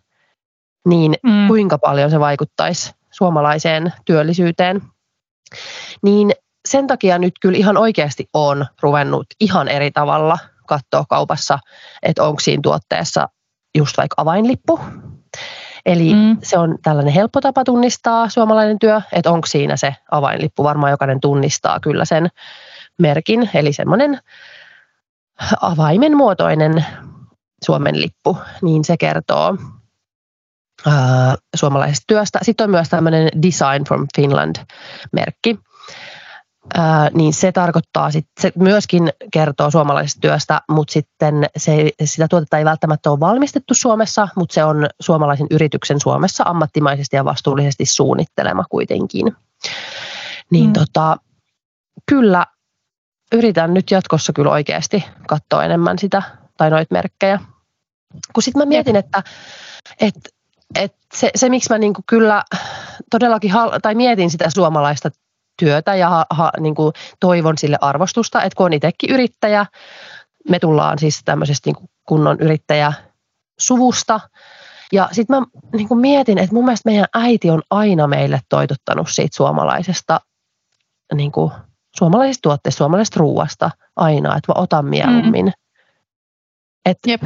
niin 0.89 1.15
mm. 1.23 1.49
kuinka 1.49 1.79
paljon 1.79 2.11
se 2.11 2.21
vaikuttaisi 2.21 2.93
suomalaiseen 3.11 3.93
työllisyyteen. 4.05 4.83
Niin 6.03 6.33
sen 6.69 6.87
takia 6.87 7.19
nyt 7.19 7.35
kyllä 7.41 7.59
ihan 7.59 7.77
oikeasti 7.77 8.29
on 8.35 8.67
ruvennut 8.83 9.27
ihan 9.41 9.69
eri 9.69 9.91
tavalla 9.91 10.39
katsoa 10.67 11.05
kaupassa, 11.09 11.59
että 12.03 12.23
onko 12.23 12.41
siinä 12.41 12.61
tuotteessa 12.63 13.29
just 13.79 13.97
vaikka 13.97 14.15
avainlippu. 14.23 14.81
Eli 15.87 16.15
mm. 16.15 16.37
se 16.43 16.59
on 16.59 16.79
tällainen 16.83 17.15
helppo 17.15 17.41
tapa 17.41 17.65
tunnistaa 17.65 18.29
suomalainen 18.29 18.79
työ, 18.79 19.01
että 19.13 19.31
onko 19.31 19.47
siinä 19.47 19.77
se 19.77 19.97
avainlippu. 20.11 20.65
Varmaan 20.65 20.91
jokainen 20.91 21.21
tunnistaa 21.21 21.81
kyllä 21.81 22.05
sen 22.05 22.29
merkin, 22.99 23.51
eli 23.55 23.73
semmoinen 23.73 24.19
avaimen 25.61 26.17
muotoinen 26.17 26.87
Suomen 27.65 28.01
lippu, 28.01 28.39
niin 28.63 28.85
se 28.85 28.97
kertoo 28.97 29.57
ää, 30.87 31.35
suomalaisesta 31.57 32.05
työstä. 32.07 32.39
Sitten 32.43 32.65
on 32.65 32.71
myös 32.71 32.89
tämmöinen 32.89 33.29
Design 33.43 33.85
from 33.89 34.07
Finland-merkki. 34.17 35.59
Niin 37.15 37.33
se 37.33 37.53
tarkoittaa, 37.53 38.11
sit, 38.11 38.27
se 38.41 38.53
myöskin 38.59 39.13
kertoo 39.33 39.71
suomalaisesta 39.71 40.21
työstä, 40.21 40.61
mutta 40.71 40.93
sitten 40.93 41.47
se, 41.57 41.91
sitä 42.05 42.29
tuotetta 42.29 42.59
ei 42.59 42.65
välttämättä 42.65 43.11
ole 43.11 43.21
valmistettu 43.21 43.75
Suomessa, 43.75 44.29
mutta 44.37 44.55
se 44.55 44.65
on 44.65 44.87
suomalaisen 45.01 45.47
yrityksen 45.51 46.01
Suomessa 46.01 46.45
ammattimaisesti 46.47 47.17
ja 47.17 47.25
vastuullisesti 47.25 47.87
suunnittelema 47.87 48.65
kuitenkin. 48.71 49.37
Niin 50.51 50.67
mm. 50.67 50.73
tota, 50.73 51.17
kyllä 52.07 52.47
yritän 53.33 53.75
nyt 53.75 53.91
jatkossa 53.91 54.33
kyllä 54.33 54.51
oikeasti 54.51 55.05
katsoa 55.29 55.65
enemmän 55.65 55.99
sitä 55.99 56.23
tai 56.57 56.71
noita 56.71 56.93
merkkejä. 56.93 57.41
Kun 58.33 58.43
sitten 58.43 58.63
mä 58.63 58.67
mietin, 58.67 58.97
että, 58.97 59.23
että, 60.01 60.31
että 60.75 60.99
se, 61.15 61.31
se, 61.35 61.49
miksi 61.49 61.71
mä 61.71 61.79
niinku 61.79 62.03
kyllä 62.07 62.45
todellakin 63.11 63.51
hal- 63.51 63.79
tai 63.83 63.95
mietin 63.95 64.31
sitä 64.31 64.51
suomalaista 64.51 65.11
työtä 65.59 65.95
ja 65.95 66.09
ha, 66.09 66.27
ha, 66.31 66.53
niin 66.61 66.75
kuin 66.75 66.93
toivon 67.21 67.59
sille 67.59 67.79
arvostusta, 67.81 68.43
että 68.43 68.57
kun 68.57 68.67
on 68.67 68.73
itsekin 68.73 69.11
yrittäjä, 69.11 69.67
me 70.49 70.59
tullaan 70.59 70.99
siis 70.99 71.21
tämmöisestä 71.25 71.71
niin 71.71 71.89
kunnon 72.09 72.41
yrittäjä 72.41 72.93
suvusta. 73.59 74.21
Ja 74.93 75.09
sitten 75.13 75.37
mä 75.37 75.47
niin 75.77 75.89
kuin 75.89 76.01
mietin, 76.01 76.39
että 76.39 76.55
mun 76.55 76.65
mielestä 76.65 76.91
meidän 76.91 77.07
äiti 77.15 77.51
on 77.51 77.63
aina 77.71 78.07
meille 78.07 78.41
toitottanut 78.49 79.09
siitä 79.11 79.37
suomalaisesta, 79.37 80.21
niin 81.15 81.33
kuin, 81.33 81.53
suomalaisista 81.97 82.43
tuotteista, 82.43 82.79
suomalaisesta 82.79 83.21
ruuasta 83.21 83.71
aina, 83.97 84.37
että 84.37 84.53
mä 84.53 84.61
otan 84.61 84.87
mieluummin. 84.87 85.47
Mm. 85.47 85.53
Et 86.87 86.99
Jep. 87.07 87.23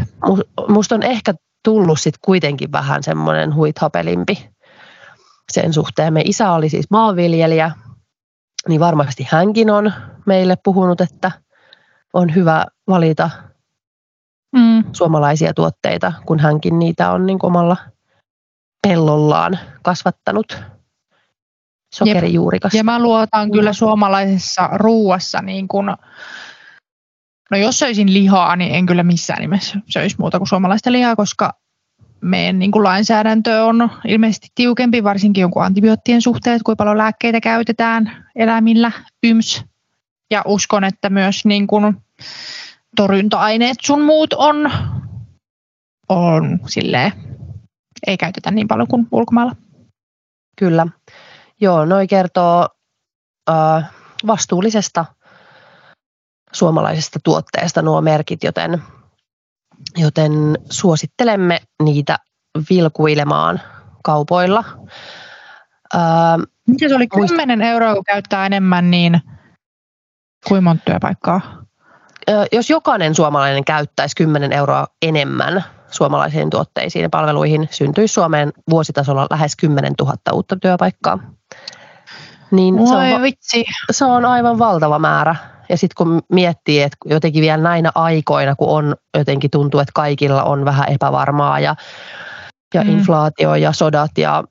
Musta 0.69 0.95
on 0.95 1.03
ehkä 1.03 1.35
tullut 1.65 2.01
sitten 2.01 2.21
kuitenkin 2.25 2.73
vähän 2.73 3.03
semmoinen 3.03 3.55
huithapelimpi 3.55 4.49
sen 5.53 5.73
suhteen. 5.73 6.13
Me 6.13 6.23
isä 6.25 6.53
oli 6.53 6.69
siis 6.69 6.87
maanviljelijä, 6.91 7.71
niin 8.69 8.81
varmasti 8.81 9.27
hänkin 9.31 9.71
on 9.71 9.93
meille 10.27 10.57
puhunut, 10.65 11.01
että 11.01 11.33
on 12.13 12.35
hyvä 12.35 12.65
valita 12.89 13.31
mm. 14.57 14.85
suomalaisia 14.93 15.55
tuotteita, 15.55 16.13
kun 16.27 16.39
hänkin 16.39 16.79
niitä 16.79 17.11
on 17.11 17.27
niin 17.27 17.39
omalla 17.43 17.77
pellollaan 18.83 19.59
kasvattanut 19.83 20.63
sokerijuurikas. 21.95 22.75
Ja 22.75 22.85
mä 22.85 23.03
luotan 23.03 23.51
kyllä 23.51 23.73
suomalaisessa 23.73 24.69
ruuassa 24.73 25.43
niin 25.43 25.69
kun, 25.69 25.97
no 27.51 27.57
jos 27.57 27.79
söisin 27.79 28.15
lihaa, 28.15 28.57
niin 28.57 28.75
en 28.75 28.87
kyllä 28.87 29.03
missään 29.03 29.41
nimessä 29.41 29.81
söisi 29.89 30.17
muuta 30.19 30.39
kuin 30.39 30.49
suomalaista 30.49 30.93
lihaa, 30.93 31.17
koska 31.17 31.53
meidän 32.21 32.59
niin 32.59 32.71
kuin 32.71 32.85
lainsäädäntö 32.85 33.65
on 33.65 33.91
ilmeisesti 34.09 34.49
tiukempi, 34.55 35.05
varsinkin 35.05 35.43
jonkun 35.43 35.65
antibioottien 35.65 36.23
suhteen, 36.23 36.61
kuinka 36.65 36.77
paljon 36.77 36.99
lääkkeitä 36.99 37.41
käytetään 37.41 38.27
eläimillä, 38.37 38.93
yms. 39.23 39.65
Ja 40.31 40.43
uskon, 40.47 40.85
että 40.85 41.11
myös 41.11 41.45
niin 41.45 41.67
kuin 41.67 41.97
torjunta-aineet 42.97 43.77
sun 43.83 44.03
muut 44.03 44.33
on, 44.33 44.71
on 46.09 46.61
silleen, 46.69 47.13
ei 48.07 48.17
käytetä 48.17 48.51
niin 48.51 48.69
paljon 48.69 48.89
kuin 48.89 49.09
ulkomailla. 49.13 49.57
Kyllä. 50.59 50.87
Joo, 51.61 51.85
noi 51.85 52.07
kertoo 52.07 52.69
äh, 53.51 53.91
vastuullisesta 54.27 55.05
suomalaisesta 56.53 57.19
tuotteesta 57.25 57.83
nuo 57.83 58.01
merkit, 58.01 58.45
joten 58.45 58.83
joten 59.97 60.33
suosittelemme 60.71 61.61
niitä 61.83 62.19
vilkuilemaan 62.71 63.61
kaupoilla. 64.05 64.65
Mitä 66.67 66.89
se 66.89 66.95
oli 66.95 67.07
10 67.07 67.63
euroa, 67.63 67.95
kun 67.95 68.05
käyttää 68.05 68.47
enemmän, 68.47 68.91
niin 68.91 69.21
kuinka 70.49 70.63
monta 70.63 70.83
työpaikkaa? 70.87 71.41
Jos 72.53 72.71
jokainen 72.71 73.15
suomalainen 73.15 73.65
käyttäisi 73.65 74.17
10 74.17 74.53
euroa 74.53 74.87
enemmän 75.03 75.65
suomalaisiin 75.91 76.51
tuotteisiin 76.51 77.03
ja 77.03 77.09
palveluihin, 77.09 77.69
syntyisi 77.71 78.15
Suomeen 78.15 78.53
vuositasolla 78.71 79.27
lähes 79.31 79.57
10 79.57 79.93
000 80.01 80.15
uutta 80.33 80.57
työpaikkaa. 80.57 81.19
Niin 82.51 82.89
se 82.89 82.95
on, 82.95 83.23
vitsi. 83.23 83.65
se 83.91 84.05
on 84.05 84.25
aivan 84.25 84.59
valtava 84.59 84.99
määrä. 84.99 85.37
Ja 85.69 85.77
sitten 85.77 85.95
kun 85.97 86.23
miettii, 86.33 86.83
että 86.83 86.97
jotenkin 87.05 87.43
vielä 87.43 87.63
näinä 87.63 87.93
aikoina, 87.95 88.57
kun 88.57 88.69
on 88.69 88.97
jotenkin 89.19 89.51
tuntuu, 89.51 89.81
että 89.81 89.93
kaikilla 89.95 90.43
on 90.43 90.65
vähän 90.65 90.89
epävarmaa 90.89 91.61
ja, 91.61 91.77
ja 92.75 92.85
mm. 92.85 92.91
inflaatio 92.91 93.55
ja 93.55 93.73
sodat 93.73 94.19
ja 94.19 94.45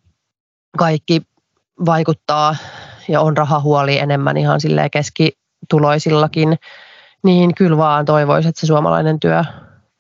kaikki 0.77 1.21
vaikuttaa 1.85 2.55
ja 3.07 3.21
on 3.21 3.37
rahahuoli 3.37 3.99
enemmän 3.99 4.37
ihan 4.37 4.61
silleen 4.61 4.91
keskituloisillakin, 4.91 6.59
niin 7.23 7.55
kyllä 7.55 7.77
vaan 7.77 8.05
toivoisin, 8.05 8.49
että 8.49 8.61
se 8.61 8.67
suomalainen 8.67 9.19
työ 9.19 9.43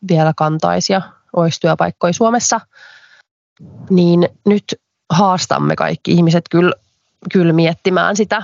vielä 0.09 0.33
kantaisi 0.37 0.93
ja 0.93 1.01
olisi 1.35 1.59
työpaikkoja 1.59 2.13
Suomessa. 2.13 2.59
Niin 3.89 4.29
nyt 4.45 4.63
haastamme 5.09 5.75
kaikki 5.75 6.11
ihmiset 6.11 6.45
kyllä, 6.51 6.73
kyllä 7.33 7.53
miettimään 7.53 8.15
sitä 8.15 8.43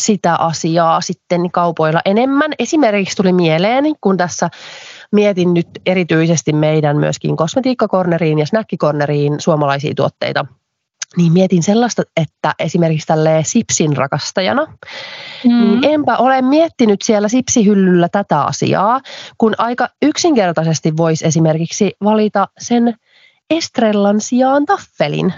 sitä 0.00 0.36
asiaa 0.36 1.00
sitten 1.00 1.50
kaupoilla 1.50 2.00
enemmän. 2.04 2.52
Esimerkiksi 2.58 3.16
tuli 3.16 3.32
mieleen, 3.32 3.84
kun 4.00 4.16
tässä 4.16 4.50
mietin 5.12 5.54
nyt 5.54 5.68
erityisesti 5.86 6.52
meidän 6.52 6.96
myöskin 6.96 7.36
kosmetiikkakorneriin 7.36 8.38
ja 8.38 8.46
snäkkikorneriin 8.46 9.40
suomalaisia 9.40 9.94
tuotteita, 9.96 10.46
niin 11.16 11.32
mietin 11.32 11.62
sellaista, 11.62 12.02
että 12.16 12.54
esimerkiksi 12.58 13.06
tälle 13.06 13.42
sipsin 13.44 13.96
rakastajana, 13.96 14.66
mm. 15.44 15.50
niin 15.50 15.84
enpä 15.84 16.16
ole 16.16 16.42
miettinyt 16.42 17.02
siellä 17.02 17.28
sipsihyllyllä 17.28 18.08
tätä 18.08 18.42
asiaa, 18.42 19.00
kun 19.38 19.54
aika 19.58 19.88
yksinkertaisesti 20.02 20.96
voisi 20.96 21.26
esimerkiksi 21.26 21.92
valita 22.04 22.48
sen 22.58 22.94
Estrellan 23.50 24.20
sijaan 24.20 24.66
taffelin. 24.66 25.34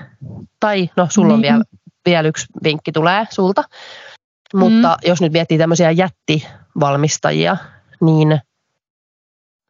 Tai 0.60 0.90
no, 0.96 1.06
sulla 1.10 1.34
on 1.34 1.40
niin. 1.40 1.52
vielä, 1.52 1.64
vielä 2.06 2.28
yksi 2.28 2.46
vinkki 2.64 2.92
tulee 2.92 3.26
sulta. 3.30 3.62
Mutta 4.54 4.88
mm. 4.88 5.08
jos 5.08 5.20
nyt 5.20 5.32
miettii 5.32 5.58
tämmöisiä 5.58 5.90
jättivalmistajia, 5.90 7.56
niin 8.00 8.40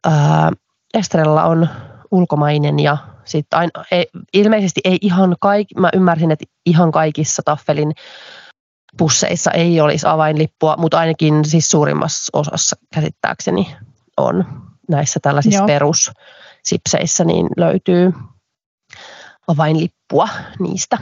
ää, 0.05 0.51
Estrella 0.93 1.43
on 1.43 1.69
ulkomainen 2.11 2.79
ja 2.79 2.97
sitten 3.25 3.59
aina, 3.59 3.71
ei, 3.91 4.07
ilmeisesti 4.33 4.81
ei 4.83 4.97
ihan 5.01 5.35
kaikki, 5.39 5.75
mä 5.75 5.89
ymmärsin, 5.93 6.31
että 6.31 6.45
ihan 6.65 6.91
kaikissa 6.91 7.41
Taffelin 7.45 7.91
pusseissa 8.97 9.51
ei 9.51 9.81
olisi 9.81 10.07
avainlippua, 10.07 10.75
mutta 10.77 10.99
ainakin 10.99 11.45
siis 11.45 11.67
suurimmassa 11.67 12.37
osassa 12.37 12.75
käsittääkseni 12.93 13.75
on 14.17 14.45
näissä 14.89 15.19
tällaisissa 15.19 15.59
Joo. 15.59 15.67
perussipseissä, 15.67 17.23
niin 17.23 17.47
löytyy 17.57 18.13
avainlippua 19.47 20.29
niistä. 20.59 20.97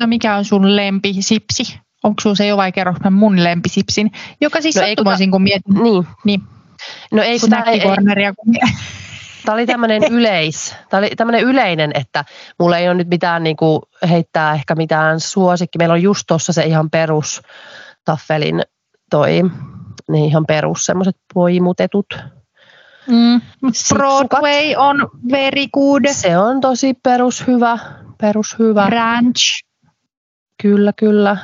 No 0.00 0.06
mikä 0.06 0.36
on 0.36 0.44
sun 0.44 0.76
lempisipsi? 0.76 1.80
Onko 2.04 2.20
sun 2.20 2.36
se 2.36 2.46
jo 2.46 2.56
vai 2.56 2.72
kerro 2.72 2.94
mun 3.10 3.44
lempisipsin? 3.44 4.12
Joka 4.40 4.60
siis 4.60 4.76
no 4.76 4.82
sattumoisin, 4.82 5.30
kun 5.30 5.42
mietin. 5.42 5.74
Niin. 5.82 6.06
niin. 6.24 6.42
No 7.12 7.22
ei 7.22 7.40
kun 7.40 7.50
tämä 7.50 7.62
ei, 7.62 7.80
kun 7.80 8.54
Tämä 9.44 9.54
oli 9.54 9.66
tämmöinen 9.66 10.02
yleis, 10.16 10.76
tämä 10.90 10.98
oli 10.98 11.10
tämmöinen 11.16 11.42
yleinen, 11.42 11.90
että 11.94 12.24
mulla 12.58 12.78
ei 12.78 12.88
ole 12.88 12.94
nyt 12.94 13.08
mitään 13.08 13.42
niin 13.42 13.56
kuin 13.56 13.82
heittää 14.08 14.54
ehkä 14.54 14.74
mitään 14.74 15.20
suosikki. 15.20 15.78
Meillä 15.78 15.92
on 15.92 16.02
just 16.02 16.24
tuossa 16.26 16.52
se 16.52 16.62
ihan 16.62 16.90
perus 16.90 17.42
taffelin 18.04 18.62
toi, 19.10 19.42
ne 20.08 20.18
ihan 20.18 20.46
perus 20.46 20.86
semmoiset 20.86 21.16
poimutetut. 21.34 22.18
Mm, 23.06 23.40
Broadway 23.94 24.74
on 24.76 25.10
very 25.30 25.66
good. 25.74 26.02
Se 26.12 26.38
on 26.38 26.60
tosi 26.60 26.94
perus 27.02 27.46
hyvä. 27.46 27.78
Perus 28.20 28.58
hyvä. 28.58 28.90
Ranch. 28.90 29.64
Kyllä, 30.62 30.92
kyllä. 30.96 31.36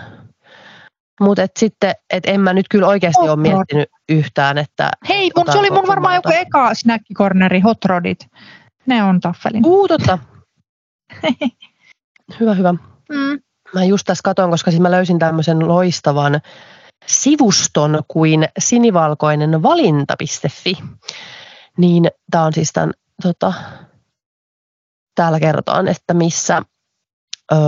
Mutta 1.20 1.42
et 1.42 1.50
sitten, 1.58 1.94
et 2.10 2.24
en 2.26 2.40
mä 2.40 2.52
nyt 2.52 2.66
kyllä 2.70 2.86
oikeasti 2.86 3.28
ole 3.28 3.36
miettinyt 3.36 3.88
yhtään, 4.08 4.58
että... 4.58 4.90
Hei, 5.08 5.30
mun, 5.36 5.46
se 5.52 5.58
oli 5.58 5.70
mun 5.70 5.86
varmaan 5.86 6.14
joku 6.14 6.30
eka 6.32 6.74
snackikorneri, 6.74 7.60
hot 7.60 7.84
rodit. 7.84 8.26
Ne 8.86 9.04
on 9.04 9.20
taffelin. 9.20 9.66
Uu, 9.66 9.88
totta. 9.88 10.18
hyvä, 12.40 12.54
hyvä. 12.54 12.72
Mm. 13.08 13.40
Mä 13.74 13.84
just 13.84 14.04
tässä 14.06 14.22
katon, 14.24 14.50
koska 14.50 14.70
siis 14.70 14.80
mä 14.80 14.90
löysin 14.90 15.18
tämmöisen 15.18 15.68
loistavan 15.68 16.40
sivuston 17.06 18.02
kuin 18.08 18.48
sinivalkoinen 18.58 19.62
valinta.fi. 19.62 20.78
Niin 21.76 22.10
tämä 22.30 22.44
on 22.44 22.52
siis 22.52 22.72
tämän, 22.72 22.92
tota, 23.22 23.52
täällä 25.14 25.40
kerrotaan, 25.40 25.88
että 25.88 26.14
missä, 26.14 26.62
öö, 27.52 27.58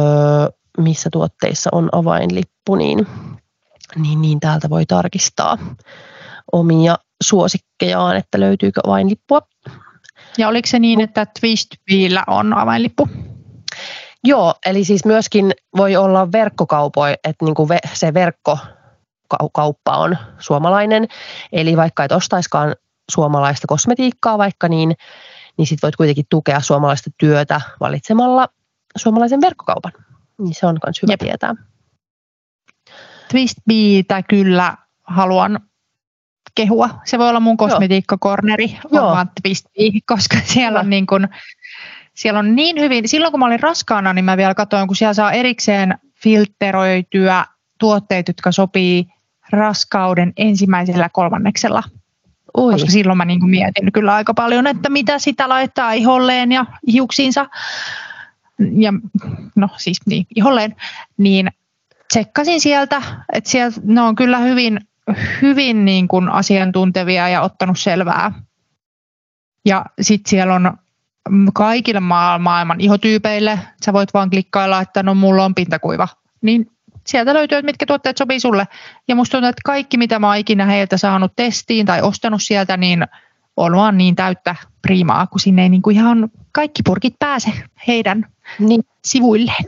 missä 0.79 1.11
tuotteissa 1.13 1.71
on 1.73 1.89
avainlippu, 1.93 2.75
niin 2.75 3.07
niin, 3.97 4.23
niin 4.23 4.41
täältä 4.41 4.71
voi 4.71 4.87
tarkistaa 4.87 5.59
omia 6.53 6.99
suosikkejaan, 7.23 8.17
että 8.17 8.41
löytyykö 8.41 8.81
avainlippua. 8.87 9.41
Ja 10.39 10.49
oliko 10.49 10.67
se 10.67 10.79
niin, 10.79 11.01
että 11.01 11.27
Twistviillä 11.41 12.25
on 12.27 12.59
avainlippu? 12.59 13.09
Joo, 14.25 14.55
eli 14.67 14.85
siis 14.85 15.05
myöskin 15.05 15.53
voi 15.77 15.97
olla 15.97 16.33
verkkokaupoja, 16.33 17.17
että 17.25 17.45
niin 17.45 17.55
kuin 17.55 17.69
se 17.93 18.15
verkkokauppa 18.15 19.97
on 19.97 20.17
suomalainen, 20.39 21.09
eli 21.53 21.77
vaikka 21.77 22.05
et 22.05 22.13
ostaiskaan 22.13 22.75
suomalaista 23.11 23.67
kosmetiikkaa 23.67 24.39
vaikka, 24.39 24.69
niin, 24.69 24.95
niin 25.59 25.67
sit 25.67 25.83
voit 25.83 25.97
kuitenkin 25.97 26.25
tukea 26.31 26.61
suomalaista 26.61 27.11
työtä 27.19 27.61
valitsemalla 27.81 28.49
suomalaisen 28.97 29.41
verkkokaupan. 29.41 29.93
Niin 30.39 30.55
se 30.55 30.67
on 30.67 30.79
myös 30.87 31.03
hyvä 31.03 31.13
Jep. 31.13 31.21
tietää. 31.21 31.55
Twist 33.33 33.57
Beetä 33.69 34.23
kyllä 34.23 34.77
haluan 35.03 35.61
kehua. 36.55 36.91
Se 37.05 37.19
voi 37.19 37.29
olla 37.29 37.41
mun 37.41 37.57
kosmetiikkakorneri, 37.57 38.79
oma 38.91 39.27
Twist 39.43 39.67
Bee, 39.79 40.01
koska 40.07 40.37
siellä 40.55 40.81
on, 40.81 40.91
niin 40.91 41.07
kun, 41.07 41.29
siellä 42.15 42.39
on 42.39 42.57
niin 42.57 42.81
hyvin. 42.81 43.09
Silloin 43.09 43.31
kun 43.31 43.41
mä 43.41 43.47
olin 43.47 43.61
raskaana, 43.61 44.13
niin 44.13 44.25
mä 44.25 44.37
vielä 44.37 44.55
katsoin, 44.55 44.87
kun 44.87 44.97
siellä 44.97 45.15
saa 45.15 45.33
erikseen 45.33 45.99
filteröityä 46.15 47.47
tuotteet, 47.79 48.29
jotka 48.29 48.53
sopii 48.53 49.07
raskauden 49.51 50.33
ensimmäisellä 50.37 51.09
kolmanneksella. 51.09 51.83
Ui. 52.59 52.73
Koska 52.73 52.91
silloin 52.91 53.17
mä 53.17 53.25
niin 53.25 53.51
mietin 53.51 53.93
kyllä 53.93 54.15
aika 54.15 54.35
paljon, 54.35 54.67
että 54.67 54.89
mitä 54.89 55.19
sitä 55.19 55.49
laittaa 55.49 55.93
iholleen 55.93 56.53
ja 56.53 56.67
hiuksiinsa. 56.93 57.47
Ja 58.59 58.93
no 59.57 59.69
siis 59.77 60.01
niin, 60.07 60.27
iholleen. 60.37 60.77
Niin 61.17 61.51
tsekkasin 62.13 62.61
sieltä, 62.61 63.03
että 63.33 63.51
sieltä 63.51 63.81
ne 63.85 64.01
on 64.01 64.15
kyllä 64.15 64.39
hyvin, 64.39 64.81
hyvin 65.43 65.85
niin 65.85 66.09
kuin 66.09 66.29
asiantuntevia 66.29 67.29
ja 67.29 67.41
ottanut 67.43 67.79
selvää. 67.79 68.33
Ja 69.65 69.85
sitten 70.01 70.31
siellä 70.31 70.55
on 70.55 70.73
kaikille 71.55 72.01
maailman 72.01 72.81
ihotyypeille, 72.81 73.59
sä 73.85 73.93
voit 73.93 74.15
vaan 74.15 74.31
klikkailla, 74.31 74.81
että 74.81 75.03
no 75.03 75.15
mulla 75.15 75.45
on 75.45 75.55
pintakuiva. 75.55 76.09
Niin 76.43 76.71
sieltä 77.07 77.35
löytyy, 77.35 77.59
että 77.59 77.67
mitkä 77.67 77.87
tuotteet 77.87 78.17
sopii 78.17 78.41
sulle. 78.41 78.69
Ja 79.09 79.15
musta 79.15 79.33
tuntuu, 79.33 79.49
että 79.49 79.63
kaikki 79.65 79.97
mitä 79.97 80.19
mä 80.19 80.27
oon 80.27 80.37
ikinä 80.37 80.67
heiltä 80.67 80.97
saanut 80.97 81.33
testiin 81.37 81.87
tai 81.87 82.03
ostanut 82.03 82.43
sieltä, 82.43 82.77
niin 82.77 83.07
on 83.57 83.77
vaan 83.77 83.99
niin 83.99 84.17
täyttä 84.17 84.57
priimaa, 84.83 85.27
kun 85.27 85.41
sinne 85.41 85.63
ei 85.63 85.69
niin 85.69 85.83
kuin 85.83 85.97
ihan 85.97 86.31
kaikki 86.53 86.83
purkit 86.83 87.15
pääse 87.19 87.53
heidän 87.89 88.27
niin. 88.59 88.83
sivuilleen. 89.05 89.65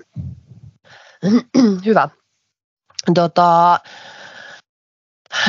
Hyvä. 1.87 2.09
Tota, 3.15 3.81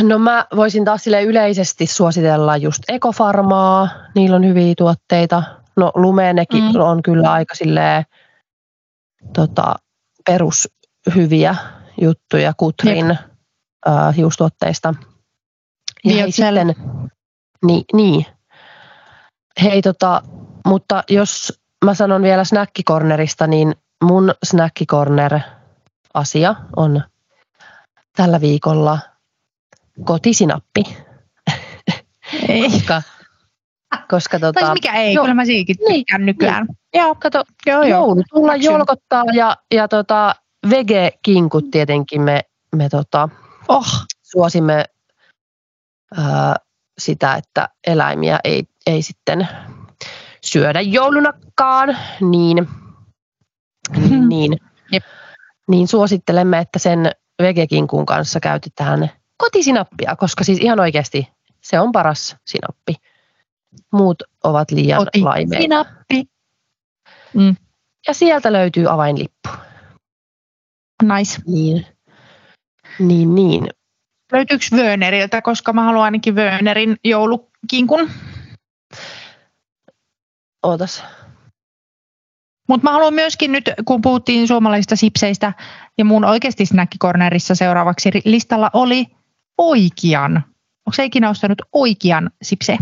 no 0.01 0.19
mä 0.19 0.45
voisin 0.55 0.85
taas 0.85 1.03
sille 1.03 1.23
yleisesti 1.23 1.87
suositella 1.87 2.57
just 2.57 2.83
ekofarmaa, 2.87 3.89
niillä 4.15 4.35
on 4.35 4.45
hyviä 4.45 4.73
tuotteita. 4.77 5.43
No 5.75 5.91
Lumenekin 5.95 6.63
mm. 6.63 6.79
on 6.79 7.03
kyllä 7.03 7.31
aika 7.31 7.55
silleen, 7.55 8.03
tota, 9.33 9.75
perushyviä 10.25 11.55
juttuja 12.01 12.53
Kutrin 12.57 13.11
äh, 13.11 14.15
hiustuotteista. 14.15 14.93
Ja 16.03 16.15
hei, 16.15 16.31
sitten, 16.31 16.75
niin, 17.65 17.85
niin. 17.93 18.25
Hei 19.63 19.81
tota, 19.81 20.21
mutta 20.65 21.03
jos 21.09 21.61
mä 21.85 21.93
sanon 21.93 22.21
vielä 22.21 22.43
snackikornerista, 22.43 23.47
niin 23.47 23.75
mun 24.03 24.33
snackikorner 24.43 25.39
asia 26.13 26.55
on 26.75 27.03
tällä 28.15 28.41
viikolla 28.41 28.99
kotisinappi. 30.03 30.83
Ei. 32.49 32.71
koska, 32.71 33.01
koska 34.09 34.39
tota, 34.39 34.59
tai 34.59 34.73
mikä 34.73 34.93
ei, 34.93 35.13
jo, 35.13 35.21
kyllä 35.21 35.33
mä 35.33 35.45
siikin 35.45 35.75
niin, 35.87 36.05
nykyään. 36.17 36.65
Niin. 36.65 36.77
Joo, 37.03 37.15
kato, 37.15 37.43
joo, 37.65 37.83
joo. 37.83 37.89
joulu 37.89 38.23
tulla 38.33 38.55
jolkottaa 38.55 39.23
ja, 39.33 39.57
ja 39.71 39.87
tota, 39.87 40.35
vege-kinkut 40.69 41.71
tietenkin 41.71 42.21
me, 42.21 42.41
me 42.75 42.89
tota, 42.89 43.29
oh. 43.67 44.05
suosimme 44.23 44.85
ää, 46.17 46.55
sitä, 46.97 47.35
että 47.35 47.69
eläimiä 47.87 48.39
ei, 48.43 48.63
ei 48.87 49.01
sitten 49.01 49.47
syödä 50.41 50.81
joulunakaan, 50.81 51.97
niin, 52.21 52.67
niin, 54.09 54.29
niin, 54.29 54.59
niin 55.69 55.87
suosittelemme, 55.87 56.59
että 56.59 56.79
sen 56.79 57.11
vegekinkun 57.41 58.05
kanssa 58.05 58.39
käytetään 58.39 59.11
kotisinappia, 59.37 60.15
koska 60.15 60.43
siis 60.43 60.59
ihan 60.59 60.79
oikeasti 60.79 61.27
se 61.61 61.79
on 61.79 61.91
paras 61.91 62.35
sinappi. 62.45 62.95
Muut 63.93 64.23
ovat 64.43 64.71
liian 64.71 65.07
laimeita. 65.21 65.61
Sinappi. 65.61 66.23
Mm. 67.33 67.55
Ja 68.07 68.13
sieltä 68.13 68.53
löytyy 68.53 68.91
avainlippu. 68.91 69.49
Nice. 71.03 71.41
Niin. 71.47 71.85
Niin, 72.99 73.35
niin. 73.35 73.67
Löytyykö 74.31 74.65
Wöneriltä, 74.73 75.41
koska 75.41 75.73
mä 75.73 75.83
haluan 75.83 76.05
ainakin 76.05 76.35
Wönerin 76.35 76.97
joulukinkun. 77.03 78.11
Ootas. 80.63 81.03
Mutta 82.67 82.83
mä 82.83 82.91
haluan 82.91 83.13
myöskin 83.13 83.51
nyt, 83.51 83.71
kun 83.85 84.01
puhuttiin 84.01 84.47
suomalaisista 84.47 84.95
sipseistä 84.95 85.53
ja 85.97 86.05
mun 86.05 86.25
oikeasti 86.25 86.65
snackikornerissa 86.65 87.55
seuraavaksi 87.55 88.11
listalla 88.25 88.69
oli 88.73 89.05
oikean. 89.57 90.35
Onko 90.85 90.95
se 90.95 91.05
ikinä 91.05 91.29
ostanut 91.29 91.61
oikean 91.73 92.29
sipse? 92.41 92.77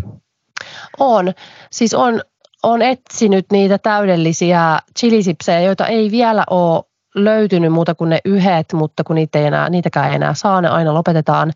On. 1.00 1.34
Siis 1.72 1.94
on, 1.94 2.22
on 2.64 2.82
etsinyt 2.82 3.46
niitä 3.52 3.78
täydellisiä 3.78 4.80
chilisipsejä, 5.00 5.62
joita 5.62 5.88
ei 5.88 6.12
vielä 6.12 6.44
ole 6.50 6.84
löytynyt 7.16 7.74
muuta 7.74 7.96
kuin 7.96 8.10
ne 8.10 8.20
yhdet, 8.26 8.74
mutta 8.74 9.04
kun 9.04 9.16
niitä 9.16 9.40
ei 9.40 9.46
enää, 9.46 9.70
niitäkään 9.70 10.10
ei 10.10 10.16
enää 10.16 10.34
saa, 10.34 10.62
ne 10.62 10.68
aina 10.68 10.94
lopetetaan 10.94 11.52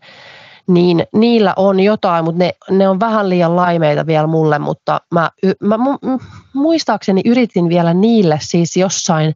niin 0.68 1.06
niillä 1.14 1.52
on 1.56 1.80
jotain, 1.80 2.24
mutta 2.24 2.38
ne, 2.38 2.52
ne 2.70 2.88
on 2.88 3.00
vähän 3.00 3.28
liian 3.28 3.56
laimeita 3.56 4.06
vielä 4.06 4.26
mulle, 4.26 4.58
mutta 4.58 5.00
mä, 5.14 5.30
mä 5.62 5.78
mu, 5.78 5.98
muistaakseni 6.52 7.22
yritin 7.24 7.68
vielä 7.68 7.94
niille 7.94 8.38
siis 8.42 8.76
jossain 8.76 9.34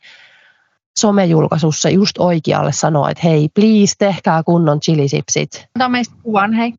somejulkaisussa 0.99 1.90
just 1.90 2.18
oikealle 2.18 2.72
sanoa, 2.72 3.11
että 3.11 3.20
hei, 3.24 3.49
please, 3.55 3.95
tehkää 3.99 4.43
kunnon 4.43 4.80
chilisipsit. 4.80 5.66
Ota 5.76 5.88
meistä 5.88 6.14
kuvan, 6.22 6.53
hei. 6.53 6.74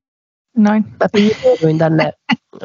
Noin. 0.57 0.83
Mä 0.83 1.07
piirryin 1.11 1.77
tänne 1.77 2.13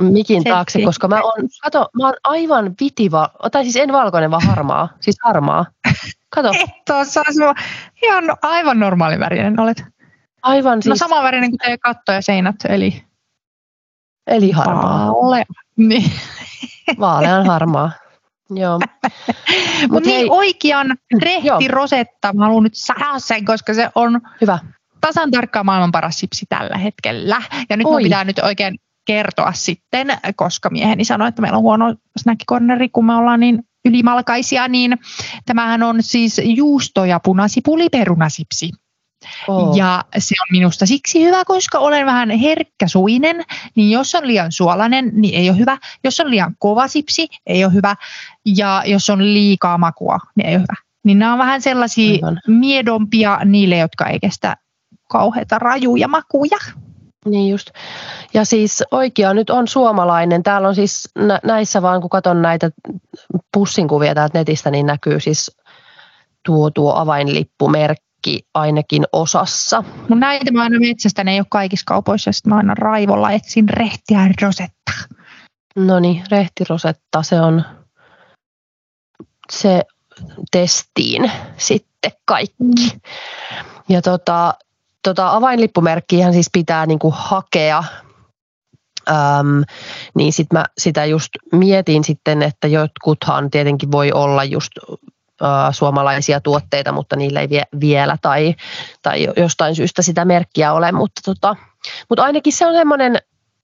mikin 0.00 0.44
taakse, 0.44 0.82
koska 0.82 1.08
mä 1.08 1.20
oon, 1.22 1.48
kato, 1.62 1.88
mä 1.96 2.06
oon 2.06 2.14
aivan 2.24 2.74
vitiva, 2.80 3.30
tai 3.52 3.62
siis 3.62 3.76
en 3.76 3.92
valkoinen, 3.92 4.30
vaan 4.30 4.46
harmaa. 4.46 4.88
Siis 5.00 5.16
harmaa. 5.24 5.66
Kato, 6.34 6.48
tuossa 6.86 7.20
on 7.20 7.54
ihan 8.02 8.24
aivan 8.42 8.80
normaali 8.80 9.18
värinen 9.18 9.60
olet. 9.60 9.84
aivan 10.42 10.78
No 10.78 10.82
siis, 10.82 10.98
sama 10.98 11.22
värinen 11.22 11.50
kuin 11.50 11.58
teidän 11.58 11.78
katto 11.78 12.12
ja 12.12 12.22
seinät, 12.22 12.56
eli 12.68 13.02
eli 14.26 14.50
harmaa. 14.50 15.12
Vaale. 15.12 15.44
Niin. 15.76 16.10
Vaalean 17.00 17.46
harmaa. 17.46 17.92
Joo. 18.50 18.78
Mut 19.90 20.04
niin 20.04 20.16
hei, 20.16 20.26
oikean 20.30 20.86
Joo. 20.86 21.20
rehti 21.22 21.68
rosetta, 21.68 22.32
mä 22.32 22.44
haluan 22.44 22.62
nyt 22.62 22.74
sanoa 22.74 23.18
sen, 23.18 23.44
koska 23.44 23.74
se 23.74 23.90
on 23.94 24.20
hyvä. 24.40 24.58
tasan 25.00 25.30
tarkkaan 25.30 25.66
maailman 25.66 25.92
paras 25.92 26.18
sipsi 26.18 26.46
tällä 26.48 26.78
hetkellä. 26.78 27.42
Ja 27.70 27.76
nyt 27.76 27.86
Oi. 27.86 27.92
mun 27.92 28.02
pitää 28.02 28.24
nyt 28.24 28.38
oikein 28.38 28.78
kertoa 29.06 29.52
sitten, 29.52 30.18
koska 30.36 30.70
mieheni 30.70 31.04
sanoi, 31.04 31.28
että 31.28 31.42
meillä 31.42 31.56
on 31.56 31.62
huono 31.62 31.94
snackikorneri, 32.18 32.88
kun 32.88 33.04
me 33.04 33.14
ollaan 33.14 33.40
niin 33.40 33.62
ylimalkaisia, 33.84 34.68
niin 34.68 34.98
tämähän 35.46 35.82
on 35.82 36.02
siis 36.02 36.40
juusto- 36.44 37.04
ja 37.04 37.20
punasipuliperunasipsi. 37.20 38.70
Oh. 39.48 39.76
Ja 39.76 40.04
se 40.18 40.34
on 40.40 40.46
minusta 40.50 40.86
siksi 40.86 41.24
hyvä, 41.24 41.44
koska 41.44 41.78
olen 41.78 42.06
vähän 42.06 42.30
herkkäsuinen, 42.30 43.44
niin 43.74 43.90
jos 43.90 44.14
on 44.14 44.26
liian 44.26 44.52
suolainen, 44.52 45.10
niin 45.12 45.34
ei 45.34 45.50
ole 45.50 45.58
hyvä. 45.58 45.78
Jos 46.04 46.20
on 46.20 46.30
liian 46.30 46.54
kova 46.58 46.88
sipsi, 46.88 47.28
ei 47.46 47.64
ole 47.64 47.72
hyvä. 47.72 47.96
Ja 48.56 48.82
jos 48.86 49.10
on 49.10 49.24
liikaa 49.24 49.78
makua, 49.78 50.18
niin 50.34 50.46
ei 50.46 50.54
ole 50.54 50.62
hyvä. 50.62 50.74
Niin 51.04 51.18
nämä 51.18 51.32
on 51.32 51.38
vähän 51.38 51.62
sellaisia 51.62 52.14
Aivan. 52.14 52.40
miedompia 52.46 53.40
niille, 53.44 53.76
jotka 53.78 54.06
ei 54.06 54.20
kestä 54.20 54.56
kauheita 55.08 55.58
rajuja 55.58 56.08
makuja. 56.08 56.58
Niin 57.24 57.50
just. 57.50 57.70
Ja 58.34 58.44
siis 58.44 58.84
oikea 58.90 59.34
nyt 59.34 59.50
on 59.50 59.68
suomalainen. 59.68 60.42
Täällä 60.42 60.68
on 60.68 60.74
siis 60.74 61.08
nä- 61.18 61.40
näissä 61.44 61.82
vaan, 61.82 62.00
kun 62.00 62.10
katson 62.10 62.42
näitä 62.42 62.70
pussinkuvia 63.52 64.14
täältä 64.14 64.38
netistä, 64.38 64.70
niin 64.70 64.86
näkyy 64.86 65.20
siis 65.20 65.56
tuo, 66.46 66.70
tuo 66.70 66.94
avainlippumerkki 66.94 68.07
ainakin 68.54 69.04
osassa. 69.12 69.84
Mutta 69.98 70.14
näitä 70.14 70.52
mä 70.52 70.62
aina 70.62 70.78
metsästä, 70.78 71.24
ne 71.24 71.32
ei 71.32 71.40
ole 71.40 71.46
kaikissa 71.50 71.84
kaupoissa, 71.86 72.32
sitten 72.32 72.50
mä 72.50 72.56
aina 72.56 72.74
raivolla 72.74 73.30
etsin 73.30 73.68
rehtiä 73.68 74.28
rosetta. 74.42 74.92
No 75.76 76.00
niin, 76.00 76.22
rehtirosetta, 76.30 77.22
se 77.22 77.40
on 77.40 77.64
se 79.52 79.82
testiin 80.50 81.30
sitten 81.56 82.12
kaikki. 82.24 83.00
Ja 83.88 84.02
tota, 84.02 84.54
tota 85.02 85.30
avainlippumerkkiä 85.30 86.32
siis 86.32 86.50
pitää 86.52 86.86
niinku 86.86 87.14
hakea, 87.16 87.84
Öm, 89.08 89.62
niin 90.14 90.32
sit 90.32 90.52
mä 90.52 90.64
sitä 90.78 91.04
just 91.04 91.28
mietin 91.52 92.04
sitten, 92.04 92.42
että 92.42 92.66
jotkuthan 92.66 93.50
tietenkin 93.50 93.92
voi 93.92 94.12
olla 94.12 94.44
just 94.44 94.72
suomalaisia 95.72 96.40
tuotteita, 96.40 96.92
mutta 96.92 97.16
niillä 97.16 97.40
ei 97.40 97.48
vie, 97.48 97.62
vielä 97.80 98.18
tai, 98.22 98.54
tai 99.02 99.28
jostain 99.36 99.74
syystä 99.74 100.02
sitä 100.02 100.24
merkkiä 100.24 100.72
ole, 100.72 100.92
mutta, 100.92 101.20
tota, 101.24 101.56
mutta 102.08 102.22
ainakin 102.22 102.52
se 102.52 102.66
on 102.66 102.74
semmoinen, 102.74 103.18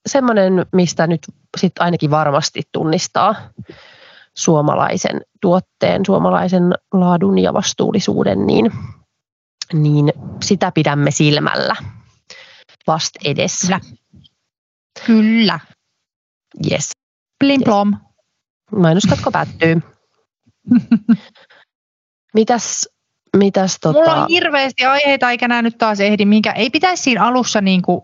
semmoinen, 0.07 0.66
mistä 0.72 1.07
nyt 1.07 1.20
sit 1.57 1.72
ainakin 1.79 2.11
varmasti 2.11 2.62
tunnistaa 2.72 3.35
suomalaisen 4.35 5.20
tuotteen, 5.41 6.07
suomalaisen 6.07 6.75
laadun 6.93 7.39
ja 7.39 7.53
vastuullisuuden, 7.53 8.47
niin, 8.47 8.72
niin 9.72 10.12
sitä 10.43 10.72
pidämme 10.72 11.11
silmällä 11.11 11.77
vast 12.87 13.11
edessä. 13.25 13.81
Kyllä. 13.81 14.05
Kyllä. 15.07 15.61
Yes. 16.70 16.91
Plim 17.39 17.62
plom. 17.64 17.95
Mainoskatko 18.77 19.31
päättyy. 19.31 19.81
Mitäs, 22.35 22.89
mitäs 23.37 23.78
tota... 23.80 23.99
Mulla 23.99 24.14
on 24.14 24.28
hirveästi 24.28 24.85
aiheita, 24.85 25.30
eikä 25.30 25.49
nämä 25.49 25.62
nyt 25.62 25.78
taas 25.78 26.01
ehdi, 26.01 26.24
minkä 26.24 26.53
ei 26.53 26.70
pitäisi 26.70 27.03
siinä 27.03 27.24
alussa 27.24 27.61
niin 27.61 27.82
kuin, 27.82 28.03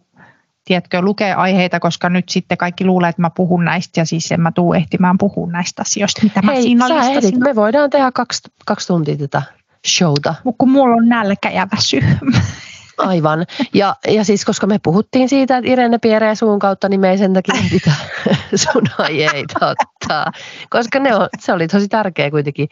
tiedätkö, 0.65 1.03
lukea 1.03 1.37
aiheita, 1.37 1.81
koska 1.81 2.09
nyt 2.09 2.29
sitten 2.29 2.59
kaikki 2.59 2.85
luulee, 2.85 3.09
että 3.09 3.23
mä 3.23 3.31
puhun 3.31 3.65
näistä 3.65 4.01
ja 4.01 4.05
siis 4.05 4.33
en 4.33 4.41
mä 4.41 4.53
tuu 4.53 4.75
ehtimään 4.75 5.19
puhua 5.19 5.51
näistä 5.51 5.83
asioista, 5.83 6.21
mitä 6.23 6.43
mä 6.43 6.53
Hei, 6.53 6.63
siinä 6.63 6.89
sä 6.89 7.01
ehdit. 7.01 7.39
Me 7.39 7.55
voidaan 7.55 7.91
tehdä 7.91 8.13
kaksi, 8.13 8.41
kaksi 8.67 8.87
tuntia 8.87 9.17
tätä 9.17 9.43
showta. 9.87 10.35
Mut 10.45 10.55
kun 10.59 10.71
mulla 10.71 10.95
on 10.95 11.09
nälkä 11.09 11.51
ja 11.51 11.69
väsy. 11.77 12.01
Aivan. 13.07 13.47
Ja, 13.75 13.97
ja 14.09 14.25
siis 14.25 14.45
koska 14.45 14.67
me 14.67 14.79
puhuttiin 14.83 15.29
siitä, 15.29 15.57
että 15.57 15.71
Irene 15.71 15.99
pieree 15.99 16.35
suun 16.35 16.59
kautta, 16.59 16.89
niin 16.89 17.01
me 17.01 17.11
ei 17.11 17.19
sen 17.19 17.33
takia 17.33 17.55
ehditä 17.59 17.93
sun 18.73 18.83
aiheita 18.99 19.67
ottaa. 19.67 20.33
Koska 20.71 20.99
ne 20.99 21.15
on, 21.15 21.29
se 21.39 21.53
oli 21.53 21.69
tosi 21.69 21.89
tärkeä 21.89 22.31
kuitenkin 22.31 22.69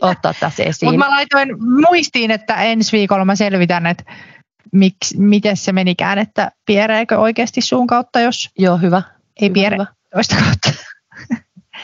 ottaa 0.00 0.34
tässä 0.40 0.62
esiin. 0.62 0.92
Mutta 0.92 1.04
mä 1.06 1.10
laitoin 1.10 1.48
muistiin, 1.88 2.30
että 2.30 2.54
ensi 2.54 2.92
viikolla 2.92 3.24
mä 3.24 3.36
selvitän, 3.36 3.86
että 3.86 4.04
miksi, 4.72 5.18
miten 5.18 5.56
se 5.56 5.72
menikään, 5.72 6.18
että 6.18 6.50
piereekö 6.66 7.18
oikeasti 7.18 7.60
suun 7.60 7.86
kautta, 7.86 8.20
jos 8.20 8.50
Joo, 8.58 8.76
hyvä. 8.76 9.02
ei 9.40 9.48
hyvä, 9.48 9.54
piere 9.54 9.76
hyvä. 9.76 9.86
toista 10.14 10.36
kautta. 10.36 10.70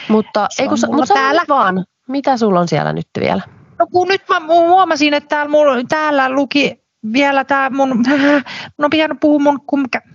Mutta, 0.09 0.47
ei, 0.59 0.67
kun, 0.67 0.77
mutta 0.87 1.13
täällä. 1.13 1.41
vaan, 1.49 1.85
mitä 2.07 2.37
sulla 2.37 2.59
on 2.59 2.67
siellä 2.67 2.93
nyt 2.93 3.07
vielä? 3.19 3.41
No 3.79 3.87
kun 3.91 4.07
nyt 4.07 4.21
mä 4.29 4.39
huomasin, 4.47 5.13
että 5.13 5.27
täällä, 5.27 5.51
mulla, 5.51 5.83
täällä 5.89 6.29
luki 6.29 6.82
vielä 7.13 7.43
tämä 7.43 7.69
mun, 7.69 7.89
mun 8.77 8.85
on 8.85 8.89
pitänyt 8.89 9.19
puhua 9.19 9.39
mun, 9.39 9.61
kun 9.65 9.85
kä- 9.95 10.13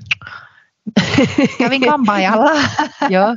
kävin 1.58 1.80
kampaajalla. 1.80 2.50
Joo, 3.14 3.36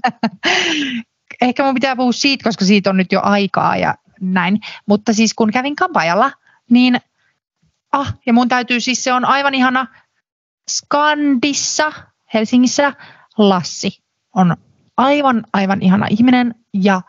Ehkä 1.42 1.64
mun 1.64 1.74
pitää 1.74 1.96
puhua 1.96 2.12
siitä, 2.12 2.44
koska 2.44 2.66
siitä 2.66 2.90
on 2.90 2.98
nyt 2.98 3.12
jo 3.12 3.20
aikaa 3.24 3.78
ja 3.78 3.96
näin. 4.22 4.60
Mutta 4.86 5.14
siis 5.14 5.34
kun 5.34 5.52
kävin 5.52 5.76
kampaajalla, 5.76 6.32
niin 6.70 7.02
ah, 7.92 8.18
ja 8.26 8.34
mun 8.34 8.50
täytyy 8.50 8.80
siis, 8.80 9.04
se 9.04 9.14
on 9.14 9.26
aivan 9.26 9.54
ihana 9.54 9.88
Skandissa, 10.70 11.92
Helsingissä, 12.34 12.94
Lassi 13.38 14.04
on 14.36 14.58
aivan, 14.98 15.44
aivan 15.54 15.82
ihana 15.82 16.08
ihminen 16.10 16.56
ja 16.74 17.02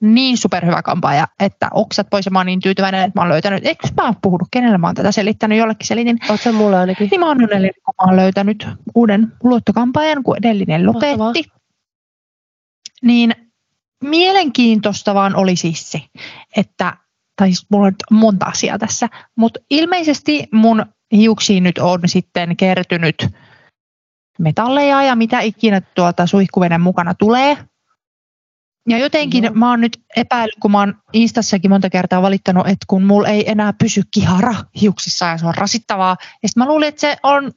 niin 0.00 0.38
superhyvä 0.38 0.82
kampaaja, 0.82 1.28
että 1.40 1.68
oksat 1.74 2.06
pois 2.10 2.26
ja 2.26 2.30
mä 2.30 2.38
oon 2.38 2.46
niin 2.46 2.60
tyytyväinen, 2.60 3.02
että 3.02 3.20
mä 3.20 3.22
oon 3.22 3.28
löytänyt, 3.28 3.66
eikö 3.66 3.88
mä 3.96 4.04
oon 4.04 4.16
puhunut, 4.22 4.48
kenelle 4.50 4.78
mä 4.78 4.86
oon 4.86 4.94
tätä 4.94 5.12
selittänyt, 5.12 5.58
jollekin 5.58 5.86
selitin, 5.86 6.18
oot 6.28 6.40
sä 6.40 6.52
mulle 6.52 6.78
ainakin. 6.78 7.08
niin 7.10 7.20
mä 7.20 7.26
oon 7.26 7.42
onnellinen, 7.42 7.74
kun 7.84 7.94
mä 8.02 8.10
oon 8.10 8.16
löytänyt 8.16 8.68
uuden 8.94 9.32
luottokampaajan, 9.42 10.22
kun 10.22 10.36
edellinen 10.36 10.84
Mahtavaa. 10.84 11.26
lopetti. 11.26 11.50
Niin 13.02 13.34
mielenkiintoista 14.04 15.14
vaan 15.14 15.36
oli 15.36 15.56
siis 15.56 15.92
se, 15.92 16.02
että, 16.56 16.96
tai 17.36 17.48
siis 17.48 17.66
mulla 17.70 17.86
on 17.86 17.94
monta 18.10 18.46
asiaa 18.46 18.78
tässä, 18.78 19.08
mutta 19.36 19.60
ilmeisesti 19.70 20.48
mun 20.52 20.86
hiuksiin 21.12 21.62
nyt 21.62 21.78
on 21.78 22.00
sitten 22.06 22.56
kertynyt 22.56 23.26
metalleja 24.38 25.02
ja 25.02 25.16
mitä 25.16 25.40
ikinä 25.40 25.80
tuolta 25.80 26.26
suihkuveden 26.26 26.80
mukana 26.80 27.14
tulee. 27.14 27.56
Ja 28.90 28.98
jotenkin 28.98 29.44
Joo. 29.44 29.54
mä 29.54 29.70
oon 29.70 29.80
nyt 29.80 30.00
epäillyt, 30.16 30.54
kun 30.60 30.70
mä 30.70 30.78
oon 30.78 30.94
Instassakin 31.12 31.70
monta 31.70 31.90
kertaa 31.90 32.22
valittanut, 32.22 32.66
että 32.66 32.84
kun 32.86 33.02
mulla 33.02 33.28
ei 33.28 33.50
enää 33.50 33.72
pysy 33.72 34.02
kihara 34.14 34.54
hiuksissa 34.80 35.26
ja 35.26 35.38
se 35.38 35.46
on 35.46 35.54
rasittavaa. 35.54 36.16
Ja 36.42 36.48
sitten 36.48 36.62
mä 36.62 36.68
luulin, 36.68 36.88
että 36.88 37.00
se 37.00 37.16
on, 37.22 37.52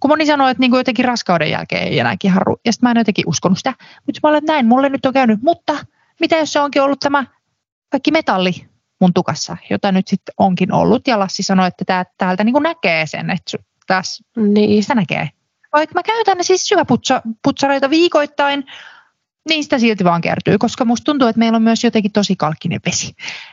kun 0.00 0.10
moni 0.10 0.26
sanoo, 0.26 0.48
että 0.48 0.60
niinku 0.60 0.76
jotenkin 0.76 1.04
raskauden 1.04 1.50
jälkeen 1.50 1.82
ei 1.82 1.98
enää 1.98 2.16
kiharu. 2.16 2.56
Ja 2.64 2.72
sitten 2.72 2.86
mä 2.86 2.90
en 2.90 2.98
jotenkin 3.00 3.28
uskonut 3.28 3.58
sitä. 3.58 3.74
Mutta 4.06 4.20
mä 4.22 4.30
olen, 4.30 4.42
näin, 4.44 4.66
mulle 4.66 4.88
nyt 4.88 5.06
on 5.06 5.12
käynyt. 5.12 5.42
Mutta 5.42 5.78
mitä 6.20 6.36
jos 6.36 6.52
se 6.52 6.60
onkin 6.60 6.82
ollut 6.82 7.00
tämä 7.00 7.24
kaikki 7.90 8.10
metalli 8.10 8.66
mun 9.00 9.14
tukassa, 9.14 9.56
jota 9.70 9.92
nyt 9.92 10.08
sitten 10.08 10.34
onkin 10.38 10.72
ollut. 10.72 11.06
Ja 11.06 11.18
Lassi 11.18 11.42
sanoi, 11.42 11.68
että 11.68 11.84
tää, 11.84 12.04
täältä 12.18 12.44
niinku 12.44 12.60
näkee 12.60 13.06
sen, 13.06 13.30
että 13.30 13.58
tässä 13.86 14.24
Niin, 14.36 14.82
sitä 14.82 14.94
näkee. 14.94 15.28
Vaikka 15.72 15.94
mä 15.94 16.02
käytän 16.02 16.36
ne 16.36 16.42
siis 16.42 16.68
syväputsareita 16.68 17.90
viikoittain, 17.90 18.64
niin 19.48 19.64
sitä 19.64 19.78
silti 19.78 20.04
vaan 20.04 20.20
kertyy, 20.20 20.58
koska 20.58 20.84
musta 20.84 21.04
tuntuu, 21.04 21.28
että 21.28 21.38
meillä 21.38 21.56
on 21.56 21.62
myös 21.62 21.84
jotenkin 21.84 22.12
tosi 22.12 22.36
kalkkinen 22.36 22.80
vesi. 22.86 23.12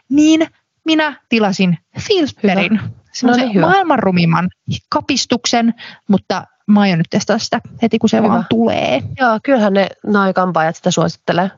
Niin 0.10 0.48
minä 0.86 1.22
tilasin 1.30 1.78
filterin, 2.00 2.80
semmoisen 3.14 3.24
No 3.24 3.36
niin, 3.48 3.54
hyvä. 3.56 3.66
maailman 3.66 4.00
rumimman 4.00 4.50
kapistuksen, 4.90 5.74
mutta 6.10 6.44
mä 6.68 6.82
aion 6.82 6.98
nyt 6.98 7.08
testata 7.10 7.40
sitä 7.40 7.62
heti, 7.82 8.00
kun 8.00 8.10
se 8.10 8.18
Hyvä. 8.18 8.28
vaan 8.30 8.46
tulee. 8.50 9.02
joo, 9.20 9.40
kyllähän 9.44 9.74
ne 9.74 9.88
naikampaajat 10.06 10.76
sitä 10.76 10.92
suosittelee. 10.92 11.52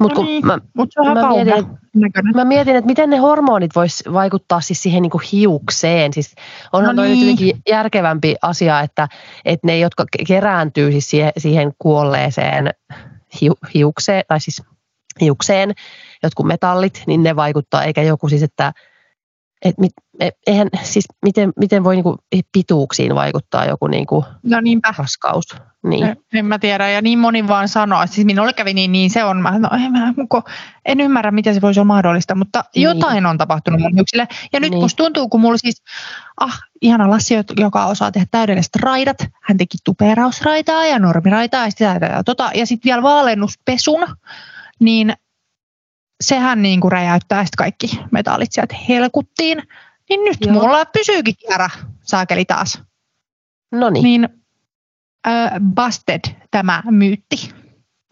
Mutta 0.00 0.20
No 0.20 0.26
niin. 0.26 0.46
mä, 0.46 0.58
se 0.90 1.00
on 1.00 1.14
Mä 1.18 1.28
mietin, 1.44 1.66
näköinen. 1.96 2.34
Mä 2.36 2.44
mietin, 2.44 2.76
että 2.76 2.86
miten 2.86 3.10
ne 3.10 3.16
hormonit 3.16 3.74
vois 3.74 4.02
vaikuttaa 4.12 4.60
siis 4.60 4.82
siihen 4.82 5.02
niinku 5.02 5.20
hiukseen. 5.32 6.12
Siis 6.12 6.34
onhan 6.72 6.96
No 6.96 7.02
no 7.02 7.06
toi 7.06 7.14
niin. 7.16 7.26
nyt 7.26 7.40
jotenkin 7.40 7.62
järkevämpi 7.68 8.36
asia, 8.42 8.80
että, 8.80 9.08
että 9.44 9.66
ne, 9.66 9.78
jotka 9.78 10.04
ke- 10.04 10.24
kerääntyy 10.26 10.90
siis 10.92 11.10
siihen, 11.10 11.32
siihen 11.38 11.72
kuolleeseen 11.78 12.70
hiu, 13.40 13.54
hiukseen, 13.74 14.24
tai 14.28 14.40
siis 14.40 14.62
hiukseen, 15.20 15.74
jotkut 16.22 16.46
metallit, 16.46 17.02
niin 17.06 17.22
ne 17.22 17.36
vaikuttaa, 17.36 17.84
eikä 17.84 18.02
joku 18.02 18.28
siis, 18.28 18.42
että 18.42 18.72
et 19.64 19.78
mit, 19.78 19.92
e- 20.20 20.30
eihän, 20.46 20.68
siis 20.82 21.04
miten, 21.24 21.52
miten 21.56 21.84
voi 21.84 21.94
niinku 21.94 22.16
pituuksiin 22.52 23.14
vaikuttaa 23.14 23.64
joku 23.64 23.86
niinku 23.86 24.24
No 24.42 24.60
niinpä. 24.60 24.94
raskaus. 24.98 25.44
Niin. 25.86 26.06
En, 26.06 26.16
en 26.34 26.46
mä 26.46 26.58
tiedä, 26.58 26.88
ja 26.90 27.02
niin 27.02 27.18
moni 27.18 27.48
vaan 27.48 27.68
sanoo. 27.68 28.06
Siis 28.06 28.24
minulle 28.26 28.52
kävi 28.52 28.74
niin, 28.74 28.92
niin 28.92 29.10
se 29.10 29.24
on. 29.24 29.42
Mä, 29.42 29.58
no, 29.58 29.68
en, 29.84 29.92
mä, 29.92 30.12
muko, 30.16 30.42
en 30.84 31.00
ymmärrä, 31.00 31.30
miten 31.30 31.54
se 31.54 31.60
voisi 31.60 31.80
olla 31.80 31.86
mahdollista, 31.86 32.34
mutta 32.34 32.64
Niin. 32.74 32.82
jotain 32.82 33.26
on 33.26 33.38
tapahtunut 33.38 33.80
mun 33.80 33.94
hiuksille. 33.94 34.28
Ja 34.52 34.60
nyt 34.60 34.70
Niin. 34.70 34.82
musta 34.82 35.04
tuntuu, 35.04 35.28
kun 35.28 35.40
mulla 35.40 35.58
siis, 35.58 35.82
ah, 36.40 36.60
ihana 36.82 37.10
Lassi, 37.10 37.34
joka 37.60 37.86
osaa 37.86 38.12
tehdä 38.12 38.26
täydelliset 38.30 38.76
raidat. 38.76 39.16
Hän 39.42 39.56
teki 39.56 39.78
tupeerausraitaa 39.84 40.86
ja 40.86 40.98
normiraitaa 40.98 41.64
ja 41.64 41.70
sitä 41.70 41.98
ja, 42.12 42.24
tota, 42.24 42.50
ja 42.54 42.66
sitten 42.66 42.88
vielä 42.90 43.02
vaalennuspesun, 43.02 44.06
niin 44.80 45.12
sehän 46.20 46.62
niin 46.62 46.80
kuin 46.80 46.92
räjäyttää 46.92 47.44
sit 47.44 47.56
kaikki 47.56 48.00
metallit 48.10 48.52
sieltä 48.52 48.76
helkuttiin. 48.88 49.62
Niin 50.08 50.24
nyt 50.24 50.36
Joo. 50.40 50.52
Mulla 50.52 50.84
pysyykin 50.84 51.34
kierä 51.36 51.68
saakeli 52.02 52.44
taas. 52.44 52.82
No 53.72 53.90
niin, 53.90 54.28
äh, 55.28 55.50
busted 55.74 56.20
tämä 56.50 56.82
myytti. 56.90 57.54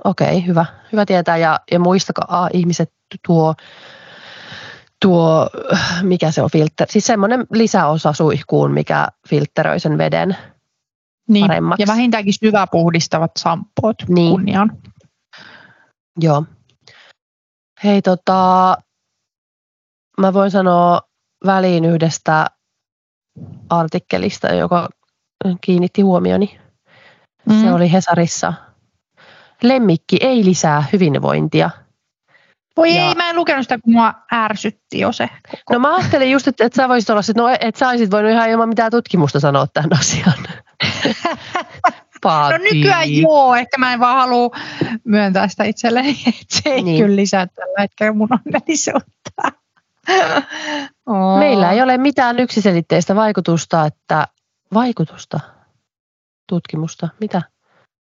okei, 0.05 0.47
hyvä. 0.47 0.65
Hyvä 0.93 1.07
tietää. 1.07 1.37
Ja, 1.37 1.61
ja 1.73 1.79
muistakaa 1.81 2.49
ihmiset 2.53 2.93
tuo, 3.27 3.55
tuo, 5.03 5.51
mikä 6.03 6.31
se 6.31 6.43
on 6.43 6.51
filter, 6.51 6.87
siis 6.91 7.07
semmoinen 7.07 7.47
lisäosa 7.53 8.13
suihkuun, 8.13 8.73
mikä 8.73 9.09
filteröi 9.29 9.81
sen 9.81 9.99
veden. 9.99 10.37
Niin. 11.29 11.47
Paremmaksi. 11.47 11.83
Ja 11.83 11.87
vähintäänkin 11.87 12.35
syväpuhdistavat 12.35 13.31
sampoot 13.39 13.97
Niin. 14.09 14.31
kunniaan. 14.31 14.79
Joo. 16.21 16.45
Hei 17.85 18.03
tota, 18.03 18.77
mä 20.21 20.33
voin 20.33 20.51
sanoa 20.51 21.01
väliin 21.47 21.85
yhdestä 21.85 22.47
artikkelista, 23.71 24.49
joka 24.49 24.89
kiinnitti 25.61 26.03
huomioni. 26.03 26.61
Mm. 27.51 27.61
Se 27.61 27.73
oli 27.73 27.93
Hesarissa. 27.93 28.53
Lemmikki 29.63 30.17
ei 30.21 30.45
lisää 30.45 30.85
hyvinvointia. 30.93 31.71
Voi 32.77 32.95
Ja- 32.97 33.09
ei, 33.09 33.15
mä 33.15 33.31
en 33.31 33.37
lukenut 33.37 33.63
sitä, 33.63 33.79
kun 33.85 33.93
mua 33.93 34.15
ärsytti 34.33 34.99
jo 35.01 35.13
se. 35.13 35.29
Koko. 35.51 35.73
No 35.73 35.79
mä 35.79 35.97
ajattelin 35.97 36.31
just, 36.31 36.49
että, 36.49 36.65
että 36.65 36.83
sä 36.83 36.89
voisit 36.89 37.11
olla 37.11 37.21
että 37.21 37.43
no, 37.43 37.57
et 37.61 37.77
sä 37.77 37.89
olisit 37.89 38.11
voinut 38.11 38.33
ihan 38.33 38.51
ilman 38.51 38.69
mitään 38.69 38.91
tutkimusta 38.91 39.41
sanoa 39.41 39.67
tämän 39.67 39.99
asian. 39.99 40.35
no 42.53 42.59
nykyään 42.59 43.13
joo, 43.15 43.55
ehkä 43.55 43.79
mä 43.79 43.93
en 43.93 44.01
vaan 44.01 44.17
halua 44.17 44.51
myöntää 45.05 45.49
sitä 45.49 45.65
itselleni, 45.65 46.11
että 46.27 46.45
se 46.49 46.71
ei 46.71 46.83
Niin. 46.83 47.03
kyllä 47.05 47.17
lisää 47.17 47.47
tällä 47.47 47.81
hetkellä 47.81 48.13
mun 48.13 48.29
onnellisuutta. 48.31 49.43
oh. 51.07 51.39
Meillä 51.39 51.73
ei 51.73 51.83
ole 51.83 51.99
mitään 51.99 52.39
yksiselitteistä 52.39 53.17
vaikutusta, 53.17 53.87
että 53.87 54.29
vaikutusta, 54.75 55.41
tutkimusta, 56.49 57.09
mitä? 57.21 57.43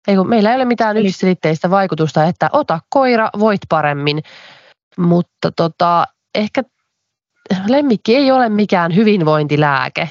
Ei, 0.08 0.16
kun 0.16 0.30
meillä 0.30 0.50
ei 0.50 0.56
ole 0.56 0.66
mitään 0.66 0.98
Eli- 0.98 1.08
yksiselitteistä 1.08 1.70
vaikutusta, 1.70 2.24
että 2.26 2.50
ota 2.54 2.80
koira, 2.90 3.30
voit 3.40 3.62
paremmin, 3.70 4.24
mutta 4.98 5.52
tota, 5.52 6.06
ehkä 6.36 6.64
lemmikki 7.68 8.16
ei 8.16 8.32
ole 8.32 8.50
mikään 8.50 8.96
hyvinvointilääke. 8.96 10.10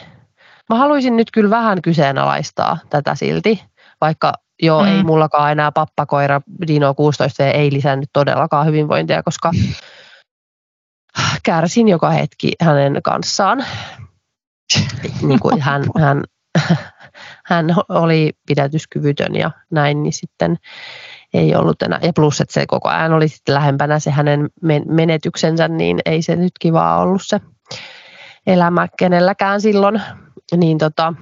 Mä 0.68 0.76
haluaisin 0.76 1.16
nyt 1.16 1.30
kyllä 1.30 1.50
vähän 1.50 1.82
kyseenalaistaa 1.82 2.78
tätä 2.90 3.14
silti, 3.14 3.62
vaikka 4.00 4.32
joo, 4.62 4.82
Mm. 4.82 4.88
ei 4.88 5.02
mullakaan 5.02 5.52
enää 5.52 5.72
pappakoira 5.72 6.40
Dino 6.66 6.94
16 6.94 7.44
ei 7.44 7.72
lisännyt 7.72 8.10
todellakaan 8.12 8.66
hyvinvointia, 8.66 9.22
koska 9.22 9.50
kärsin 11.42 11.88
joka 11.88 12.10
hetki 12.10 12.52
hänen 12.60 13.00
kanssaan. 13.04 13.64
Niin 15.22 15.40
kuin 15.40 15.60
hän, 15.60 15.82
hän, 16.00 16.24
hän 17.46 17.74
oli 17.88 18.32
pidätyskyvytön 18.46 19.34
ja 19.34 19.50
näin, 19.70 20.02
niin 20.02 20.12
sitten 20.12 20.56
ei 21.34 21.54
ollut 21.54 21.82
enää. 21.82 21.98
Ja 22.02 22.12
plus, 22.12 22.40
että 22.40 22.54
se 22.54 22.66
koko 22.66 22.88
ajan 22.88 23.12
oli 23.12 23.28
sitten 23.28 23.54
lähempänä 23.54 23.98
se 23.98 24.10
hänen 24.10 24.48
men- 24.62 24.84
menetyksensä, 24.94 25.68
niin 25.68 25.98
ei 26.06 26.22
se 26.22 26.36
nyt 26.36 26.52
kivaa 26.60 26.98
ollut 27.00 27.22
se 27.24 27.40
elämä 28.46 28.88
kenelläkään 28.98 29.60
silloin. 29.60 30.02
Niin 30.56 30.78
tota, 30.78 31.14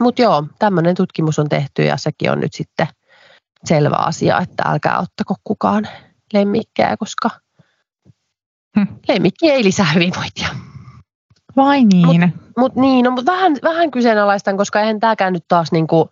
Mutta 0.00 0.22
joo, 0.22 0.46
tämmöinen 0.58 0.94
tutkimus 0.94 1.38
on 1.38 1.48
tehty 1.48 1.84
ja 1.84 1.96
sekin 1.96 2.30
on 2.30 2.40
nyt 2.40 2.52
sitten 2.52 2.86
selvä 3.64 3.96
asia, 3.96 4.38
että 4.40 4.62
älkää 4.66 4.98
ottako 4.98 5.34
kukaan 5.44 5.88
lemmikkejä, 6.32 6.96
koska 6.96 7.30
Hm. 8.78 8.86
lemmikki 9.08 9.50
ei 9.50 9.64
lisää 9.64 9.92
hyvinvointia. 9.94 10.48
Vai 11.56 11.84
niin? 11.84 12.32
Mutta 12.58 12.80
niin, 12.80 13.04
no, 13.04 13.10
mut 13.10 13.26
vähän, 13.26 13.52
vähän 13.62 13.90
kyseenalaistan, 13.90 14.56
koska 14.56 14.80
eihän 14.80 15.00
tämäkään 15.00 15.32
nyt 15.32 15.44
taas 15.48 15.72
niinku, 15.72 16.10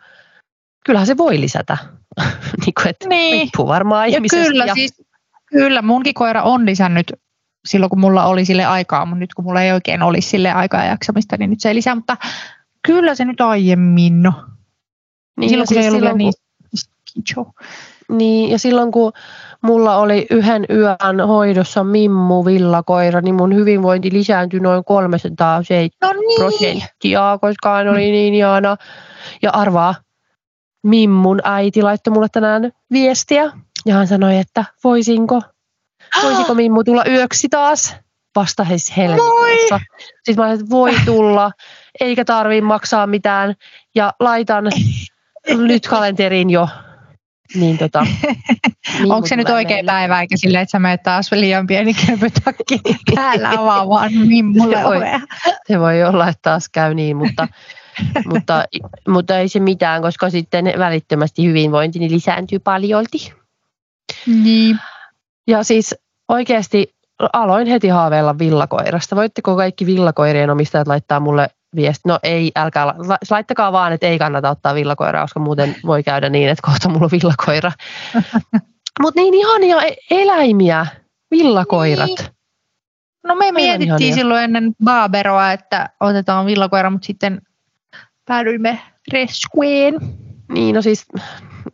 kyllähän 0.86 1.06
se 1.06 1.16
voi 1.16 1.40
lisätä. 1.40 1.76
niinku, 2.66 2.82
et 2.86 2.96
Niin. 3.08 3.32
riippuu 3.40 3.66
varmaan 3.68 4.10
Ja 4.10 4.16
ihmisestä. 4.16 4.44
kyllä, 4.46 4.64
ja, 4.64 4.74
siis, 4.74 5.02
kyllä, 5.46 5.82
munkin 5.82 6.14
koira 6.14 6.42
on 6.42 6.66
lisännyt 6.66 7.12
silloin, 7.68 7.90
kun 7.90 8.00
mulla 8.00 8.24
oli 8.24 8.44
sille 8.44 8.64
aikaa, 8.64 9.06
mutta 9.06 9.18
nyt 9.18 9.34
kun 9.34 9.44
mulla 9.44 9.62
ei 9.62 9.72
oikein 9.72 10.02
olisi 10.02 10.28
sille 10.28 10.52
aikaa 10.52 10.84
ja 10.84 10.90
jaksamista, 10.90 11.36
niin 11.38 11.50
nyt 11.50 11.60
se 11.60 11.68
ei 11.68 11.74
lisää, 11.74 11.94
mutta 11.94 12.16
kyllä 12.86 13.14
se 13.14 13.24
nyt 13.24 13.40
aiemmin, 13.40 14.22
no. 14.22 14.32
niin, 15.36 15.50
silloin, 15.50 15.68
kun 15.68 15.74
se 15.74 15.80
ei 15.80 15.88
ollut 15.88 16.00
vielä 16.00 16.12
silloin, 16.12 16.18
niin 16.18 16.32
kun, 17.34 17.52
niin, 18.10 18.50
ja 18.50 18.58
silloin 18.58 18.92
kun 18.92 19.12
mulla 19.62 19.96
oli 19.96 20.26
yhden 20.30 20.64
yön 20.70 21.28
hoidossa 21.28 21.84
Mimmu 21.84 22.44
villakoira, 22.44 23.20
niin 23.20 23.34
mun 23.34 23.54
hyvinvointi 23.54 24.12
lisääntyi 24.12 24.60
noin 24.60 24.84
307 24.84 25.90
No 26.02 26.12
niin. 26.12 26.40
prosenttia, 26.40 27.38
koska 27.40 27.74
hän 27.74 27.88
oli 27.88 28.10
niin 28.10 28.34
ihana. 28.34 28.76
Ja 29.42 29.50
arvaa, 29.50 29.94
Mimmun 30.82 31.40
äiti 31.44 31.82
laittoi 31.82 32.14
mulle 32.14 32.28
tänään 32.32 32.72
viestiä. 32.92 33.52
Ja 33.86 33.94
hän 33.94 34.06
sanoi, 34.06 34.38
että 34.38 34.64
voisinko, 34.84 35.42
voisiko 36.22 36.54
Mimmu 36.54 36.84
tulla 36.84 37.04
yöksi 37.08 37.48
taas? 37.48 37.96
Vasta 38.36 38.64
siis 38.64 38.96
helmikuussa. 38.96 39.80
Siis 40.24 40.36
mä 40.36 40.44
olin, 40.44 40.54
että 40.54 40.70
voi 40.70 40.92
tulla, 41.04 41.52
eikä 42.00 42.24
tarvii 42.24 42.60
maksaa 42.60 43.06
mitään. 43.06 43.54
Ja 43.94 44.12
laitan 44.20 44.64
nyt 45.48 45.88
kalenteriin 45.88 46.50
jo. 46.50 46.68
Niin 47.54 47.78
tota, 47.78 48.06
Mimmu 48.98 49.14
Onko 49.14 49.26
se 49.26 49.36
nyt 49.36 49.48
oikea 49.48 49.82
päivä, 49.86 50.20
eikä 50.20 50.36
silleen, 50.36 50.62
että 50.62 50.70
sä 50.70 50.78
menet 50.78 51.02
taas 51.02 51.32
liian 51.32 51.66
pieni 51.66 51.94
köpötakki 51.94 52.80
päällä 53.14 53.50
avaamaan 53.58 54.12
mimmulle 54.28 54.76
Se 54.76 54.84
voi. 54.84 54.96
ovea? 54.96 55.20
Se 55.66 55.80
voi 55.80 56.04
olla, 56.04 56.28
että 56.28 56.42
taas 56.42 56.68
käy 56.68 56.94
niin, 56.94 57.16
mutta, 57.16 57.48
mutta, 58.32 58.64
mutta 59.08 59.38
ei 59.38 59.48
se 59.48 59.60
mitään, 59.60 60.02
koska 60.02 60.30
sitten 60.30 60.72
välittömästi 60.78 61.46
hyvinvointi 61.46 61.98
niin 61.98 62.12
lisääntyy 62.12 62.58
paljolti. 62.58 63.32
Niin. 64.26 64.78
Ja 65.46 65.62
siis 65.62 65.94
oikeasti 66.28 66.94
aloin 67.32 67.66
heti 67.66 67.88
haaveilla 67.88 68.38
villakoirasta. 68.38 69.16
Voitteko 69.16 69.56
kaikki 69.56 69.86
villakoirien 69.86 70.50
omistajat 70.50 70.88
laittaa 70.88 71.20
mulle 71.20 71.48
viesti? 71.76 72.00
No 72.06 72.18
ei, 72.22 72.52
älkää, 72.56 72.86
la- 72.86 72.94
la- 72.98 73.18
laittakaa 73.30 73.72
vaan, 73.72 73.92
että 73.92 74.06
ei 74.06 74.18
kannata 74.18 74.50
ottaa 74.50 74.74
villakoiraa, 74.74 75.24
koska 75.24 75.40
muuten 75.40 75.76
voi 75.86 76.02
käydä 76.02 76.28
niin, 76.28 76.48
että 76.48 76.62
kohta 76.66 76.88
mulla 76.88 77.04
on 77.04 77.10
villakoira. 77.12 77.72
Mutta 79.02 79.20
niin 79.20 79.34
ihania 79.34 79.82
e- 79.82 79.96
eläimiä, 80.10 80.86
villakoirat. 81.30 82.06
Niin. 82.06 82.18
No 83.24 83.34
me 83.34 83.44
Aivan 83.44 83.54
mietittiin 83.54 83.88
ihania. 83.88 84.14
silloin 84.14 84.44
ennen 84.44 84.72
Baaberoa, 84.84 85.52
että 85.52 85.88
otetaan 86.00 86.46
villakoira, 86.46 86.90
mutta 86.90 87.06
sitten 87.06 87.42
päädyimme 88.24 88.80
rescueen. 89.12 89.94
Niin, 90.48 90.74
no 90.74 90.82
siis 90.82 91.06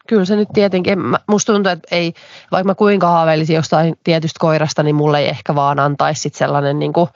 kyllä 0.09 0.25
se 0.25 0.37
nyt 0.37 0.49
tietenkin, 0.55 0.99
musta 1.29 1.53
tuntuu, 1.53 1.73
että 1.73 1.89
ei, 1.97 2.15
vaikka 2.53 2.67
mä 2.67 2.75
kuinka 2.75 3.09
haaveilisin 3.09 3.57
jostain 3.57 3.95
tietystä 4.05 4.39
koirasta, 4.41 4.83
niin 4.83 4.95
mulle 4.97 5.19
ei 5.19 5.29
ehkä 5.29 5.55
vaan 5.55 5.79
antaisi 5.79 6.21
sit 6.21 6.35
sellainen 6.35 6.79
niin 6.79 6.93
kuin 6.93 7.09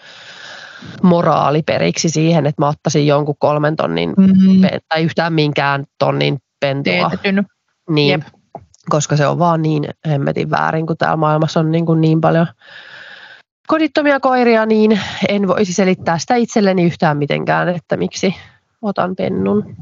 moraali 1.03 1.63
periksi 1.63 2.09
siihen, 2.09 2.47
että 2.47 2.63
mä 2.63 2.69
ottaisin 2.69 3.07
jonkun 3.07 3.35
kolmen 3.39 3.77
tonnin 3.77 4.15
Mm. 4.17 4.61
pe- 4.61 4.79
tai 4.89 5.03
yhtään 5.03 5.33
minkään 5.33 5.85
tonnin 5.99 6.39
pentua. 6.61 6.93
Teetetyn. 7.11 7.47
Niin, 7.91 8.11
Jep. 8.11 8.23
koska 8.89 9.17
se 9.17 9.27
on 9.27 9.39
vaan 9.39 9.63
niin 9.63 9.85
hemmetin 10.09 10.51
väärin, 10.51 10.87
kun 10.87 10.97
täällä 10.97 11.17
maailmassa 11.17 11.61
on 11.61 11.73
niin, 11.73 11.87
kuin 11.87 12.01
niin 12.01 12.21
paljon 12.21 12.47
kodittomia 13.67 14.21
koiria, 14.21 14.67
niin 14.67 15.01
en 15.29 15.49
voisi 15.49 15.73
selittää 15.73 16.19
sitä 16.19 16.35
itselleni 16.35 16.85
yhtään 16.85 17.17
mitenkään, 17.17 17.69
että 17.69 17.97
miksi 17.97 18.35
otan 18.83 19.17
pennun, 19.17 19.77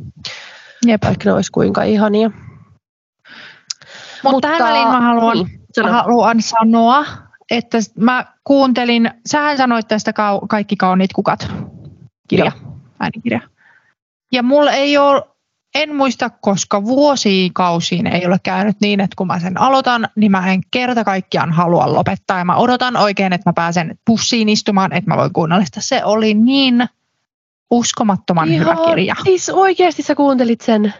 Jep. 0.86 1.04
vaikka 1.04 1.24
ne 1.24 1.32
olisi 1.32 1.52
kuinka 1.52 1.82
ihania. 1.82 2.30
Mutta 4.22 4.48
tähän 4.48 4.68
väliin 4.68 4.88
mä 4.88 5.00
haluan, 5.00 5.36
Niin, 5.36 5.60
sano. 5.74 5.92
haluan 5.92 6.42
sanoa, 6.42 7.04
että 7.50 7.78
mä 7.98 8.24
kuuntelin, 8.44 9.10
sähän 9.26 9.56
sanoit 9.56 9.88
tästä 9.88 10.12
kau, 10.12 10.40
Kaikki 10.40 10.76
kauniit 10.76 11.12
kukat 11.12 11.48
kirja, 12.28 12.52
äänikirja. 13.00 13.40
Ja 14.32 14.42
mulla 14.42 14.72
ei 14.72 14.98
ole 14.98 15.22
en 15.74 15.96
muista, 15.96 16.30
koska 16.30 16.84
vuosikausiin 16.84 18.06
ei 18.06 18.26
ole 18.26 18.36
käynyt 18.42 18.76
niin, 18.80 19.00
että 19.00 19.14
kun 19.16 19.26
mä 19.26 19.40
sen 19.40 19.60
aloitan, 19.60 20.08
niin 20.16 20.30
mä 20.32 20.52
en 20.52 20.60
kerta 20.70 21.04
kaikkiaan 21.04 21.52
halua 21.52 21.92
lopettaa. 21.92 22.38
Ja 22.38 22.44
mä 22.44 22.56
odotan 22.56 22.96
oikein, 22.96 23.32
että 23.32 23.50
mä 23.50 23.52
pääsen 23.52 23.98
bussiin 24.06 24.48
istumaan, 24.48 24.92
että 24.92 25.10
mä 25.10 25.16
voin 25.16 25.32
kuunnella 25.32 25.64
sitä. 25.64 25.80
Se 25.80 26.04
oli 26.04 26.34
niin 26.34 26.88
uskomattoman 27.70 28.48
Ihan, 28.48 28.60
hyvä 28.60 28.86
kirja. 28.86 29.14
Siis 29.24 29.48
oikeasti 29.50 30.02
sä 30.02 30.14
kuuntelit 30.14 30.60
sen. 30.60 30.94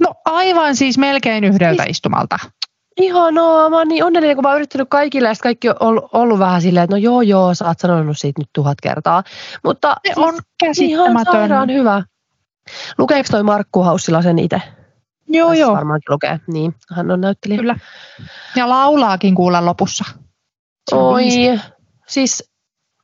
No 0.00 0.14
aivan 0.24 0.76
siis 0.76 0.98
melkein 0.98 1.44
yhdeltä 1.44 1.82
Siis- 1.82 1.96
istumalta. 1.96 2.38
Ihanaa, 3.00 3.70
mä 3.70 3.76
oon 3.76 3.88
niin 3.88 4.04
onnellinen, 4.04 4.36
kun 4.36 4.42
mä 4.42 4.48
oon 4.48 4.56
yrittänyt 4.56 4.88
kaikille 4.90 5.28
ja 5.28 5.34
kaikki 5.42 5.68
on 5.68 5.76
ollut, 5.80 6.04
ollut 6.12 6.38
vähän 6.38 6.62
silleen, 6.62 6.84
että 6.84 6.94
no 6.94 6.98
joo 6.98 7.22
joo, 7.22 7.54
sä 7.54 7.64
oot 7.66 7.78
sanonut 7.78 8.18
siitä 8.18 8.40
nyt 8.40 8.48
tuhat 8.52 8.80
kertaa. 8.82 9.22
Mutta 9.64 9.94
Se 10.04 10.08
siis 10.12 10.18
on 10.18 10.24
ihan 10.24 10.42
käsittämätön. 10.60 11.32
sairaan 11.32 11.72
hyvä. 11.72 12.02
Lukeeko 12.98 13.28
toi 13.30 13.42
Markku 13.42 13.82
Haussila 13.82 14.22
sen 14.22 14.38
itse? 14.38 14.62
Joo, 15.28 15.48
siis 15.48 15.60
joo, 15.60 15.72
Varmaankin 15.74 16.12
lukee, 16.12 16.40
niin. 16.46 16.74
Hän 16.94 17.10
on 17.10 17.20
näyttelijä. 17.20 17.58
kyllä. 17.58 17.76
Ja 18.56 18.68
laulaakin 18.68 19.34
kuulla 19.34 19.64
lopussa. 19.64 20.04
Se 20.90 20.96
Oi, 20.96 21.22
biisi. 21.22 21.60
siis, 22.08 22.50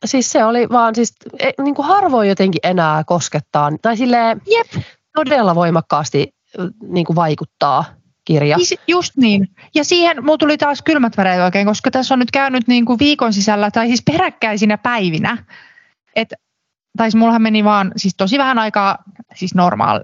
siis 0.05 0.33
se 0.33 0.45
oli 0.45 0.69
vaan, 0.69 0.95
siis 0.95 1.15
e, 1.39 1.51
niin 1.63 1.75
kuin 1.75 1.87
harvoin 1.89 2.29
jotenkin 2.29 2.61
enää 2.63 3.05
koskettaa, 3.05 3.71
tai 3.83 3.97
silleen 3.97 4.43
Jep. 4.47 4.83
todella 5.15 5.55
voimakkaasti 5.55 6.35
niin 6.83 7.07
kuin 7.07 7.17
vaikuttaa 7.17 7.85
kirja. 8.31 8.57
Siis 8.57 8.81
just 8.89 9.17
niin. 9.17 9.49
Ja 9.75 9.85
siihen 9.85 10.25
mulla 10.25 10.39
tuli 10.39 10.59
taas 10.59 10.83
kylmät 10.83 11.17
väreet 11.17 11.41
oikein, 11.41 11.67
koska 11.67 11.91
tässä 11.91 12.15
on 12.15 12.19
nyt 12.19 12.31
käynyt 12.31 12.69
niin 12.69 12.85
kuin 12.85 12.99
viikon 12.99 13.33
sisällä, 13.33 13.71
tai 13.71 13.87
siis 13.87 14.03
peräkkäisinä 14.03 14.79
päivinä. 14.79 15.45
Et, 16.17 16.33
tai 16.97 17.11
siis 17.11 17.19
mullahan 17.19 17.43
meni 17.43 17.65
vaan 17.65 17.93
siis 17.97 18.15
tosi 18.17 18.39
vähän 18.39 18.59
aikaa, 18.59 18.99
siis 19.35 19.55
normaal, 19.55 20.01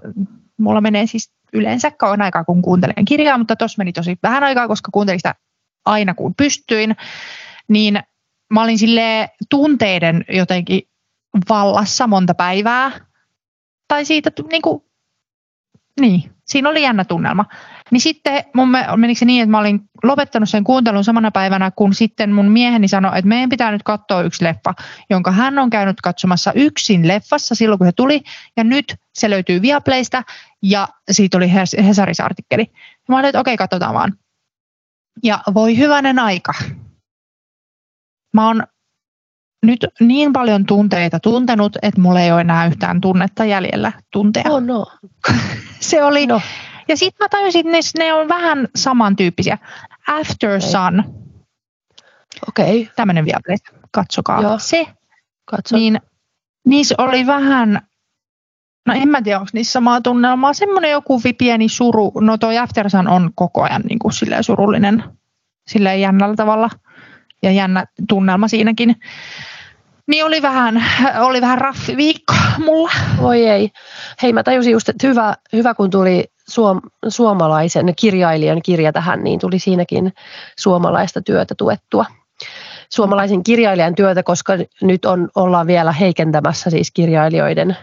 mulla 0.57 0.81
menee 0.81 1.05
siis 1.05 1.31
yleensä 1.53 1.91
kauan 1.91 2.21
aikaa, 2.21 2.43
kun 2.43 2.61
kuuntelen 2.61 3.05
kirjaa, 3.05 3.37
mutta 3.37 3.55
tuossa 3.55 3.77
meni 3.77 3.93
tosi 3.93 4.17
vähän 4.23 4.43
aikaa, 4.43 4.67
koska 4.67 4.89
kuuntelin 4.91 5.19
sitä 5.19 5.35
aina 5.85 6.13
kun 6.13 6.35
pystyin. 6.35 6.95
Niin 7.67 7.99
mä 8.53 8.63
olin 8.63 8.77
sille 8.77 9.29
tunteiden 9.49 10.25
jotenkin 10.29 10.81
vallassa 11.49 12.07
monta 12.07 12.33
päivää. 12.33 12.91
Tai 13.87 14.05
siitä, 14.05 14.31
niin 14.51 14.61
kuin, 14.61 14.83
niin, 15.99 16.31
siinä 16.45 16.69
oli 16.69 16.81
jännä 16.81 17.05
tunnelma. 17.05 17.45
Niin 17.91 18.01
sitten 18.01 18.43
mun 18.53 18.69
me, 18.69 18.85
menikö 18.95 19.19
se 19.19 19.25
niin, 19.25 19.43
että 19.43 19.51
mä 19.51 19.59
olin 19.59 19.79
lopettanut 20.03 20.49
sen 20.49 20.63
kuuntelun 20.63 21.03
samana 21.03 21.31
päivänä, 21.31 21.71
kun 21.71 21.93
sitten 21.93 22.33
mun 22.33 22.51
mieheni 22.51 22.87
sanoi, 22.87 23.11
että 23.17 23.29
meidän 23.29 23.49
pitää 23.49 23.71
nyt 23.71 23.83
katsoa 23.83 24.21
yksi 24.21 24.43
leffa, 24.43 24.73
jonka 25.09 25.31
hän 25.31 25.59
on 25.59 25.69
käynyt 25.69 26.01
katsomassa 26.01 26.53
yksin 26.53 27.07
leffassa 27.07 27.55
silloin, 27.55 27.77
kun 27.77 27.87
se 27.87 27.91
tuli. 27.91 28.21
Ja 28.57 28.63
nyt 28.63 28.95
se 29.13 29.29
löytyy 29.29 29.61
Viaplaysta 29.61 30.23
ja 30.63 30.87
siitä 31.11 31.37
oli 31.37 31.47
Hes- 31.47 31.83
Hesarissa 31.83 32.25
artikkeli. 32.25 32.71
Ja 32.71 33.05
mä 33.09 33.15
olin, 33.15 33.25
että 33.25 33.39
okei, 33.39 33.57
katsotaan 33.57 33.93
vaan. 33.93 34.13
Ja 35.23 35.39
voi 35.53 35.77
hyvänen 35.77 36.19
aika. 36.19 36.53
Mä 38.33 38.47
oon 38.47 38.63
nyt 39.65 39.85
niin 39.99 40.33
paljon 40.33 40.65
tunteita 40.65 41.19
tuntenut, 41.19 41.77
että 41.81 42.01
mulla 42.01 42.21
ei 42.21 42.31
ole 42.31 42.41
enää 42.41 42.65
yhtään 42.65 43.01
tunnetta 43.01 43.45
jäljellä 43.45 43.91
tuntea. 44.11 44.43
Oh 44.49 44.61
no. 44.61 44.85
Se 45.79 46.03
oli, 46.03 46.27
no. 46.27 46.41
Ja 46.87 46.97
sitten 46.97 47.25
mä 47.25 47.29
tajusin, 47.29 47.75
että 47.75 47.99
ne, 47.99 48.05
ne 48.05 48.13
on 48.13 48.27
vähän 48.27 48.67
samantyyppisiä. 48.75 49.57
After 50.07 50.61
Sun, 50.61 51.03
Okei, 52.47 52.81
okay. 52.81 52.93
tämmöinen 52.95 53.25
Viaplay, 53.25 53.57
katsokaa 53.91 54.41
Joo. 54.41 54.59
se. 54.59 54.87
katso. 55.45 55.75
Niin 55.75 56.01
niissä 56.65 56.95
oli 56.97 57.25
vähän, 57.25 57.81
no 58.85 58.93
en 58.93 59.09
mä 59.09 59.21
tiedä, 59.21 59.39
onko 59.39 59.49
niissä 59.53 59.71
samaa 59.71 60.01
tunnelmaa, 60.01 60.53
semmoinen 60.53 60.91
joku 60.91 61.21
pieni 61.37 61.69
suru. 61.69 62.11
No 62.21 62.37
toi 62.37 62.57
After 62.57 62.89
Sun 62.89 63.07
on 63.07 63.31
koko 63.35 63.63
ajan 63.63 63.81
niin 63.81 63.99
kuin 63.99 64.13
silleen 64.13 64.43
surullinen, 64.43 65.03
silleen 65.67 66.01
jännällä 66.01 66.35
tavalla 66.35 66.69
ja 67.43 67.51
jännä 67.51 67.85
tunnelma 68.09 68.47
siinäkin. 68.47 68.95
Niin 70.07 70.25
oli 70.25 70.41
vähän, 70.41 70.83
oli 71.19 71.41
vähän 71.41 71.57
raffi 71.57 71.97
viikko 71.97 72.33
mulla. 72.65 72.91
Voi 73.21 73.47
ei. 73.47 73.69
Hei, 74.21 74.33
mä 74.33 74.43
tajusin 74.43 74.71
just, 74.71 74.89
että 74.89 75.07
hyvä, 75.07 75.33
hyvä 75.53 75.73
kun 75.73 75.89
tuli 75.89 76.25
suom, 76.49 76.81
suomalaisen 77.07 77.93
kirjailijan 77.95 78.61
kirja 78.61 78.93
tähän, 78.93 79.23
niin 79.23 79.39
tuli 79.39 79.59
siinäkin 79.59 80.13
suomalaista 80.59 81.21
työtä 81.21 81.55
tuettua. 81.57 82.05
Suomalaisen 82.89 83.43
kirjailijan 83.43 83.95
työtä, 83.95 84.23
koska 84.23 84.53
nyt 84.81 85.05
on, 85.05 85.29
ollaan 85.35 85.67
vielä 85.67 85.91
heikentämässä 85.91 86.69
siis 86.69 86.91
kirjailijoiden 86.91 87.77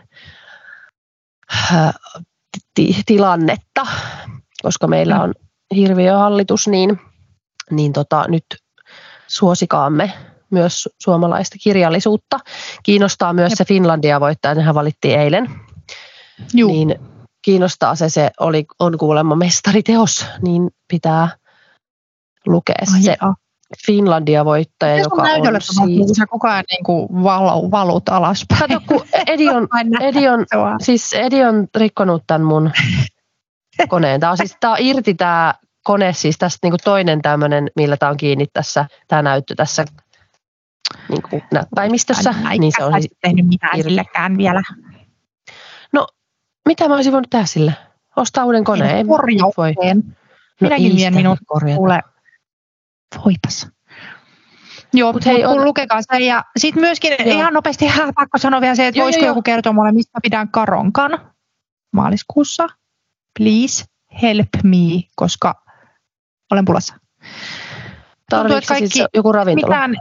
äh, 1.72 1.94
ti- 2.74 3.02
tilannetta, 3.06 3.86
koska 4.62 4.86
meillä 4.86 5.22
on 5.22 5.34
hirviö 5.76 6.16
hallitus, 6.16 6.68
niin, 6.68 7.00
niin 7.70 7.92
tota, 7.92 8.24
nyt 8.28 8.44
suosikaamme 9.26 10.12
myös 10.50 10.88
suomalaista 10.98 11.56
kirjallisuutta. 11.62 12.38
Kiinnostaa 12.82 13.32
myös 13.32 13.50
Jep. 13.50 13.58
se 13.58 13.64
Finlandia 13.64 14.20
voittaja, 14.20 14.54
nehän 14.54 14.74
valittiin 14.74 15.20
eilen. 15.20 15.50
Juu. 16.54 16.72
Niin 16.72 16.98
kiinnostaa 17.44 17.94
se, 17.94 18.08
se 18.08 18.30
oli, 18.40 18.64
on 18.78 18.98
kuulemma 18.98 19.36
mestariteos, 19.36 20.26
niin 20.42 20.70
pitää 20.88 21.28
lukea 22.46 22.74
Ai 22.94 23.02
se 23.02 23.16
jaa. 23.20 23.34
Finlandia 23.86 24.44
voittaja, 24.44 24.96
Mitä 24.96 25.08
sun 25.08 25.18
joka 25.18 25.82
on 25.82 25.96
kun 26.06 26.14
sä 26.14 26.26
koko 26.26 26.48
ajan 26.48 26.64
niin 26.70 26.84
kuin 26.84 27.08
valu, 27.24 27.70
valut 27.70 28.08
alaspäin? 28.08 28.60
Kato, 28.60 28.80
kun 28.88 29.06
Edi 29.26 29.48
on, 29.48 29.68
Edi 30.00 30.28
on, 30.28 30.46
siis 30.82 31.12
Edi 31.12 31.44
on 31.44 31.66
rikkonut 31.76 32.22
tämän 32.26 32.42
mun 32.42 32.70
koneen. 33.88 34.20
Tämä 34.20 34.30
on 34.32 34.36
siis 34.36 34.56
tää 34.60 34.70
on 34.70 34.76
irti 34.80 35.14
tämä 35.14 35.54
kone, 35.84 36.12
siis 36.12 36.38
tästä 36.38 36.58
niinku 36.62 36.76
toinen 36.84 37.22
tämmöinen, 37.22 37.70
millä 37.76 37.96
tämä 37.96 38.10
on 38.10 38.16
kiinni 38.16 38.46
tässä, 38.52 38.86
tämä 39.08 39.22
näyttö 39.22 39.54
tässä 39.54 39.84
niinku 41.08 41.40
näppäimistössä. 41.52 42.34
Ai, 42.44 42.58
Niin 42.58 42.72
se 42.76 42.84
on 42.84 42.92
siis, 42.92 43.16
tehnyt 43.20 43.46
mitään 43.46 43.78
irti. 43.78 43.90
sillekään 43.90 44.38
vielä. 44.38 44.62
Mitä 46.68 46.88
mä 46.88 46.94
olisin 46.94 47.12
voinut 47.12 47.30
tehdä 47.30 47.46
sille? 47.46 47.72
Ostaa 48.16 48.44
uuden 48.44 48.64
koneen. 48.64 48.96
Ei- 48.96 49.06
voi. 49.06 49.74
No 49.94 50.02
Minäkin 50.60 50.90
ei 50.90 50.96
vien 50.96 51.14
minut. 51.14 51.38
Kuule, 51.76 52.00
voipas. 53.24 53.68
Joo, 54.92 55.08
Mut 55.08 55.14
mutta 55.14 55.30
hei, 55.30 55.44
on- 55.44 55.64
lukekaa 55.64 56.00
se. 56.02 56.18
Ja 56.18 56.44
sitten 56.56 56.80
myöskin 56.80 57.10
Joo. 57.18 57.28
ihan 57.38 57.54
nopeasti 57.54 57.86
äh, 57.88 58.00
pakko 58.14 58.38
sanoa 58.38 58.60
vielä 58.60 58.74
se, 58.74 58.86
että 58.86 58.98
Joo, 58.98 59.04
voisiko 59.04 59.24
joo, 59.24 59.30
joku 59.30 59.42
kertoa 59.42 59.72
mulle, 59.72 59.92
mistä 59.92 60.18
pidän 60.22 60.48
karonkan 60.48 61.32
maaliskuussa. 61.92 62.66
Please 63.38 63.84
help 64.22 64.48
me, 64.64 65.02
koska 65.16 65.54
olen 66.50 66.64
pulassa. 66.64 66.94
Tarvitsetko 68.30 68.68
kaikki- 68.68 68.88
siis 68.88 69.06
joku 69.14 69.32
ravintola? 69.32 69.66
Mitään, 69.88 69.96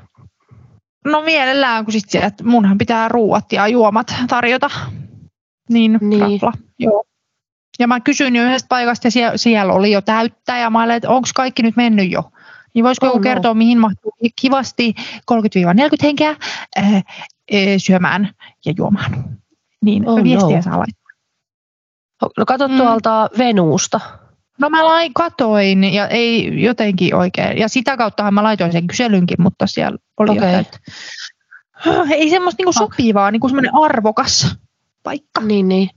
no 1.05 1.22
mielellään, 1.22 1.86
kun 1.86 1.91
sit 1.91 2.16
että 2.16 2.43
munhan 2.43 2.78
pitää 2.78 3.07
ruuat 3.07 3.51
ja 3.53 3.68
juomat 3.68 4.16
tarjota. 4.28 4.70
Niin, 5.70 5.97
Niin. 6.01 6.22
rafla. 6.22 6.51
Joo. 6.80 7.03
Ja 7.80 7.88
mä 7.88 7.99
kysyin 7.99 8.36
jo 8.36 8.43
yhdestä 8.43 8.68
paikasta 8.68 9.07
ja 9.07 9.11
siellä, 9.11 9.38
siellä 9.38 9.74
oli 9.74 9.91
jo 9.91 10.01
täyttä 10.01 10.57
ja 10.57 10.70
mä 10.70 10.84
olin, 10.84 10.95
että 10.95 11.09
onko 11.09 11.28
kaikki 11.36 11.64
nyt 11.64 11.76
mennyt 11.76 12.11
jo. 12.11 12.32
Niin 12.74 12.86
voisiko 12.86 13.05
Oh 13.05 13.09
joku 13.09 13.18
no. 13.18 13.24
kertoa, 13.24 13.53
mihin 13.53 13.80
mahtuu 13.80 14.11
kivasti 14.41 14.93
30-40 15.32 15.36
henkeä 16.03 16.30
äh, 16.78 16.95
äh, 16.95 17.03
syömään 17.78 18.30
ja 18.66 18.74
juomaan. 18.78 19.11
Niin 19.82 20.09
Oh 20.09 20.18
oh 20.18 20.24
viestiä 20.24 20.55
no. 20.55 20.61
saa 20.61 20.80
laittaa. 20.80 21.03
No 22.38 22.45
kato 22.45 22.68
Mm. 22.68 22.78
tuolta 22.78 23.30
Venuusta. 23.38 23.99
No 24.59 24.70
mä 24.70 24.86
lai, 24.86 25.09
katoin 25.16 25.84
ja 25.84 26.07
ei 26.07 26.61
jotenkin 26.64 27.16
oikein. 27.16 27.57
Ja 27.57 27.68
sitä 27.68 27.97
kauttahan 27.97 28.34
mä 28.34 28.43
laitoin 28.43 28.72
sen 28.72 28.88
kyselynkin, 28.88 29.41
mutta 29.41 29.68
siellä 29.68 29.97
oli 30.20 30.30
okay. 30.38 30.47
jotain. 30.47 30.66
Ei 32.20 32.30
semmoista 32.30 32.59
niinku 32.59 32.74
sopivaa, 32.74 33.32
niinku 33.32 33.49
semmoinen 33.49 33.76
arvokas 33.76 34.55
paikka 35.04 35.41
Niin, 35.41 35.68
niin. 35.68 35.89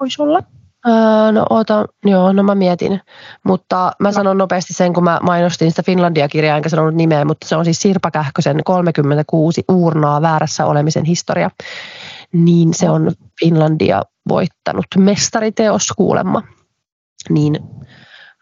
voisi 0.00 0.22
olla. 0.22 0.42
Öö, 0.88 1.32
no 1.32 1.46
oota, 1.50 1.84
joo, 2.04 2.32
no 2.32 2.42
mä 2.42 2.54
mietin. 2.54 3.00
Mutta 3.44 3.92
mä 4.00 4.12
sanon 4.12 4.38
nopeasti 4.38 4.72
sen, 4.74 4.92
kun 4.92 5.04
mä 5.04 5.18
mainostin 5.22 5.70
sitä 5.70 5.82
Finlandia-kirjaa, 5.82 6.56
enkä 6.56 6.68
sanonut 6.68 6.94
nimeä, 6.94 7.24
mutta 7.24 7.48
se 7.48 7.56
on 7.56 7.64
siis 7.64 7.82
Sirpa 7.82 8.10
Kähkösen 8.10 8.64
36 8.64 9.64
uurnaa 9.70 10.22
väärässä 10.22 10.66
olemisen 10.66 11.04
historia. 11.04 11.50
Niin 12.32 12.74
se 12.74 12.90
on 12.90 13.12
Finlandia 13.44 14.02
voittanut 14.28 14.86
mestariteos 14.98 15.92
kuulemma. 15.96 16.42
Niin 17.30 17.58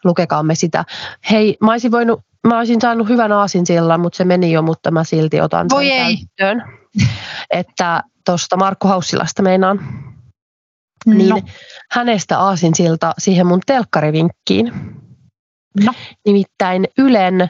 lukekaamme 0.03 0.55
sitä. 0.55 0.85
Hei, 1.31 1.57
mä 1.61 1.71
olisin, 1.71 1.91
voinut, 1.91 2.19
mä 2.47 2.57
olisin 2.57 2.81
saanut 2.81 3.09
hyvän 3.09 3.31
aasinsillan, 3.31 3.99
mutta 3.99 4.17
se 4.17 4.25
meni 4.25 4.51
jo, 4.51 4.61
mutta 4.61 4.91
mä 4.91 5.03
silti 5.03 5.41
otan 5.41 5.65
sen 5.69 5.75
Voi 5.77 5.91
ei. 5.91 6.15
käyttöön. 6.17 6.63
Että 7.51 8.03
tuosta 8.25 8.57
Markku 8.57 8.87
Haussilasta 8.87 9.43
meinaan 9.43 9.79
niin 11.05 11.29
No, 11.29 11.41
hänestä 11.91 12.39
aasinsilta 12.39 13.13
siihen 13.17 13.47
mun 13.47 13.59
telkkarivinkkiin. 13.65 14.71
no. 15.85 15.93
Nimittäin 16.25 16.87
Ylen 16.97 17.47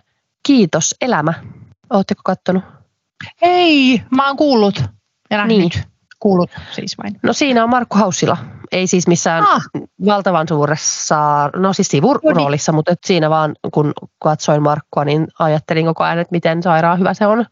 Kiitos 0.47 0.95
elämä. 1.01 1.33
Oletteko 1.89 2.21
kattonut? 2.25 2.63
Ei, 3.41 4.01
mä 4.15 4.27
oon 4.27 4.37
kuullut 4.37 4.83
ja 5.31 5.37
nähnyt. 5.37 5.57
Niin. 5.57 5.71
kuulut 6.19 6.49
siis 6.71 6.97
vain? 7.03 7.19
No 7.23 7.33
siinä 7.33 7.63
on 7.63 7.69
Markku 7.69 7.97
Haussila. 7.97 8.37
Ei 8.71 8.87
siis 8.87 9.07
missään 9.07 9.43
Ah. 9.43 9.61
valtavan 10.05 10.47
suuressa, 10.47 11.49
no 11.55 11.73
siis 11.73 11.87
sivuroolissa, 11.87 12.71
mutta 12.71 12.91
et 12.91 12.99
siinä 13.05 13.29
vaan 13.29 13.55
kun 13.73 13.93
katsoin 14.19 14.63
Markkua, 14.63 15.05
niin 15.05 15.27
ajattelin 15.39 15.85
koko 15.85 16.03
ajan, 16.03 16.19
että 16.19 16.31
miten 16.31 16.63
sairaan 16.63 16.99
hyvä 16.99 17.13
se 17.13 17.25
on. 17.27 17.45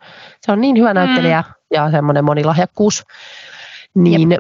Se 0.45 0.51
on 0.51 0.61
niin 0.61 0.77
hyvä 0.77 0.93
näyttelijä 0.93 1.43
ja 1.74 1.91
semmoinen 1.91 2.26
monilahjakkuus. 2.26 3.03
Niin, 3.95 4.38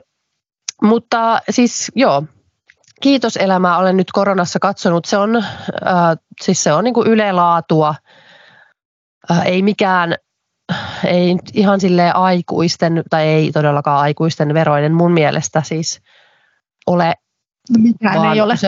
mutta 0.81 1.41
siis 1.49 1.91
joo, 1.95 2.23
kiitos 3.01 3.37
elämää 3.37 3.77
olen 3.77 3.97
nyt 3.97 4.11
koronassa 4.11 4.59
katsonut. 4.59 5.05
Se 5.05 5.17
on, 5.17 5.35
äh, 5.35 5.43
siis 6.41 6.63
se 6.63 6.73
on 6.73 6.83
niin 6.83 6.93
kuin 6.93 7.07
ylelaatua, 7.07 7.95
äh, 9.31 9.45
ei 9.45 9.61
mikään, 9.61 10.15
ei 11.05 11.37
ihan 11.53 11.79
silleen 11.79 12.15
aikuisten, 12.15 13.03
tai 13.09 13.27
ei 13.27 13.51
todellakaan 13.51 14.01
aikuisten 14.01 14.53
veroinen 14.53 14.93
mun 14.93 15.11
mielestä 15.11 15.61
siis 15.65 16.01
ole 16.87 17.13
No 17.69 17.75
mitään 17.79 18.33
ei 18.33 18.41
ole. 18.41 18.57
Se, 18.57 18.67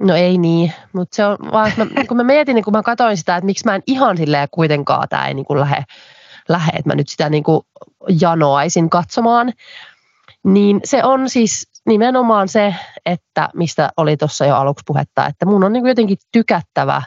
no 0.00 0.14
ei 0.14 0.38
niin, 0.38 0.72
mutta 0.92 1.16
se 1.16 1.26
on 1.26 1.36
vaan, 1.52 1.72
mä, 1.76 1.86
kun 2.08 2.16
mä 2.16 2.24
mietin, 2.24 2.54
niin 2.54 2.64
kun 2.64 2.72
mä 2.72 2.82
katsoin 2.82 3.16
sitä, 3.16 3.36
että 3.36 3.46
miksi 3.46 3.64
mä 3.64 3.74
en 3.74 3.82
ihan 3.86 4.16
silleen 4.16 4.48
kuitenkaan 4.50 5.08
tämä 5.08 5.28
ei 5.28 5.34
niin 5.34 5.46
kuin 5.46 5.60
lähde, 5.60 5.84
lähde, 6.52 6.70
että 6.78 6.90
mä 6.90 6.94
nyt 6.94 7.08
sitä 7.08 7.28
niin 7.28 7.42
kuin 7.44 7.60
janoaisin 8.20 8.90
katsomaan, 8.90 9.52
niin 10.44 10.80
se 10.84 11.04
on 11.04 11.30
siis 11.30 11.70
nimenomaan 11.86 12.48
se, 12.48 12.74
että 13.06 13.48
mistä 13.54 13.90
oli 13.96 14.16
tuossa 14.16 14.46
jo 14.46 14.56
aluksi 14.56 14.82
puhetta, 14.86 15.26
että 15.26 15.46
mun 15.46 15.64
on 15.64 15.72
niin 15.72 15.82
kuin 15.82 15.88
jotenkin 15.88 16.18
tykättävä 16.32 17.02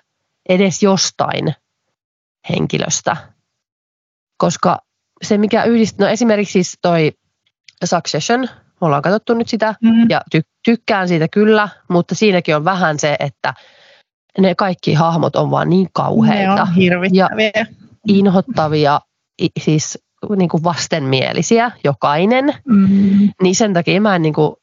edes 0.50 0.84
jostain 0.84 1.56
henkilöstä, 2.50 3.18
koska 4.38 4.80
se 5.24 5.38
mikä 5.38 5.64
yhdistää, 5.64 6.06
no 6.08 6.12
esimerkiksi 6.12 6.52
siis 6.54 6.78
toi 6.82 7.12
Succession, 7.86 8.40
me 8.82 8.86
ollaan 8.88 9.02
katsottu 9.02 9.34
nyt 9.34 9.48
sitä, 9.50 9.76
Mm. 9.82 10.10
ja 10.10 10.22
ty- 10.38 10.50
tykkään 10.66 11.08
siitä 11.08 11.28
kyllä, 11.28 11.70
mutta 11.90 12.16
siinäkin 12.16 12.56
on 12.56 12.66
vähän 12.66 13.00
se, 13.00 13.16
että 13.20 13.54
ne 14.38 14.56
kaikki 14.56 14.94
hahmot 14.94 15.36
on 15.36 15.52
vaan 15.52 15.70
niin 15.70 15.84
Ne 15.84 15.90
kauheita, 15.94 16.62
on 16.62 16.74
hirvittäviä. 16.74 17.66
inhottavia, 18.08 19.00
i- 19.04 19.13
siis 19.60 20.00
niin 20.36 20.50
kuin 20.50 20.64
vastenmielisiä 20.64 21.72
jokainen, 21.84 22.54
Mm. 22.68 23.30
niin 23.42 23.56
sen 23.56 23.74
takia 23.74 24.02
mä 24.02 24.16
en 24.16 24.22
niin 24.22 24.34
kuin 24.34 24.56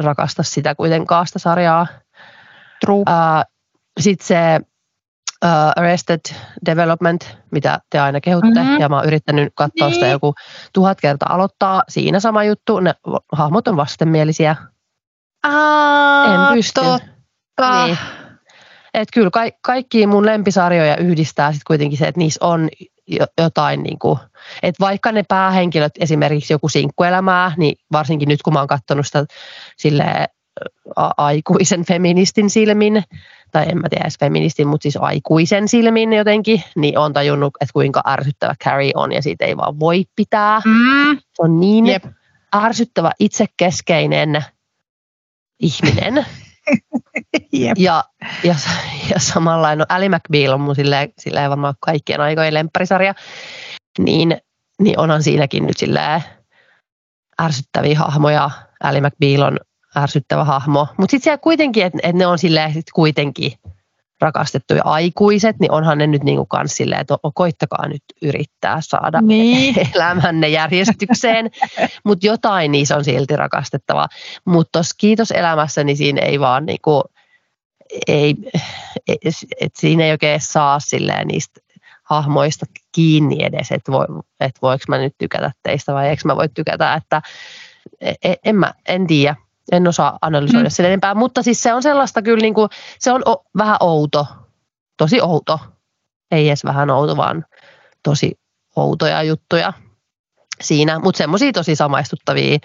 rakasta 0.00 0.42
sitä 0.42 0.74
kuitenkaan 0.74 1.26
sitä 1.26 1.38
sarjaa. 1.38 1.86
True. 2.80 3.02
Sitten 4.00 4.26
se 4.26 4.60
uh, 5.44 5.50
Arrested 5.76 6.20
Development, 6.66 7.36
mitä 7.50 7.78
te 7.90 7.98
aina 7.98 8.20
kehutte, 8.20 8.48
Mhm. 8.48 8.58
mm-hmm. 8.58 8.80
ja 8.80 8.88
mä 8.88 8.96
oon 8.96 9.06
yrittänyt 9.06 9.52
katsoa 9.56 9.90
sitä 9.90 10.04
Niin. 10.04 10.12
joku 10.12 10.34
tuhat 10.72 11.00
kertaa 11.00 11.34
aloittaa. 11.34 11.82
Siinä 11.88 12.20
sama 12.20 12.44
juttu, 12.44 12.80
ne 12.80 12.94
hahmot 13.32 13.68
on 13.68 13.76
vastenmielisiä. 13.76 14.56
Aa, 15.42 16.48
En 16.50 16.54
pysty. 16.54 16.80
Totta. 16.80 17.86
Niin. 17.86 17.98
Et 18.94 19.08
kyllä 19.14 19.30
ka- 19.30 19.58
kaikki 19.62 20.06
mun 20.06 20.26
lempisarjoja 20.26 20.96
yhdistää 20.96 21.52
sit 21.52 21.64
kuitenkin 21.66 21.98
se, 21.98 22.08
että 22.08 22.18
niissä 22.18 22.44
on 22.46 22.68
jotain, 23.38 23.82
niin 23.82 23.98
kuin, 23.98 24.18
että 24.62 24.84
vaikka 24.84 25.12
ne 25.12 25.22
päähenkilöt, 25.28 25.92
esimerkiksi 26.00 26.52
joku 26.52 26.68
sinkkuelämää, 26.68 27.52
niin 27.56 27.78
varsinkin 27.92 28.28
nyt 28.28 28.42
kun 28.42 28.52
mä 28.52 28.58
oon 28.58 28.68
katsonut 28.68 29.06
sitä 29.06 29.24
silleen, 29.76 30.26
a- 30.96 31.12
aikuisen 31.16 31.84
feministin 31.84 32.50
silmin, 32.50 33.02
tai 33.52 33.66
en 33.68 33.78
mä 33.78 33.88
tiedä 33.88 34.04
edes 34.04 34.18
feministin, 34.20 34.68
mutta 34.68 34.82
siis 34.82 34.96
aikuisen 35.00 35.68
silmin 35.68 36.12
jotenkin, 36.12 36.62
niin 36.76 36.98
on 36.98 37.12
tajunnut, 37.12 37.54
että 37.60 37.72
kuinka 37.72 38.02
ärsyttävä 38.06 38.54
Carrie 38.64 38.92
on 38.94 39.12
ja 39.12 39.22
siitä 39.22 39.44
ei 39.44 39.56
vaan 39.56 39.80
voi 39.80 40.04
pitää. 40.16 40.62
Mm. 40.64 41.18
Se 41.18 41.42
on 41.42 41.60
niin 41.60 41.86
Jep. 41.86 42.04
ärsyttävä 42.56 43.10
itsekeskeinen 43.20 44.44
ihminen. 45.60 46.26
Jep. 47.52 47.78
Ja, 47.78 48.04
ja, 48.44 48.54
ja 49.10 49.20
samalla, 49.20 49.76
no 49.76 49.86
Ali 49.88 50.08
McBeal 50.08 50.52
on 50.52 50.60
mun 50.60 50.74
silleen, 50.74 51.12
silleen 51.18 51.50
varmaan 51.50 51.74
kaikkien 51.80 52.20
aikojen 52.20 52.54
lempparisarja, 52.54 53.14
niin, 53.98 54.36
niin 54.80 54.98
onhan 54.98 55.22
siinäkin 55.22 55.66
nyt 55.66 55.76
silleen 55.76 56.22
ärsyttäviä 57.42 57.98
hahmoja. 57.98 58.50
Ali 58.82 59.00
McBeal 59.00 59.42
on 59.42 59.58
ärsyttävä 59.96 60.44
hahmo, 60.44 60.86
mutta 60.98 61.10
sitten 61.10 61.24
siellä 61.24 61.38
kuitenkin, 61.38 61.86
että 61.86 61.98
et 62.02 62.16
ne 62.16 62.26
on 62.26 62.38
silleen 62.38 62.72
sit 62.72 62.86
kuitenkin 62.94 63.52
rakastettuja 64.20 64.82
aikuiset, 64.84 65.58
niin 65.60 65.70
onhan 65.72 65.98
ne 65.98 66.06
nyt 66.06 66.22
niinku 66.24 66.46
kans 66.46 66.76
silleen, 66.76 67.00
että 67.00 67.14
o- 67.14 67.32
koittakaa 67.34 67.88
nyt 67.88 68.02
yrittää 68.22 68.78
saada 68.80 69.20
Niin. 69.20 69.74
elämänne 69.94 70.48
järjestykseen, 70.48 71.50
mutta 72.04 72.26
jotain 72.26 72.72
niissä 72.72 72.96
on 72.96 73.04
silti 73.04 73.36
rakastettavaa. 73.36 74.08
Mutta 74.44 74.70
tuossa 74.72 74.94
kiitos 74.98 75.30
elämässä, 75.30 75.84
niin 75.84 75.96
siinä 75.96 76.20
ei 76.22 76.40
vaan 76.40 76.66
niinku, 76.66 77.02
ei, 78.08 78.34
et, 79.08 79.34
et 79.60 79.72
siinä 79.78 80.04
ei 80.04 80.10
oikein 80.10 80.40
saa 80.40 80.80
silleen 80.80 81.28
niistä 81.28 81.60
hahmoista 82.02 82.66
kiinni 82.92 83.44
edes, 83.44 83.72
että 83.72 83.92
voi, 83.92 84.06
et 84.40 84.62
voiko 84.62 84.84
mä 84.88 84.98
nyt 84.98 85.14
tykätä 85.18 85.52
teistä 85.62 85.94
vai 85.94 86.08
eikö 86.08 86.22
mä 86.24 86.36
voi 86.36 86.48
tykätä, 86.48 86.94
että 86.94 87.22
e- 88.00 88.14
e- 88.24 88.34
en, 88.44 88.56
mä, 88.56 88.74
en 88.88 89.06
tiedä, 89.06 89.36
en 89.72 89.88
osaa 89.88 90.18
analysoida 90.22 90.68
Mm. 90.68 90.70
sen 90.70 90.86
enempää, 90.86 91.14
mutta 91.14 91.42
siis 91.42 91.62
se 91.62 91.74
on 91.74 91.82
sellaista 91.82 92.22
kyllä, 92.22 92.42
niin 92.42 92.54
kuin, 92.54 92.68
se 92.98 93.12
on 93.12 93.22
o, 93.28 93.44
vähän 93.58 93.76
outo, 93.80 94.26
tosi 94.96 95.20
outo, 95.20 95.60
ei 96.30 96.48
edes 96.48 96.64
vähän 96.64 96.90
outo, 96.90 97.16
vaan 97.16 97.44
tosi 98.02 98.38
outoja 98.76 99.22
juttuja 99.22 99.72
siinä, 100.60 100.98
mutta 100.98 101.18
semmoisia 101.18 101.52
tosi 101.52 101.76
samaistuttavia 101.76 102.58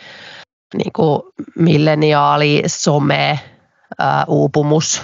niin 0.77 0.93
kuin 0.95 1.21
milleniaali, 1.55 2.63
some, 2.67 3.39
ää, 3.99 4.25
uupumus, 4.27 5.01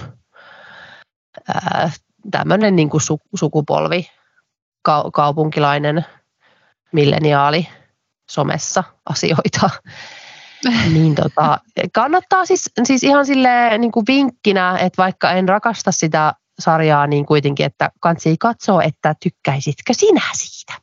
tämmöinen 2.30 2.76
niin 2.76 2.90
kuin 2.90 3.00
su, 3.00 3.20
sukupolvi, 3.34 4.10
ka, 4.82 5.10
kaupunkilainen 5.12 6.04
milleniaali 6.92 7.68
somessa 8.30 8.84
asioita. 9.10 9.70
niin 10.94 11.14
tota, 11.14 11.58
kannattaa 11.92 12.46
siis, 12.46 12.70
siis 12.84 13.04
ihan 13.04 13.26
silleen 13.26 13.80
niin 13.80 13.92
kuin 13.92 14.04
vinkkinä, 14.08 14.78
että 14.78 15.02
vaikka 15.02 15.30
en 15.30 15.48
rakasta 15.48 15.92
sitä 15.92 16.34
sarjaa, 16.58 17.06
niin 17.06 17.26
kuitenkin, 17.26 17.66
että 17.66 17.90
kansi 18.00 18.36
katsoa, 18.40 18.82
että 18.82 19.14
tykkäisitkö 19.22 19.94
sinä 19.94 20.22
siitä. 20.32 20.74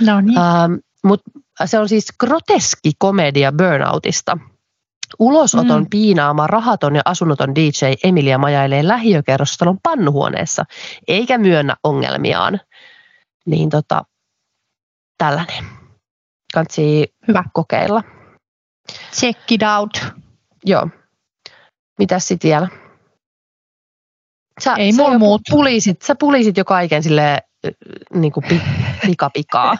No 0.00 0.20
niin. 0.20 0.38
Ähm, 0.38 0.74
Mutta 1.04 1.30
se 1.64 1.78
on 1.78 1.88
siis 1.88 2.06
groteski 2.20 2.92
komedia 2.98 3.52
burnoutista. 3.52 4.38
Ulosoton 5.18 5.82
Mm. 5.82 5.86
piinaama 5.90 6.46
rahaton 6.46 6.96
ja 6.96 7.02
asunnoton 7.04 7.54
DJ 7.54 7.84
Emilia 8.04 8.38
majailee 8.38 8.88
lähiökerrostalon 8.88 9.78
pannuhuoneessa, 9.82 10.64
eikä 11.08 11.38
myönnä 11.38 11.76
ongelmiaan. 11.84 12.60
Niin 13.46 13.70
tota, 13.70 14.04
tällainen. 15.18 15.64
Kansi 16.54 17.14
Hyvä. 17.28 17.44
kokeilla. 17.52 18.02
Check 19.12 19.52
it 19.52 19.62
out. 19.62 20.06
Joo. 20.64 20.88
Mitäs 21.98 22.28
sitten 22.28 22.48
vielä? 22.48 22.68
Sä, 24.64 24.74
Ei 24.74 24.92
sä 24.92 25.02
mulla 25.02 25.12
jo 25.12 25.18
muut. 25.18 25.40
Pulisit, 25.50 26.02
sä 26.02 26.14
pulisit 26.14 26.56
jo 26.56 26.64
kaiken 26.64 27.02
sille 27.02 27.42
niin 28.14 28.32
kuin 28.32 28.46
pikapikaa. 29.06 29.76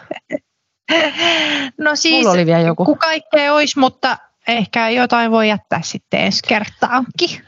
No 1.79 1.97
siis, 1.97 2.17
Mulla 2.17 2.31
oli 2.31 2.47
vielä 2.47 2.61
joku. 2.61 2.85
kun 2.85 2.99
kaikkea 2.99 3.55
olisi, 3.55 3.79
mutta 3.79 4.19
ehkä 4.49 4.89
jotain 4.89 5.31
voi 5.31 5.49
jättää 5.49 5.81
sitten 5.83 6.21
ensi 6.21 6.41
kertaankin. 6.49 7.47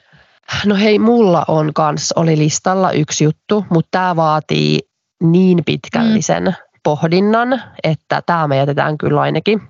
No 0.64 0.74
hei, 0.74 0.98
mulla 0.98 1.44
on 1.48 1.74
kans, 1.74 2.12
oli 2.12 2.38
listalla 2.38 2.92
yksi 2.92 3.24
juttu, 3.24 3.66
mutta 3.70 3.88
tämä 3.90 4.16
vaatii 4.16 4.80
niin 5.22 5.64
pitkällisen 5.66 6.44
mm. 6.44 6.54
pohdinnan, 6.84 7.62
että 7.84 8.22
tämä 8.26 8.48
me 8.48 8.56
jätetään 8.56 8.98
kyllä 8.98 9.20
ainakin. 9.20 9.62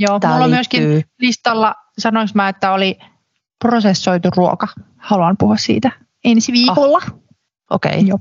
Joo, 0.00 0.20
Tää 0.20 0.32
mulla 0.32 0.44
on 0.44 0.50
myöskin 0.50 0.90
liittyy- 0.90 1.10
listalla, 1.18 1.74
sanoinko 1.98 2.30
mä, 2.34 2.48
että 2.48 2.72
oli 2.72 2.98
prosessoitu 3.58 4.28
ruoka. 4.36 4.68
Haluan 4.96 5.36
puhua 5.38 5.56
siitä 5.56 5.90
ensi 6.24 6.52
viikolla. 6.52 6.98
Okei. 7.70 7.92
Okay. 7.92 8.02
Joo. 8.02 8.18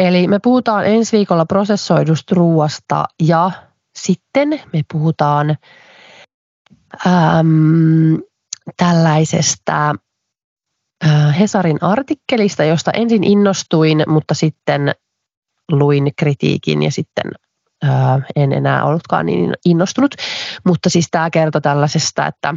Eli 0.00 0.28
me 0.28 0.38
puhutaan 0.38 0.86
ensi 0.86 1.16
viikolla 1.16 1.46
prosessoidusta 1.46 2.34
ruuasta 2.34 3.04
ja 3.22 3.50
sitten 3.96 4.60
me 4.72 4.82
puhutaan 4.92 5.56
äm, 7.06 8.18
tällaisesta 8.76 9.94
äh, 11.06 11.38
Hesarin 11.38 11.78
artikkelista, 11.80 12.64
josta 12.64 12.90
ensin 12.90 13.24
innostuin, 13.24 14.04
mutta 14.06 14.34
sitten 14.34 14.94
luin 15.72 16.12
kritiikin 16.16 16.82
ja 16.82 16.90
sitten 16.90 17.32
en 18.36 18.52
enää 18.52 18.84
ollutkaan 18.84 19.26
niin 19.26 19.54
innostunut. 19.64 20.14
Mutta 20.66 20.90
siis 20.90 21.08
tämä 21.10 21.30
kertoo 21.30 21.60
tällaisesta, 21.60 22.26
että 22.26 22.54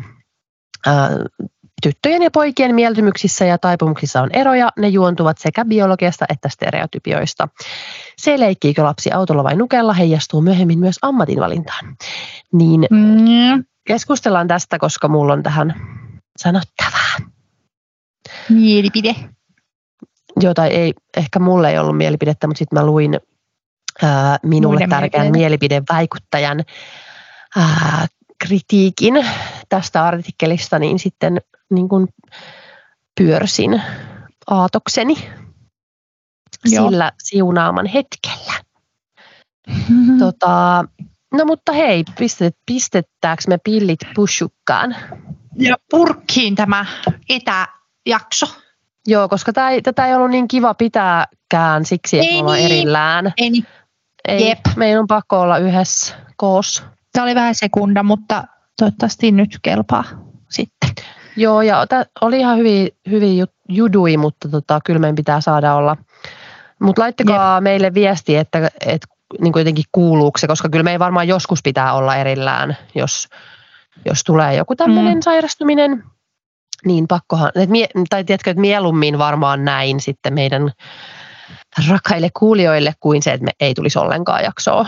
tyttöjen 1.81 2.21
ja 2.21 2.31
poikien 2.31 2.75
mieltymyksissä 2.75 3.45
ja 3.45 3.57
taipumuksissa 3.57 4.21
on 4.21 4.29
eroja, 4.33 4.69
ne 4.79 4.87
juontuvat 4.87 5.37
sekä 5.37 5.65
biologiasta 5.65 6.25
että 6.29 6.49
stereotypioista. 6.49 7.47
Se 8.17 8.39
leikkiikö 8.39 8.83
lapsi 8.83 9.11
autolla 9.11 9.43
vai 9.43 9.55
nukella 9.55 9.93
heijastuu 9.93 10.41
myöhemmin 10.41 10.79
myös 10.79 10.97
ammatinvalintaan. 11.01 11.95
Niin 12.53 12.87
Mm, 12.91 13.63
keskustellaan 13.87 14.47
tästä, 14.47 14.79
koska 14.79 15.07
mulla 15.07 15.33
on 15.33 15.43
tähän 15.43 15.75
sanottavaa. 16.37 17.17
mielipide. 18.49 19.15
Jota 20.41 20.65
ei, 20.65 20.93
ehkä 21.17 21.39
mulle 21.39 21.69
ei 21.71 21.79
ollut 21.79 21.97
mielipidettä, 21.97 22.47
mutta 22.47 22.59
sitten 22.59 22.79
mä 22.79 22.85
luin 22.85 23.19
ää, 24.03 24.37
minulle 24.43 24.75
Muiden 24.75 24.89
tärkeän 24.89 25.31
mielipidevaikuttajan 25.31 26.63
ää, 27.57 28.07
kritiikin 28.45 29.25
tästä 29.69 30.05
artikkelista, 30.05 30.79
niin 30.79 30.99
sitten 30.99 31.41
niin 31.69 31.89
kuin 31.89 32.07
pyörsin 33.19 33.81
aatokseni 34.47 35.15
Joo. 36.65 36.89
sillä 36.89 37.11
siunaaman 37.23 37.85
hetkellä. 37.85 38.53
Mm. 39.89 40.19
Tota, 40.19 40.85
no 41.33 41.45
mutta 41.45 41.71
hei, 41.71 42.03
pistet, 42.19 42.57
pistettääkö 42.65 43.43
me 43.47 43.57
pillit 43.63 43.99
pushukkaan? 44.15 44.95
Ja 45.55 45.75
purkkiin 45.91 46.55
tämä 46.55 46.85
etäjakso. 47.29 48.45
Joo, 49.07 49.29
koska 49.29 49.69
ei, 49.69 49.81
tätä 49.81 50.07
ei 50.07 50.15
ollut 50.15 50.31
niin 50.31 50.47
kiva 50.47 50.73
pitääkään 50.73 51.85
siksi, 51.85 52.19
että 52.19 52.31
Ei 52.31 52.35
me 52.35 52.39
ollaan 52.39 52.57
niin. 52.57 52.71
erillään. 52.71 53.33
Ei, 53.37 53.49
niin. 53.49 53.67
Ei, 54.27 54.47
Jep. 54.49 54.59
meidän 54.75 54.99
on 54.99 55.07
pakko 55.07 55.41
olla 55.41 55.57
yhdessä 55.57 56.15
koossa. 56.37 56.83
Tämä 57.13 57.23
oli 57.23 57.35
vähän 57.35 57.55
sekunda, 57.55 58.03
mutta 58.03 58.43
toivottavasti 58.79 59.31
nyt 59.31 59.59
kelpaa 59.61 60.03
sitten. 60.49 60.89
Joo, 61.37 61.61
ja 61.61 61.87
tä, 61.87 62.05
oli 62.21 62.39
ihan 62.39 62.57
hyvin, 62.57 62.89
hyvin 63.09 63.37
ju- 63.37 63.45
judui, 63.69 64.17
mutta 64.17 64.49
tota, 64.49 64.79
kyllä 64.85 64.99
meidän 64.99 65.15
pitää 65.15 65.41
saada 65.41 65.75
olla. 65.75 65.97
Mutta 66.81 67.01
laittakaa 67.01 67.57
Jep. 67.57 67.63
meille 67.63 67.93
viesti, 67.93 68.37
että, 68.37 68.71
että 68.85 69.07
niin 69.41 69.53
kuin 69.53 69.61
jotenkin 69.61 69.85
kuuluuko 69.91 70.37
se, 70.37 70.47
koska 70.47 70.69
kyllä 70.69 70.83
meidän 70.83 70.99
varmaan 70.99 71.27
joskus 71.27 71.59
pitää 71.63 71.93
olla 71.93 72.15
erillään, 72.15 72.77
jos, 72.95 73.27
jos 74.05 74.23
tulee 74.23 74.55
joku 74.55 74.75
tämmöinen 74.75 75.13
Mm. 75.13 75.17
mm. 75.17 75.21
sairastuminen. 75.21 76.03
Niin 76.85 77.07
pakkohan, 77.07 77.51
et 77.55 77.69
mie, 77.69 77.87
tai 78.09 78.23
tiedätkö, 78.23 78.49
että 78.51 78.61
mieluummin 78.61 79.17
varmaan 79.17 79.65
näin 79.65 79.99
sitten 79.99 80.33
meidän 80.33 80.71
rakkaille 81.89 82.29
kuulijoille 82.39 82.93
kuin 82.99 83.23
se, 83.23 83.33
että 83.33 83.45
me 83.45 83.51
ei 83.59 83.73
tulisi 83.73 83.99
ollenkaan 83.99 84.43
jaksoa. 84.43 84.85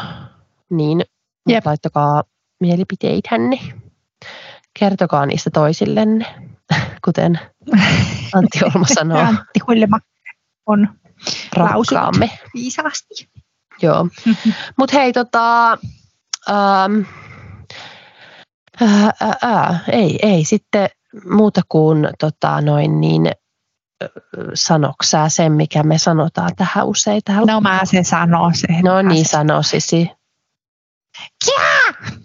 Niin 0.69 1.01
Jep. 1.49 1.65
laittakaa 1.65 2.23
mielipiteitänne. 2.59 3.59
Kertokaa 4.79 5.25
niistä 5.25 5.49
toisillenne, 5.49 6.25
kuten 7.05 7.39
Antti 8.35 8.59
Olmo 8.63 8.85
sanoo, 8.93 9.17
Antti 9.19 9.59
Huilema 9.67 9.99
on 10.65 10.89
rakkaamme. 11.53 12.39
viisaasti. 12.53 13.29
Joo. 13.81 14.07
Mutta 14.77 14.99
hei, 14.99 15.13
tota, 15.13 15.71
ähm, 16.49 17.01
ää, 18.81 19.11
ää, 19.21 19.33
ää, 19.41 19.79
ei, 19.91 20.19
ei 20.21 20.43
sitten 20.45 20.89
muuta 21.29 21.61
kuin 21.69 22.09
tota, 22.19 22.61
noin 22.61 23.01
niin, 23.01 23.31
ö, 24.03 24.07
sanoksää 24.53 25.29
sen, 25.29 25.51
mikä 25.51 25.83
me 25.83 25.97
sanotaan 25.97 26.55
tähän 26.55 26.85
usein. 26.85 27.21
Tähän 27.25 27.43
No 27.47 27.61
mä 27.61 27.81
se 27.85 28.03
sanoo 28.03 28.51
se. 28.53 28.67
no 28.83 29.01
niin, 29.01 29.25
se- 29.25 29.29
sano 29.31 29.63
Sisi. 29.63 30.11
Kiä! 31.45 32.19